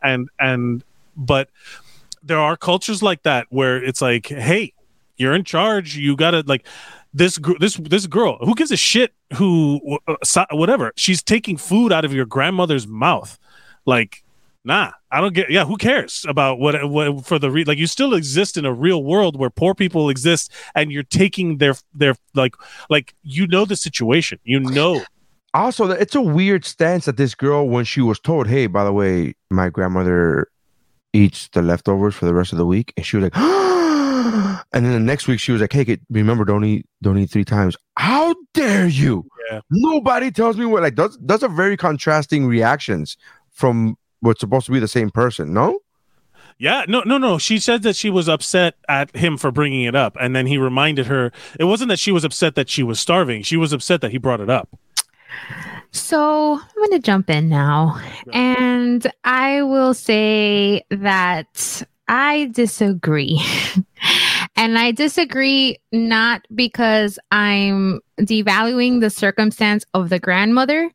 [0.02, 0.82] And and
[1.16, 1.48] but
[2.22, 4.72] there are cultures like that where it's like hey
[5.16, 5.96] you're in charge.
[5.96, 6.66] You gotta like
[7.12, 10.92] this gr- this this girl who gives a shit who uh, whatever.
[10.96, 13.38] She's taking food out of your grandmother's mouth.
[13.86, 14.23] Like
[14.64, 17.86] nah i don't get yeah who cares about what, what for the re- like you
[17.86, 22.14] still exist in a real world where poor people exist and you're taking their their
[22.34, 22.54] like
[22.88, 25.02] like you know the situation you know
[25.54, 28.92] Also, it's a weird stance that this girl, when she was told, "Hey, by the
[28.92, 30.48] way, my grandmother
[31.12, 33.36] eats the leftovers for the rest of the week," and she was like,
[34.72, 37.44] and then the next week she was like, "Hey, remember, don't eat, don't eat three
[37.44, 39.28] times." How dare you?
[39.48, 39.60] Yeah.
[39.70, 40.82] Nobody tells me what.
[40.82, 43.16] Like, those those are very contrasting reactions
[43.52, 45.52] from what's supposed to be the same person.
[45.52, 45.80] No.
[46.56, 47.38] Yeah, no, no, no.
[47.38, 50.56] She said that she was upset at him for bringing it up, and then he
[50.56, 51.32] reminded her.
[51.58, 53.42] It wasn't that she was upset that she was starving.
[53.42, 54.68] She was upset that he brought it up.
[55.90, 58.00] So I'm going to jump in now.
[58.32, 63.40] And I will say that I disagree.
[64.56, 70.90] and I disagree not because I'm devaluing the circumstance of the grandmother.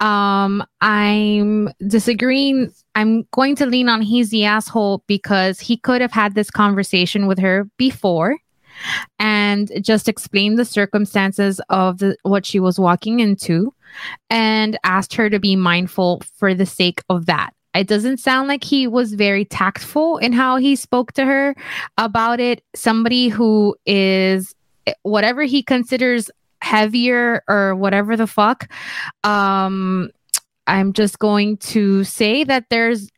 [0.00, 2.72] Um, I'm disagreeing.
[2.94, 7.26] I'm going to lean on he's the asshole because he could have had this conversation
[7.26, 8.36] with her before
[9.18, 13.72] and just explain the circumstances of the, what she was walking into
[14.30, 17.50] and asked her to be mindful for the sake of that.
[17.74, 21.54] It doesn't sound like he was very tactful in how he spoke to her
[21.96, 22.64] about it.
[22.74, 24.54] Somebody who is
[25.02, 26.30] whatever he considers
[26.62, 28.70] heavier or whatever the fuck.
[29.24, 30.10] Um,
[30.66, 33.08] I'm just going to say that there's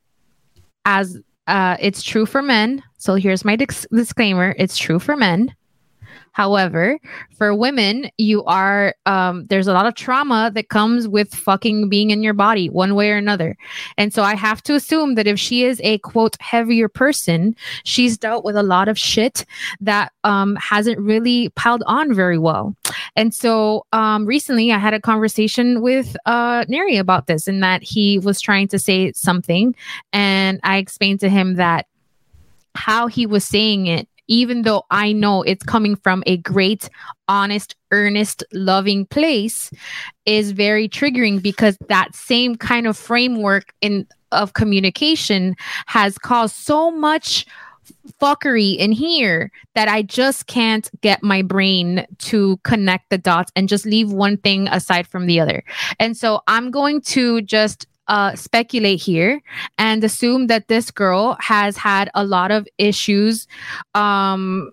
[0.85, 2.83] as uh, it's true for men.
[2.99, 5.55] So here's my dis- disclaimer: it's true for men.
[6.33, 6.99] However,
[7.37, 12.11] for women, you are um, there's a lot of trauma that comes with fucking being
[12.11, 13.57] in your body one way or another.
[13.99, 18.17] And so I have to assume that if she is a quote heavier person, she's
[18.17, 19.45] dealt with a lot of shit
[19.81, 22.75] that um, hasn't really piled on very well.
[23.17, 27.83] And so um, recently I had a conversation with uh, Neri about this and that
[27.83, 29.75] he was trying to say something.
[30.13, 31.87] And I explained to him that
[32.75, 36.89] how he was saying it even though I know it's coming from a great,
[37.29, 39.71] honest, earnest, loving place,
[40.25, 46.89] is very triggering because that same kind of framework in of communication has caused so
[46.89, 47.45] much
[48.23, 53.69] fuckery in here that I just can't get my brain to connect the dots and
[53.69, 55.65] just leave one thing aside from the other.
[55.99, 59.41] And so I'm going to just uh, speculate here
[59.79, 63.47] and assume that this girl has had a lot of issues
[63.95, 64.73] um,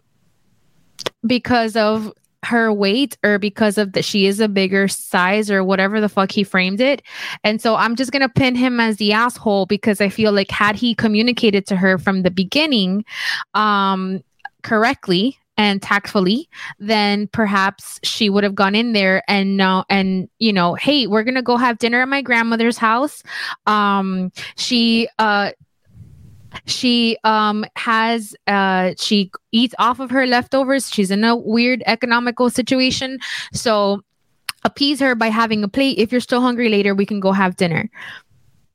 [1.25, 2.11] because of
[2.43, 6.31] her weight or because of that she is a bigger size or whatever the fuck
[6.31, 7.03] he framed it.
[7.43, 10.75] And so I'm just gonna pin him as the asshole because I feel like had
[10.75, 13.05] he communicated to her from the beginning
[13.53, 14.23] um
[14.63, 16.47] correctly and tactfully,
[16.79, 21.23] then perhaps she would have gone in there and no and you know, hey, we're
[21.23, 23.23] gonna go have dinner at my grandmother's house.
[23.65, 25.51] Um she uh
[26.65, 30.89] she um has uh she eats off of her leftovers.
[30.89, 33.19] She's in a weird economical situation.
[33.51, 34.03] So
[34.63, 35.97] appease her by having a plate.
[35.97, 37.89] If you're still hungry later we can go have dinner.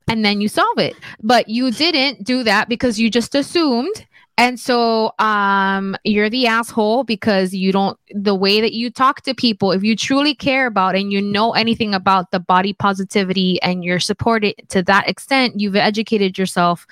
[0.09, 0.97] And then you solve it.
[1.23, 4.05] But you didn't do that because you just assumed
[4.39, 9.35] and so um you're the asshole because you don't the way that you talk to
[9.35, 13.85] people if you truly care about and you know anything about the body positivity and
[13.85, 16.87] you're supported to that extent you've educated yourself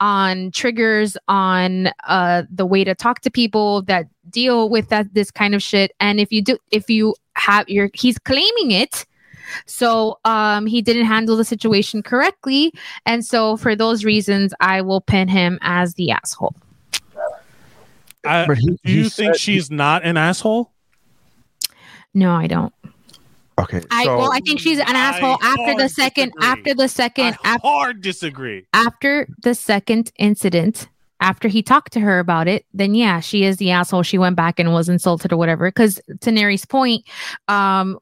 [0.00, 5.30] on triggers on uh the way to talk to people that deal with that this
[5.30, 5.92] kind of shit.
[6.00, 9.06] And if you do if you have your he's claiming it.
[9.66, 12.72] So um he didn't handle the situation correctly.
[13.06, 16.54] And so for those reasons i will pin him as the asshole
[18.28, 20.72] I, But he- do he you think said- she's not an asshole?
[22.14, 22.72] no i don't
[23.60, 23.82] Okay.
[23.90, 26.46] i so well i think she's an I asshole after the second disagree.
[26.48, 28.66] after the second I after hard disagree.
[28.72, 30.88] after the second incident,
[31.20, 34.04] after he talked to her about it, then yeah, she is the asshole.
[34.04, 35.66] She went back and was insulted or whatever.
[35.68, 37.04] Because to Neri's point,
[37.48, 37.98] um,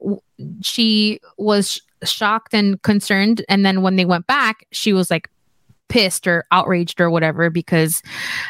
[0.60, 5.30] she was sh- shocked and concerned and then when they went back she was like
[5.88, 8.02] pissed or outraged or whatever because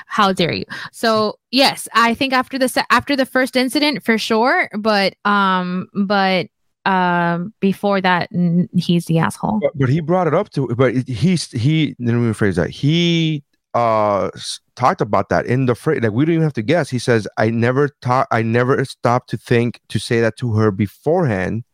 [0.07, 4.69] how dare you so yes i think after the after the first incident for sure
[4.79, 6.47] but um but
[6.87, 10.95] um before that n- he's the asshole But, but he brought it up to, but
[11.09, 11.97] he's he.
[11.99, 12.71] Let me rephrase that.
[12.71, 13.43] He
[13.75, 14.31] uh
[14.77, 16.01] talked about that in the phrase.
[16.03, 16.89] Like we don't even have to guess.
[16.89, 20.71] He says, "I never thought, I never stopped to think to say that to her
[20.71, 21.65] beforehand,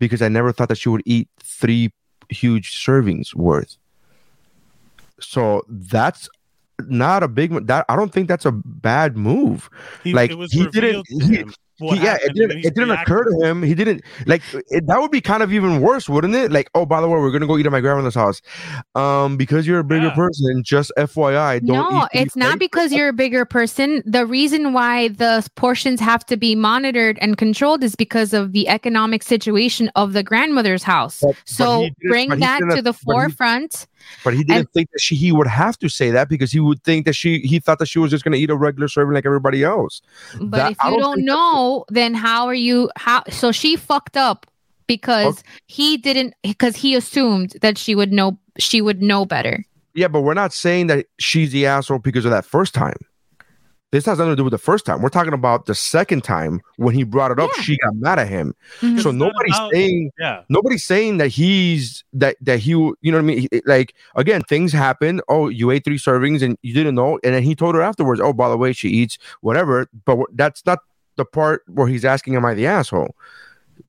[0.00, 1.92] because I never thought that she would eat three
[2.28, 3.76] huge servings worth."
[5.20, 6.28] So that's
[6.86, 7.50] not a big.
[7.52, 9.68] mo- That I don't think that's a bad move.
[10.04, 11.44] He, Like, it was he didn't- he-
[11.80, 12.64] He- yeah, it didn't.
[12.64, 13.62] It didn't occur to him.
[13.62, 15.00] He didn't like it, that.
[15.00, 16.50] Would be kind of even worse, wouldn't it?
[16.50, 18.42] Like, oh, by the way, we're gonna go eat at my grandmother's house.
[18.96, 20.14] Um, because you're a bigger Yeah.
[20.14, 20.64] person.
[20.64, 21.76] Just FYI, don't.
[21.92, 22.58] no eat it's not plates.
[22.58, 27.36] because you're a bigger person the reason why the portions have to be monitored and
[27.36, 31.84] controlled is because of the economic situation of the grandmother's house But- but so he
[31.90, 33.86] didn't- bring that to the but he- forefront
[34.24, 36.82] But he didn't think that she he would have to say that because he would
[36.82, 39.26] think that she he thought that she was just gonna eat a regular serving like
[39.26, 40.02] everybody else.
[40.40, 42.90] But That- if I you don't don't, know, then how are you?
[42.96, 44.46] How so she fucked up
[44.86, 49.64] because he didn't because he assumed that she would know she would know better.
[49.94, 52.96] Yeah, but we're not saying that she's the asshole because of that first time.
[53.90, 55.00] This has nothing to do with the first time.
[55.00, 57.50] We're talking about the second time when he brought it up.
[57.56, 57.62] Yeah.
[57.62, 58.54] She got mad at him.
[58.80, 59.00] Mhm.
[59.00, 60.42] So nobody's about- saying Yeah.
[60.50, 64.42] nobody's saying that he's that that he you know what I mean He- like again
[64.42, 67.74] things happen oh you ate three servings and you didn't know and then he told
[67.76, 70.80] her afterwards oh by the way she eats whatever but wh- that's not
[71.16, 73.16] the part where he's asking am I the asshole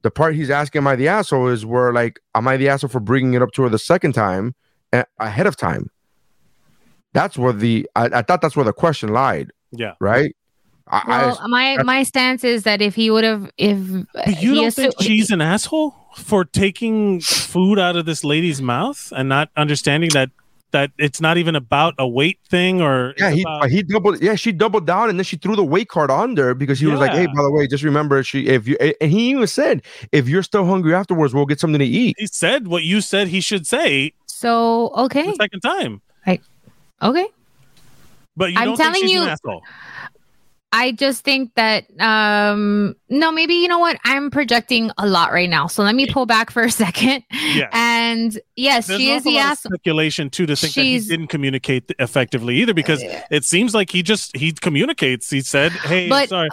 [0.01, 2.89] the part he's asking am I the asshole is where like am I the asshole
[2.89, 4.55] for bringing it up to her the second time
[4.93, 5.89] a- ahead of time
[7.13, 9.94] that's where the I, I thought that's where the question lied Yeah.
[10.00, 10.36] right
[10.91, 13.78] I, I- Well, my my stance is that if he would have if
[14.14, 18.62] But you don't think assu- she's an asshole for taking food out of this lady's
[18.62, 20.32] mouth and not understanding that
[20.72, 24.22] that it's not even about a weight thing or Yeah, he about- he doubled.
[24.22, 26.86] Yeah, she doubled down, and then she threw the weight card on there because he
[26.86, 29.82] was like, "Hey, by the way, just remember, she if you and he even said,
[30.12, 33.28] if you're still hungry afterwards, we'll get something to eat." he said what you said
[33.30, 36.02] he should say so okay the second time.
[37.02, 37.28] okay.
[38.40, 39.61] But you I'm telling she's you- an asshole.
[40.72, 45.49] I just think that um no maybe you know what I'm projecting a lot right
[45.49, 45.66] now.
[45.66, 47.24] So let me pull back for a second.
[47.32, 47.70] Yeah.
[47.74, 49.64] And yes, There's she is the lot of ass.
[49.64, 53.02] speculation too to think that he didn't communicate effectively either because
[53.32, 55.32] it seems like he just he communicates.
[55.32, 56.49] He said, "Hey, But, sorry."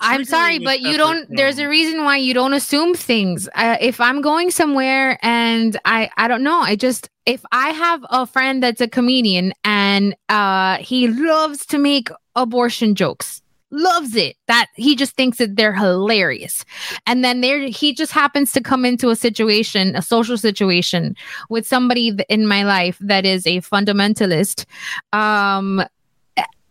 [0.00, 1.28] I'm sorry, but you don't.
[1.30, 3.48] There's a reason why you don't assume things.
[3.54, 6.60] Uh, if I'm going somewhere and I, I don't know.
[6.60, 11.78] I just if I have a friend that's a comedian and uh, he loves to
[11.78, 14.36] make abortion jokes, loves it.
[14.48, 16.64] That he just thinks that they're hilarious,
[17.06, 21.16] and then there he just happens to come into a situation, a social situation
[21.48, 24.64] with somebody in my life that is a fundamentalist.
[25.12, 25.84] Um,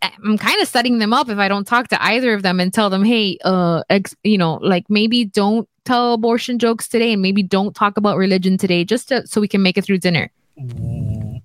[0.01, 2.73] I'm kind of setting them up if I don't talk to either of them and
[2.73, 7.21] tell them, hey, uh, ex- you know, like maybe don't tell abortion jokes today and
[7.21, 10.31] maybe don't talk about religion today, just to, so we can make it through dinner.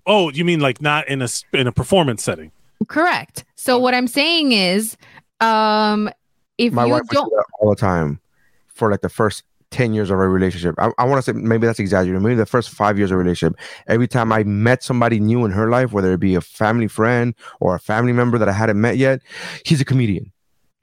[0.06, 2.52] Oh, you mean like not in a in a performance setting?
[2.88, 3.44] Correct.
[3.56, 4.96] So what I'm saying is,
[5.40, 6.10] um,
[6.58, 8.20] if My you wife would don't, do that all the time
[8.68, 9.44] for like the first
[9.74, 10.76] ten years of our relationship.
[10.78, 12.22] I, I want to say maybe that's exaggerating.
[12.22, 13.58] Maybe the first five years of relationship.
[13.88, 17.34] Every time I met somebody new in her life, whether it be a family friend
[17.58, 19.20] or a family member that I hadn't met yet,
[19.64, 20.32] he's a comedian.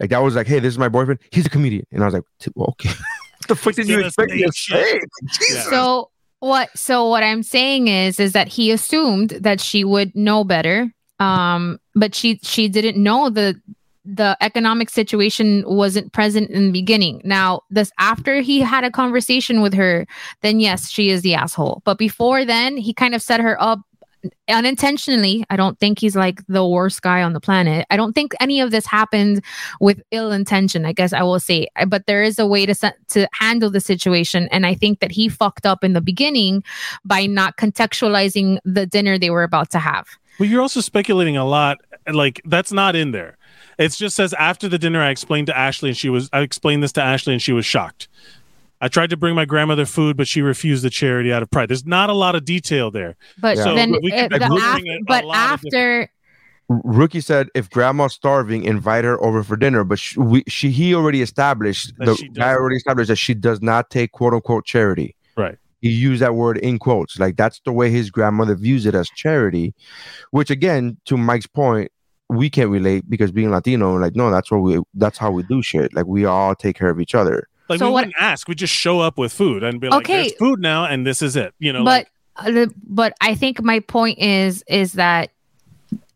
[0.01, 1.22] Like that was like, hey, this is my boyfriend.
[1.31, 2.23] He's a comedian, and I was like,
[2.53, 2.89] well, okay.
[3.38, 4.99] what the fuck did you expect me to say
[5.31, 5.55] say?
[5.55, 5.61] Yeah.
[5.69, 6.09] so
[6.39, 6.69] what?
[6.77, 11.80] So what I'm saying is, is that he assumed that she would know better, um,
[11.95, 13.61] but she she didn't know the
[14.03, 17.22] the economic situation wasn't present in the beginning.
[17.23, 20.07] Now, this after he had a conversation with her,
[20.41, 21.82] then yes, she is the asshole.
[21.86, 23.80] But before then, he kind of set her up
[24.48, 25.44] unintentionally.
[25.49, 27.86] I don't think he's like the worst guy on the planet.
[27.90, 29.44] I don't think any of this happened
[29.80, 30.86] with ill intention.
[30.86, 33.80] I guess I will say, but there is a way to set, to handle the
[33.80, 36.64] situation, and I think that he fucked up in the beginning
[37.06, 40.07] by not contextualizing the dinner they were about to have.
[40.40, 41.78] Well, you're also speculating a lot.
[42.11, 43.38] Like that's not in there.
[43.77, 46.30] It just says after the dinner, I explained to Ashley, and she was.
[46.34, 48.07] I explained this to Ashley, and she was shocked.
[48.84, 51.69] I tried to bring my grandmother food, but she refused the charity out of pride.
[51.69, 53.15] There's not a lot of detail there.
[53.39, 53.73] But Yeah.
[53.76, 56.10] then, So we uh, the af- a but lot after.
[56.68, 59.84] Rookie said, if grandma's starving, invite her over for dinner.
[59.84, 63.61] But she, we, she he already established, That the guy already established that she does
[63.61, 65.15] not take quote unquote charity.
[65.35, 65.57] Right.
[65.81, 67.19] He used that word in quotes.
[67.19, 69.73] Like that's the way his grandmother views it as charity,
[70.31, 71.91] which again, to Mike's point,
[72.31, 75.61] we can't relate because being Latino, like, no, that's what we, that's how we do
[75.61, 75.93] shit.
[75.93, 77.47] Like we all take care of each other.
[77.67, 78.47] Like So we what- wouldn't ask.
[78.47, 80.21] We just show up with food and be like, Okay.
[80.23, 83.35] "There's food now, and this is it." You know, but like, uh, the, but I
[83.35, 85.29] think my point is is that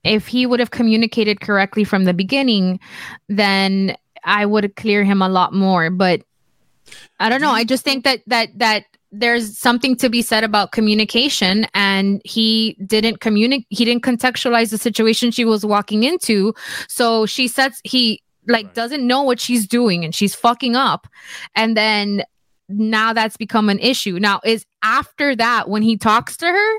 [0.04, 2.80] if he would have communicated correctly from the beginning,
[3.28, 5.90] then I would clear him a lot more.
[5.90, 6.22] But
[7.20, 7.52] I don't know.
[7.52, 8.86] I just think that that that
[9.20, 14.78] there's something to be said about communication and he didn't communicate he didn't contextualize the
[14.78, 16.54] situation she was walking into.
[16.88, 18.76] So she says he like Right.
[18.76, 21.08] doesn't know what she's doing and she's fucking up.
[21.56, 22.24] And then
[22.70, 24.20] now that's become an issue.
[24.20, 26.74] Now is after that when he talks to her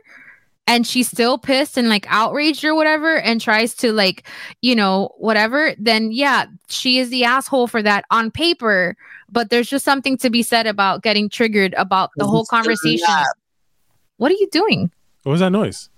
[0.68, 4.26] and she's still pissed and like outraged or whatever and tries to like
[4.62, 8.96] you know whatever then yeah she is the asshole for that on paper
[9.30, 13.06] but there's just something to be said about getting triggered about the whole conversation
[14.16, 14.90] what are you doing
[15.22, 15.88] what was that noise?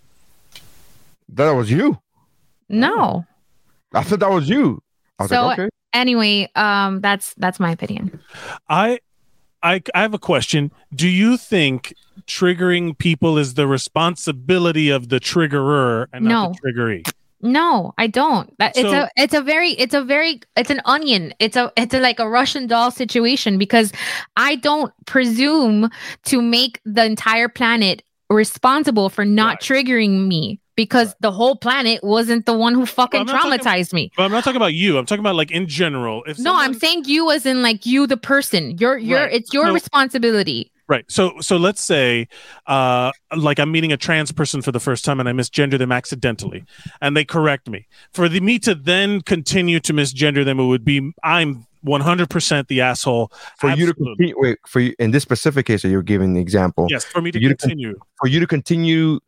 [1.31, 1.99] That was you.
[2.69, 3.25] no
[3.95, 4.83] I thought that was you.
[5.19, 5.69] I was So- like, okay.
[5.95, 8.21] anyway um that's that's my opinion
[8.69, 8.99] I,
[9.63, 10.71] I, I have a question.
[10.95, 11.95] Do you think
[12.27, 17.11] triggering people is the responsibility of the triggerer and not the triggeree?
[17.41, 18.53] No, I don't.
[18.59, 21.33] That it's So- a it's a very it's a very it's an onion.
[21.39, 23.93] It's a it's a, like a Russian doll situation because
[24.37, 25.89] I don't presume
[26.25, 29.61] to make the entire planet responsible for not Right.
[29.87, 34.13] triggering me because the whole planet wasn't the one who fucking I'm talking- traumatized me.
[34.17, 34.97] But I'm not talking about you.
[34.97, 36.23] I'm talking about like in general.
[36.25, 38.79] If No, I'm saying you as in like you the person.
[38.79, 39.33] You're you're Right.
[39.33, 40.71] it's your So- responsibility.
[40.87, 41.05] Right.
[41.09, 42.29] So so let's say
[42.69, 45.91] uh like I'm meeting a trans person for the first time and I misgender them
[45.91, 46.65] accidentally
[47.03, 47.87] and they correct me.
[48.13, 52.81] For the me to then continue to misgender them it would be I'm 100% the
[52.81, 53.31] asshole.
[53.59, 56.41] For you to continue, wait, for you in this specific case that you're giving the
[56.41, 57.95] example, Yes, for me to You to- continue.
[58.21, 59.19] for you to continue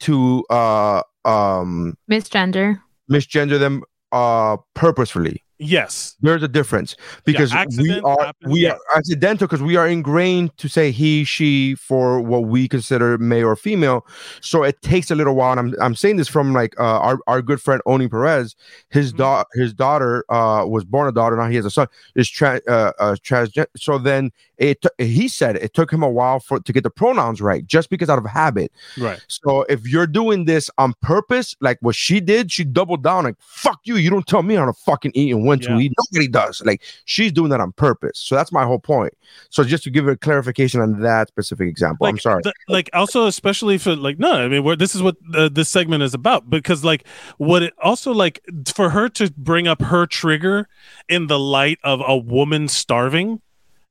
[0.00, 2.80] to uh um Misgender.
[3.10, 5.44] misgender them uh purposefully.
[5.58, 6.16] Yes.
[6.20, 6.94] There's a difference
[7.24, 8.72] because we are happens, we yeah.
[8.72, 13.46] are accidental because we are ingrained to say he she for what we consider male
[13.48, 14.06] or female.
[14.40, 15.58] So it takes a little while.
[15.58, 18.54] And I'm I'm saying this from like uh, our our good friend Oni Perez.
[18.90, 19.16] His Mhm.
[19.18, 21.36] daughter his daughter uh was born a daughter.
[21.36, 21.88] Now he has a son.
[22.14, 26.08] Is trans uh, uh transgen- So then it t- he said it took him a
[26.10, 28.70] while for to get the pronouns right just because out of habit.
[28.96, 29.20] Right.
[29.26, 33.36] So if you're doing this on purpose, like what she did, she doubled down like
[33.40, 33.96] fuck you.
[33.96, 35.68] You don't tell me how to fucking eat and when Yeah.
[35.74, 35.92] to eat.
[36.12, 36.62] Nobody does.
[36.64, 38.18] Like she's doing that on purpose.
[38.18, 39.12] So that's my whole point.
[39.50, 42.06] So just to give a clarification on that specific example.
[42.06, 42.42] I'm sorry.
[42.42, 45.68] th- like also especially for like no, I mean where this is what uh, this
[45.68, 47.06] segment is about because like
[47.38, 48.40] what it also like
[48.74, 50.68] for her to bring up her trigger
[51.08, 53.40] in the light of a woman starving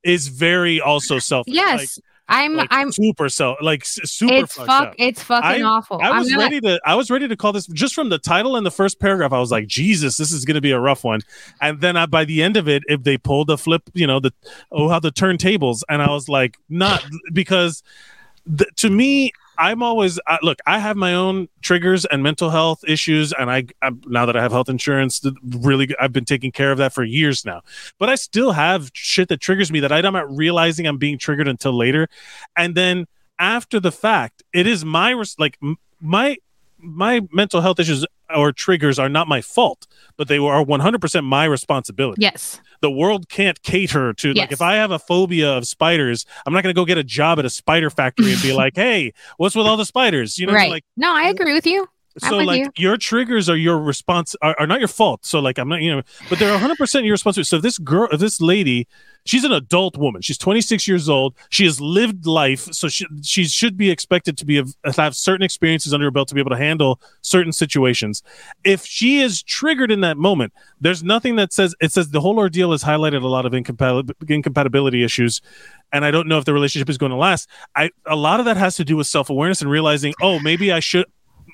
[0.04, 1.98] is very also self Yes.
[2.28, 4.94] I'm like, I'm super so like super it's fuck up.
[4.98, 5.98] it's fucking I- awful.
[6.02, 8.66] I was ready to I was ready to call this just from the title and
[8.66, 9.32] the first paragraph.
[9.32, 11.20] I was like, Jesus, this is going to be a rough one.
[11.60, 14.20] And then I, by the end of it, if they pulled the flip, you know,
[14.20, 14.32] the
[14.70, 17.02] oh how the turntables, and I was like, not
[17.32, 17.82] because
[18.46, 20.60] th- to me, I'm always I, look.
[20.66, 24.42] I have my own triggers and mental health issues, and I I'm, now that I
[24.42, 27.62] have health insurance, really, I've been taking care of that for years now.
[27.98, 31.48] But I still have shit that triggers me that I'm not realizing I'm being triggered
[31.48, 32.08] until later,
[32.56, 33.06] and then
[33.38, 35.58] after the fact, it is my like
[36.00, 36.36] my
[36.78, 39.86] my mental health issues or triggers are not my fault,
[40.16, 42.22] but they are 100% my responsibility.
[42.22, 42.60] yes.
[42.80, 46.62] The world can't cater to like if I have a phobia of spiders, I'm not
[46.62, 49.56] going to go get a job at a spider factory and be like, "Hey, what's
[49.56, 50.70] with all the spiders?" You know, right.
[50.70, 51.88] like no, I agree with you.
[52.18, 52.70] So like you.
[52.76, 55.24] your triggers are your response are, are not your fault.
[55.24, 58.08] So like i'm not you know but they're 100% your responsibility so if this girl
[58.12, 58.86] if this lady
[59.24, 60.22] she's an adult woman.
[60.22, 61.34] She's 26 years old.
[61.50, 62.72] She has lived life.
[62.72, 64.62] So she, she should be expected to be
[64.96, 68.22] have certain experiences under her belt to be able to handle certain situations.
[68.64, 72.38] If she is triggered in that moment there's nothing that says it says the whole
[72.38, 75.40] ordeal has highlighted a lot of incompatibility, incompatibility issues.
[75.92, 77.48] And I don't know if the relationship is going to last.
[77.74, 80.72] I a lot of that has to do with self awareness and realizing, oh, maybe
[80.72, 81.06] I should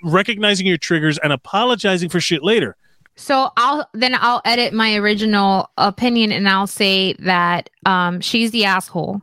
[0.04, 2.76] recognizing your triggers and apologizing for shit later.
[3.16, 8.64] So I'll then I'll edit my original opinion and I'll say that um she's the
[8.64, 9.22] asshole.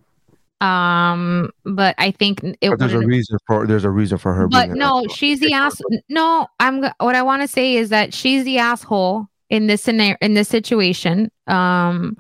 [0.62, 4.48] Um but I think it But there's a reason for there's a reason for her.
[4.48, 5.82] but being no, she's the ass.
[6.08, 6.84] No, I'm.
[7.00, 10.48] What I want to say is that she's the asshole in this scenario, in this
[10.48, 11.32] situation.
[11.48, 12.16] Um,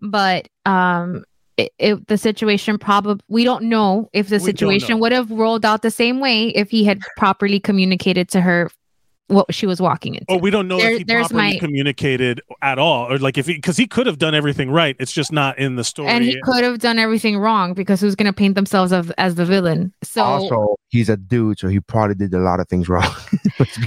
[0.00, 1.24] but um,
[1.60, 5.64] it, it, the situation probably we don't know if the We situation would have rolled
[5.64, 8.70] out the same way if he had properly communicated to her
[9.28, 10.26] what she was walking into.
[10.28, 13.46] Or we don't know There- if he properly my- communicated at all, or like if
[13.46, 14.96] he because he could have done everything right.
[14.98, 16.08] It's just not in the story.
[16.08, 19.36] and he could have done everything wrong because who's going to paint themselves as, as
[19.36, 19.92] the villain?
[20.02, 23.08] So also he's a dude, so he probably did a lot of things wrong.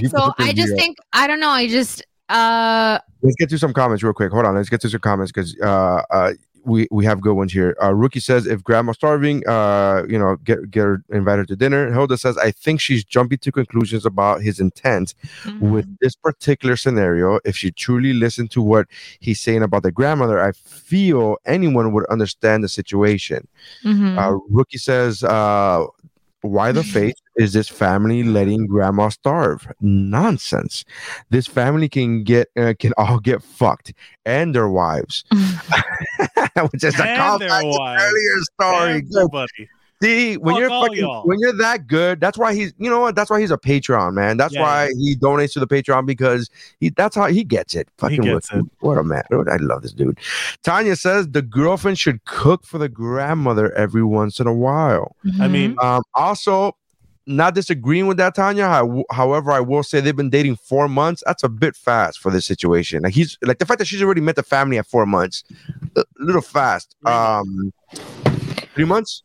[0.08, 0.78] So I just real.
[0.78, 1.50] think I don't know.
[1.50, 4.32] I just uh let's get to some comments real quick.
[4.32, 6.32] Hold on, let's get to some comments because uh, uh,
[6.64, 7.76] we we have good ones here.
[7.82, 11.92] Uh, Rookie says if grandma's starving, uh, you know, get get her invited to dinner.
[11.92, 15.14] Hilda says I think she's jumping to conclusions about his intent
[15.60, 17.40] with this particular scenario.
[17.44, 18.86] If she truly listened to what
[19.20, 23.46] he's saying about the grandmother, I feel anyone would understand the situation.
[23.84, 24.18] Mhm.
[24.18, 25.84] Uh, Rookie says, uh,
[26.44, 29.66] why the faith is this family letting grandma starve?
[29.80, 30.84] Nonsense.
[31.30, 33.92] This family can get uh, can all get fucked
[34.26, 35.24] and their wives,
[36.70, 38.02] which is a And their wives.
[38.02, 39.02] earlier story.
[39.16, 39.68] Everybody.
[40.04, 43.16] See, when Fuck you're fucking, when you're that good, that's why he's you know what?
[43.16, 44.36] That's why he's a Patreon man.
[44.36, 47.88] That's Yeah, why he donates to the Patreon because he that's how he gets it.
[47.96, 49.22] Fucking gets what, what a man.
[49.32, 50.18] I love this dude.
[50.62, 55.16] Tanya says the girlfriend should cook for the grandmother every once in a while.
[55.40, 56.76] I mean, Um, also,
[57.26, 58.68] not disagreeing with that, Tanya.
[58.68, 61.22] How, however, I will say they've been dating four months.
[61.24, 63.04] That's a bit fast for this situation.
[63.04, 65.44] Like he's like the fact that she's already met the family at four months,
[65.96, 66.94] a little fast.
[67.06, 67.72] Um,
[68.74, 69.22] three months.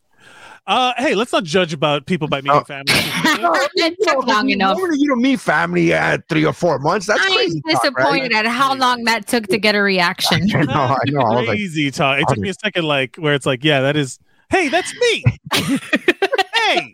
[0.68, 2.64] Uh, hey, let's not judge about people by meeting Oh.
[2.64, 2.86] family.
[2.94, 4.78] it took long enough.
[4.78, 7.08] Normally, you don't meet family at three or four months.
[7.08, 7.62] That's I'm crazy.
[7.62, 7.96] talk, right?
[7.96, 10.44] disappointed at how long that took to get a reaction.
[10.56, 10.74] I know.
[10.74, 11.22] I know.
[11.22, 12.20] I was like, Crazy talk.
[12.20, 14.20] It took me a second, like where it's like, yeah, that is.
[14.50, 15.24] Hey, that's me.
[15.54, 16.92] hey,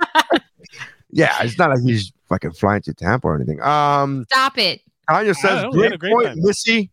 [1.11, 3.61] yeah, it's not like he's fucking flying to Tampa or anything.
[3.61, 4.81] Um, Stop it.
[5.09, 6.89] Tanya says, know, we had a great, great point, time." Missy.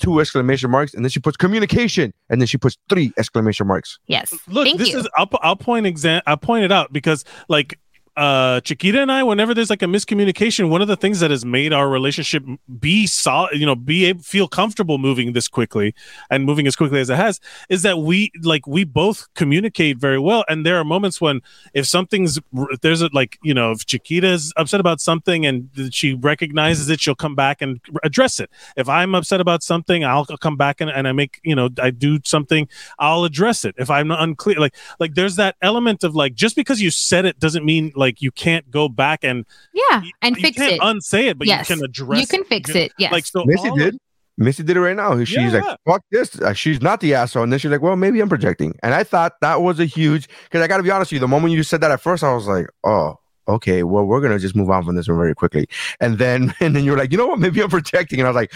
[0.00, 3.98] Two exclamation marks, and then she puts communication, and then she puts three exclamation marks.
[4.06, 4.32] Yes.
[4.48, 4.98] look, Thank this you.
[5.00, 5.08] is.
[5.16, 6.22] I'll, I'll point exam.
[6.26, 7.78] I'll point it out because like.
[8.16, 11.44] Uh, Chiquita and I, whenever there's like a miscommunication, one of the things that has
[11.44, 12.44] made our relationship
[12.78, 15.94] be solid, you know, be able feel comfortable moving this quickly
[16.28, 20.18] and moving as quickly as it has, is that we like we both communicate very
[20.18, 20.44] well.
[20.48, 21.40] And there are moments when
[21.72, 22.38] if something's
[22.82, 27.14] there's a like you know if Chiquita's upset about something and she recognizes it, she'll
[27.14, 28.50] come back and address it.
[28.76, 31.90] If I'm upset about something, I'll come back and, and I make you know I
[31.90, 32.68] do something,
[32.98, 33.76] I'll address it.
[33.78, 37.38] If I'm unclear, like like there's that element of like just because you said it
[37.38, 40.02] doesn't mean like you can't go back and Yeah.
[40.02, 40.80] you- And you fix can't it.
[40.82, 41.68] unsay it, but Yes.
[41.70, 42.20] you can address.
[42.20, 42.92] You can fix You it.
[42.98, 43.12] Yes.
[43.12, 43.98] Like so, Missy all of- did.
[44.38, 45.16] Missy did it right now.
[45.22, 45.50] She's Yeah.
[45.60, 48.74] like, "Fuck this." She's not the asshole, and then she's like, "Well, maybe I'm projecting."
[48.82, 51.20] And I thought that was a huge because I got to be honest with you.
[51.20, 53.16] The moment you said that at first, I was like, "Oh,
[53.54, 53.82] okay.
[53.82, 55.68] Well, we're gonna just move on from this one very quickly."
[56.00, 57.38] And then, and then you're like, "You know what?
[57.38, 58.52] Maybe I'm projecting," and I was like,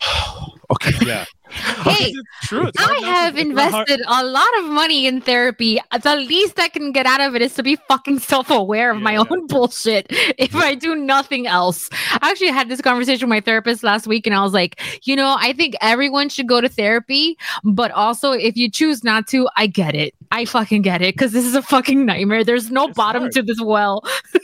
[0.70, 2.66] "Okay." hey, It's true.
[2.66, 5.78] It's I have it's not hard- invested a lot of money in therapy.
[6.02, 9.00] The least I can get out of it is to be fucking self aware of
[9.00, 9.24] my Yeah.
[9.30, 11.88] own bullshit if I do nothing else.
[12.20, 15.14] I actually had this conversation with my therapist last week and I was like, you
[15.14, 19.48] know, I think everyone should go to therapy, but also if you choose not to,
[19.56, 20.14] I get it.
[20.30, 22.44] I fucking get it because this is a fucking nightmare.
[22.44, 23.32] There's no It's bottom hard.
[23.32, 24.02] to this well.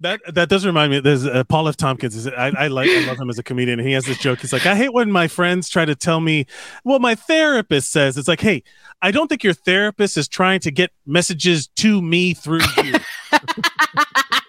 [0.00, 1.00] That that does remind me.
[1.00, 1.76] There's uh, Paul F.
[1.76, 2.14] Tompkins.
[2.16, 3.78] Is, I, I like I love him as a comedian.
[3.78, 4.40] He has this joke.
[4.40, 6.44] He's like, I hate when my friends try to tell me
[6.82, 8.18] what my therapist says.
[8.18, 8.62] It's like, hey,
[9.00, 12.94] I don't think your therapist is trying to get messages to me through you.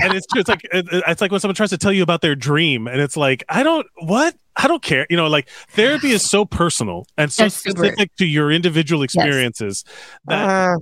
[0.00, 0.40] and it's true.
[0.40, 3.16] It's like it's like when someone tries to tell you about their dream, and it's
[3.16, 5.06] like, I don't what I don't care.
[5.10, 7.78] You know, like therapy is so personal and so Yes, super.
[7.78, 9.84] specific to your individual experiences.
[10.26, 10.78] That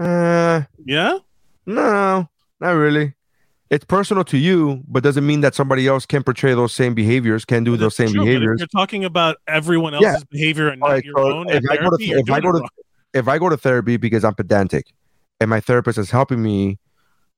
[0.00, 1.18] Uh, uh, yeah,
[1.66, 2.28] no,
[2.60, 3.14] not really.
[3.70, 7.44] It's personal to you, but doesn't mean that somebody else can portray those same behaviors,
[7.44, 8.58] can do those same true, but if behaviors.
[8.58, 10.08] You're talking about everyone Yeah.
[10.08, 11.48] else's behavior and not Alright, your so own.
[11.50, 12.68] if at I go to if I go to
[13.14, 14.86] if I go to therapy because I'm pedantic,
[15.40, 16.78] and my therapist is helping me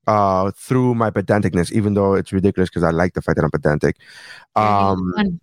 [0.06, 3.50] uh through my pedanticness, even though it's ridiculous because I like the fact that I'm
[3.50, 3.96] pedantic.
[4.56, 5.40] Um,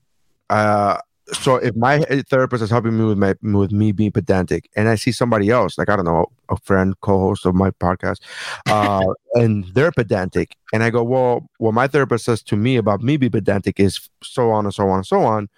[0.49, 0.97] uh,
[1.33, 1.99] so if my
[2.29, 5.77] therapist is helping me with my with me being pedantic, and I see somebody else,
[5.77, 8.21] like I don't know, a friend, co-host of my podcast,
[8.67, 9.05] uh,
[9.35, 13.17] and they're pedantic, and I go, well, what my therapist says to me about me
[13.17, 15.49] being pedantic is so on and so on and so on.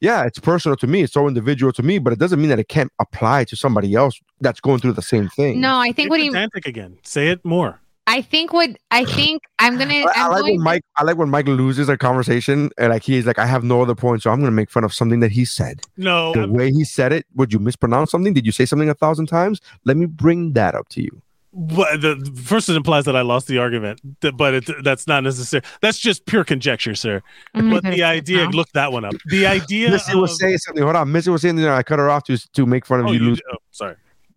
[0.00, 1.02] Yeah, it's personal to me.
[1.02, 3.94] It's so individual to me, but it doesn't mean that it can't apply to somebody
[3.94, 5.60] else that's going through the same thing.
[5.60, 6.98] No, I think Say what he pedantic again.
[7.02, 7.80] Say it more.
[8.08, 10.82] I think what I think I'm gonna I, I I'm like going when Mike.
[10.96, 13.94] I like when Mike loses a conversation and like he's like, I have no other
[13.96, 15.80] point, so I'm gonna make fun of something that he said.
[15.96, 18.32] No, The I'm- way he said it, would you mispronounce something?
[18.32, 19.60] Did you say something a thousand times?
[19.84, 21.20] Let me bring that up to you.
[21.52, 22.14] but the,
[22.44, 24.00] first it implies that I lost the argument,
[24.34, 25.62] but it, that's not necessary.
[25.80, 27.22] That's just pure conjecture, sir.
[27.54, 28.50] Oh I'm But the idea, now.
[28.50, 29.14] look that one up.
[29.26, 29.90] The idea.
[29.90, 30.82] Missy was of- saying something.
[30.84, 31.58] Hold on, Missy was saying.
[31.58, 33.18] You I cut her off to to make fun of oh, you.
[33.20, 33.40] you, Lose.
[33.52, 33.96] oh, sorry.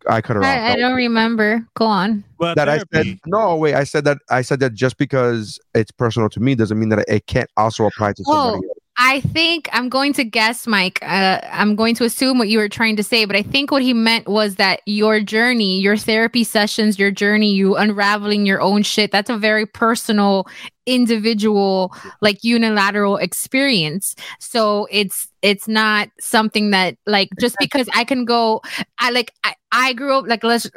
[0.10, 0.48] I cut her off.
[0.48, 1.66] I, I don't remember.
[1.76, 2.24] Go on.
[2.38, 3.56] But that I said no.
[3.56, 4.18] Wait, I said that.
[4.30, 7.86] I said that just because it's personal to me doesn't mean that it can't also
[7.86, 8.66] apply to somebody.
[8.68, 11.00] Oh, I think I'm going to guess, Mike.
[11.02, 13.82] Uh, I'm going to assume what you were trying to say, but I think what
[13.82, 18.84] he meant was that your journey, your therapy sessions, your journey, you unraveling your own
[18.84, 20.48] shit, that's a very personal
[20.90, 24.16] individual like unilateral experience.
[24.40, 28.62] So it's it's not something that like just because i can go
[29.00, 30.70] i like i, I grew up like let's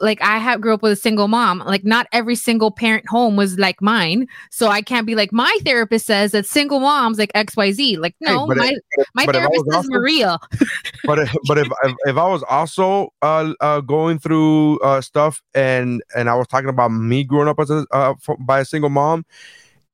[0.00, 1.60] like i have grew up with a single mom.
[1.60, 4.26] Like not every single parent home was like mine.
[4.50, 8.46] So i can't be like my therapist says that single moms like xyz like no
[8.46, 10.38] but my if- my but if I therapist is also- maria.
[11.04, 15.40] but if, but if, if if I was also uh, uh going through uh stuff
[15.54, 18.90] and and I was talking about me growing up as a uh, by a single
[18.90, 19.24] mom,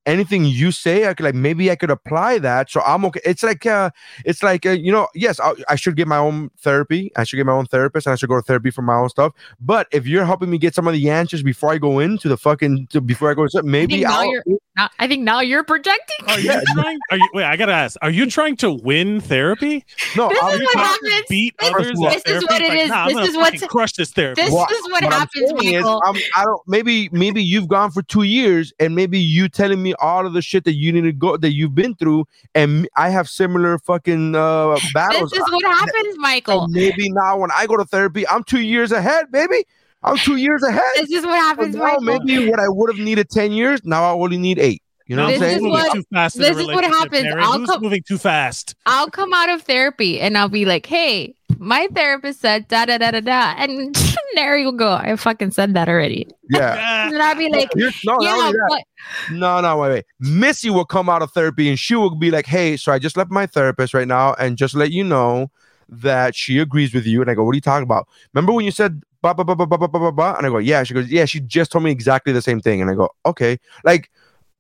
[0.07, 2.71] anything you say, I could like maybe I could apply that.
[2.71, 3.21] So I'm okay.
[3.25, 3.91] It's like uh,
[4.25, 7.11] it's like uh, you know, yes, I, I should get my own therapy.
[7.17, 9.09] I should get my own therapist, and I should go to therapy for my own
[9.09, 9.33] stuff.
[9.61, 12.37] But if you're helping me get some of the answers before I go into the
[12.37, 14.43] fucking to, before I go, to, I maybe think, now I'll.
[14.77, 16.99] now, I think now you're projecting Are you trying?
[17.11, 17.29] Are you?
[17.35, 17.97] Wait, I gotta ask.
[18.03, 19.85] Are you trying to win therapy?
[20.17, 21.23] No, This I'll is what happens.
[21.29, 22.47] Beat this others this is therapy?
[22.47, 22.89] what it like, is.
[22.89, 24.43] Nah, this I'm This is what's- fucking crush this therapy.
[24.43, 24.55] this is
[24.91, 26.61] what, I'm happens saying is, I'm, I don't.
[26.67, 30.43] Maybe, maybe you've gone for two years, and maybe you telling me all of the
[30.43, 34.35] shit that you need to go that you've been through, and I have similar fucking
[34.35, 35.31] uh, battles.
[35.31, 38.61] this is what happens michael And maybe now when I go to therapy, I'm two
[38.61, 39.65] years ahead, baby.
[40.03, 40.83] I'm two years ahead.
[40.97, 43.81] this is what So happens now michael maybe what I would have needed ten years,
[43.85, 44.83] now I only need eight.
[45.07, 45.63] You know This what I'm is saying?
[45.63, 47.23] moving what- too fast this is what happens.
[47.23, 47.41] Mary.
[47.41, 48.75] I'll Who's come- moving too fast?
[48.87, 52.99] I'll come out of therapy and I'll be like, hey, my therapist said da da
[52.99, 53.55] da da da.
[53.59, 53.95] And
[54.35, 56.27] there you go, I fucking said that already.
[56.51, 57.09] yeah.
[57.13, 58.83] And I'll be like, You're- no, yeah, but
[59.31, 60.05] No, no, wait, wait.
[60.21, 63.17] Missy will come out of therapy and she will be like, "Hey, so I just
[63.17, 65.51] left my therapist right now, and just let you know
[65.89, 68.09] that she agrees with you." And I go, "What are you talking about?
[68.35, 70.35] Remember when you said blah blah blah blah blah blah blah?" blah?
[70.37, 72.81] And I go, "Yeah." She goes, "Yeah." She just told me exactly the same thing,
[72.83, 74.11] and I go, "Okay." Like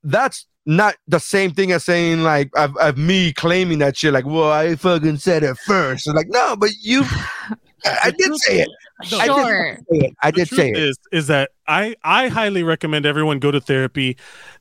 [0.04, 4.12] that's not the same thing as saying like of, of me claiming that shit.
[4.12, 6.06] Like, well, I fucking said it first.
[6.12, 7.02] Like, no, but you,
[7.84, 8.68] I, I did say it.
[9.12, 9.78] No, I did sure.
[9.90, 10.14] say it.
[10.22, 10.82] I did say truth it.
[10.88, 14.16] Is, is that I I highly recommend everyone go to therapy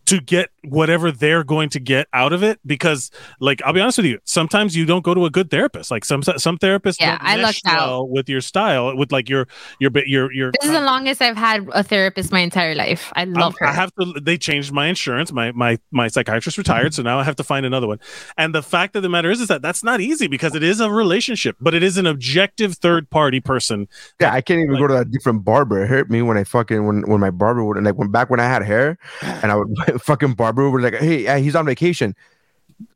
[0.08, 3.98] to get whatever they're going to get out of it because like I'll be honest
[4.00, 7.18] with you sometimes you don't go to a good therapist like some some therapists Yeah,
[7.18, 8.10] don't I mesh lucked out.
[8.10, 9.48] with your style with like your
[9.80, 13.14] your bit your your This is the longest I've had a therapist my entire life.
[13.16, 13.68] I love I'm- her.
[13.68, 14.20] I have to.
[14.22, 15.32] They changed my insurance.
[15.32, 18.00] My my my psychiatrist retired, so now I have to find another one.
[18.38, 20.80] And the fact of the matter is, is that that's not easy because it is
[20.82, 23.88] a relationship, but it is an objective third party person.
[24.26, 25.84] Yeah, I can't even Like- go to a different barber.
[25.84, 28.40] It hurt me when I fucking when when my barber would like when back when
[28.40, 29.70] I had hair and I would
[30.02, 32.16] fucking barber would like, hey, he's on vacation.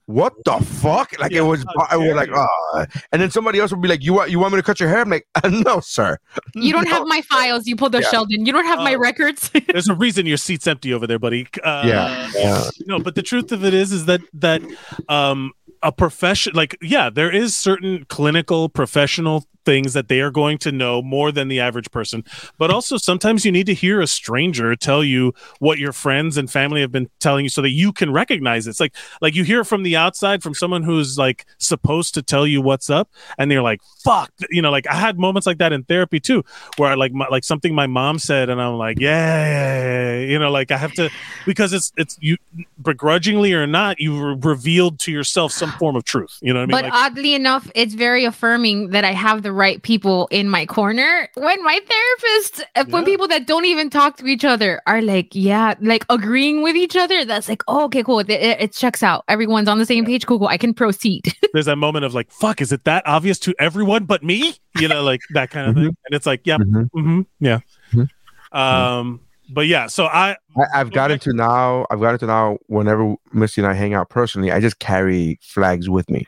[0.08, 1.18] What the fuck?
[1.20, 2.36] Like Yeah, it was, I was like, you.
[2.74, 4.80] uh, and then somebody else would be like, you want you want me to cut
[4.80, 5.02] your hair?
[5.02, 6.18] I'm like, no, sir.
[6.56, 6.92] you don't No.
[6.96, 7.68] have my files.
[7.68, 8.10] You pulled a Yeah.
[8.10, 8.44] Sheldon.
[8.46, 9.00] You don't have my Oh.
[9.00, 9.52] records.
[9.68, 11.48] There's a reason your seat's empty over there, buddy.
[11.64, 12.64] Uh, Yeah, yeah.
[12.88, 14.62] No, but the truth of it is, is that that
[15.10, 15.52] um
[15.84, 20.72] a profession like yeah, there is certain clinical professional things that they are going to
[20.72, 22.24] know more than the average person.
[22.58, 26.52] But also sometimes you need to hear a stranger tell you what your friends and
[26.52, 28.72] family have been telling you so that you can recognize it.
[28.72, 32.48] It's like like you hear from the outside from someone who's like supposed to tell
[32.48, 35.74] you what's up and they're like fuck you know like I had moments like that
[35.74, 36.44] in therapy too
[36.78, 40.52] where I like my, like something my mom said and I'm like yeah you know
[40.52, 41.10] like I have to
[41.46, 42.38] because it's it's you
[42.82, 46.64] begrudgingly or not you re- revealed to yourself some form of truth you know what
[46.64, 50.28] I mean but like, oddly enough, it's very affirming that I have the right people
[50.32, 51.30] in my corner.
[51.36, 55.30] When my therapist, uh, when people that don't even talk to each other are like,
[55.34, 58.20] yeah, like agreeing with each other, that's like, oh, okay, cool.
[58.20, 59.24] It, it, it checks out.
[59.28, 60.26] Everyone's on the same page.
[60.26, 60.48] Cool, cool.
[60.48, 61.34] I can proceed.
[61.54, 64.88] there's that moment of like fuck is it that obvious to everyone but me you
[64.88, 66.90] know like that kind of thing and it's like yep Mhm.
[66.94, 67.60] hmm yeah
[67.92, 68.08] Mhm.
[68.52, 69.20] um
[69.50, 71.86] but yeah so I I, I've gotten to now.
[71.90, 72.58] I've gotten to now.
[72.68, 76.28] Whenever Missy and I hang out personally, I just carry flags with me.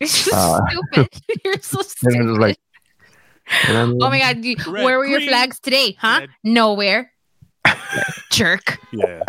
[0.04, 1.08] it's just Uh, stupid.
[1.44, 2.30] You're so And stupid.
[2.30, 2.58] it's like,
[3.68, 5.96] and oh my god, you- Red, where were your flags today?
[5.98, 6.18] Huh?
[6.20, 6.30] red.
[6.44, 7.12] Nowhere.
[8.30, 8.78] Jerk.
[8.92, 9.20] yeah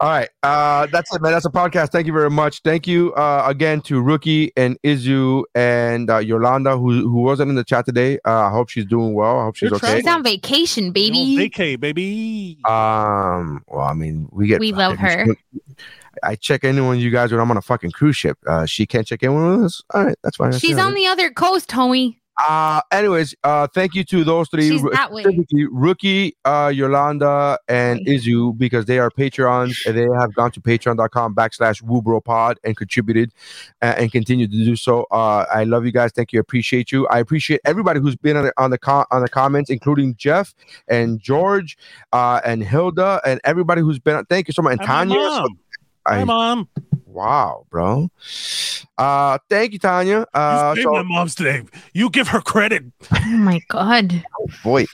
[0.00, 0.28] All right.
[0.42, 1.30] Uh, that's it, man.
[1.32, 1.90] That's a podcast.
[1.92, 2.60] Thank you very much.
[2.62, 7.54] Thank you uh, again to Rookie and Izu and uh, Yolanda, who who wasn't in
[7.54, 8.18] the chat today.
[8.26, 9.38] Uh, I hope she's doing well.
[9.38, 9.98] I hope she's You're okay.
[9.98, 11.36] She's on vacation, baby.
[11.38, 13.62] vacay baby Um.
[13.68, 14.58] Well, I mean, we get.
[14.58, 15.26] We love her.
[16.22, 18.38] I check in when you guys when I'm on a fucking cruise ship.
[18.46, 19.82] Uh, she can't check in with us.
[19.94, 20.50] All right, that's fine.
[20.50, 22.16] That's She's all on the other coast, homie.
[22.38, 24.68] Uh, anyways, uh, thank you to those three.
[24.68, 25.24] She's that way.
[25.72, 31.34] Rookie, uh, Yolanda, and Izu because they are Patreons and they have gone to patreon.com
[31.34, 33.32] backslash WuBroPod and contributed
[33.82, 35.06] uh, and continue to do so.
[35.10, 36.12] Uh, I love you guys.
[36.12, 36.38] Thank you.
[36.38, 37.08] Appreciate you.
[37.08, 40.54] I appreciate everybody who's been on the on the, com- on the comments, including Jeff
[40.86, 41.76] and George
[42.12, 44.24] uh, and Hilda and everybody who's been.
[44.26, 44.78] Thank you so much.
[44.78, 45.44] And Hi, Tanya.
[46.08, 46.16] Mom.
[46.16, 46.68] I- Hi, mom
[47.18, 48.10] Wow, bro.
[48.96, 50.24] Uh, thank you, Tanya.
[50.32, 51.68] Uh, you so, my mom's name.
[51.92, 52.84] You give her credit.
[53.12, 54.24] Oh my god.
[54.40, 54.84] Oh boy.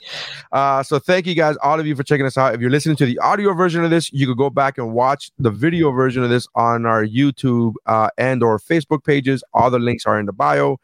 [0.51, 2.55] Uh, so thank you guys, all of you, for checking us out.
[2.55, 5.29] If you're listening to the audio version of this, you could go back and watch
[5.37, 9.43] the video version of this on our YouTube uh, and or Facebook pages.
[9.53, 10.79] All the links are in the bio.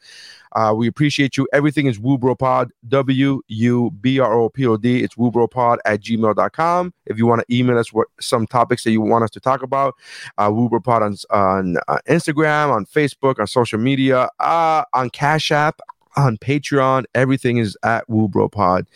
[0.53, 1.48] Uh, we appreciate you.
[1.53, 5.03] Everything is WuBroPod, W U B R O P O D.
[5.03, 6.94] It's WuBroPod at gmail.com.
[7.06, 9.64] If you want to email us what some topics that you want us to talk
[9.64, 9.95] about,
[10.38, 15.80] uh, WuBroPod on, on uh, Instagram, on Facebook, on social media, uh, on Cash App,
[16.18, 17.06] on Patreon.
[17.15, 18.88] Everything is at WuBroPod.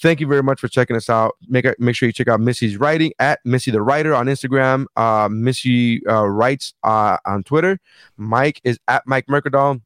[0.00, 1.36] Thank you very much for checking us out.
[1.48, 4.86] Make make sure you check out Missy's writing at Missy the Writer on Instagram.
[4.96, 7.80] Uh, Missy uh, writes uh, on Twitter.
[8.16, 9.80] Mike is at Mike Mercadal.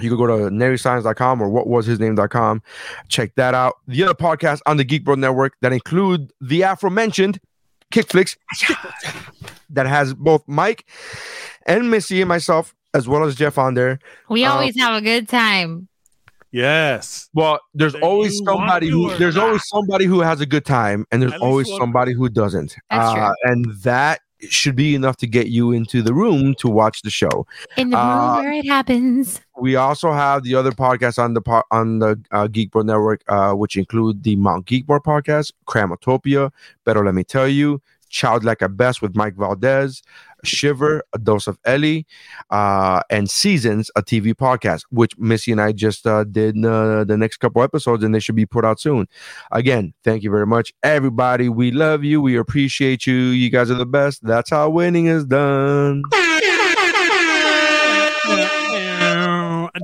[0.00, 2.62] You can go to naryscience.com or what was his name.com.
[3.08, 3.74] Check that out.
[3.86, 7.40] The other podcasts on the Geek Bro Network that include the aforementioned
[7.92, 8.36] Kickflix
[9.70, 10.86] that has both Mike
[11.66, 13.98] and Missy and myself, as well as Jeff on there.
[14.28, 15.88] We Uh, always have a good time.
[16.52, 17.28] Yes.
[17.32, 19.46] Well, there's Whether always somebody who there's not.
[19.46, 22.74] always somebody who has a good time, and there's always one somebody who doesn't.
[22.90, 23.22] That's true.
[23.22, 27.10] Uh, and that should be enough to get you into the room to watch the
[27.10, 27.46] show.
[27.76, 29.40] In the room uh, where it happens.
[29.60, 33.22] We also have the other podcasts on the po- on the uh, Geek Bro Network,
[33.28, 36.50] uh, which include the Mount Geekboard podcast, Cramotopia,
[36.84, 40.02] Better Let Me Tell You, Child Like a Best with Mike Valdez,
[40.44, 42.06] Shiver, A Dose of Ellie,
[42.50, 47.16] uh, and Seasons, a TV podcast, which Missy and I just uh, did uh, the
[47.16, 49.06] next couple episodes, and they should be put out soon.
[49.52, 51.48] Again, thank you very much, everybody.
[51.48, 52.20] We love you.
[52.20, 53.14] We appreciate you.
[53.14, 54.22] You guys are the best.
[54.24, 56.02] That's how winning is done.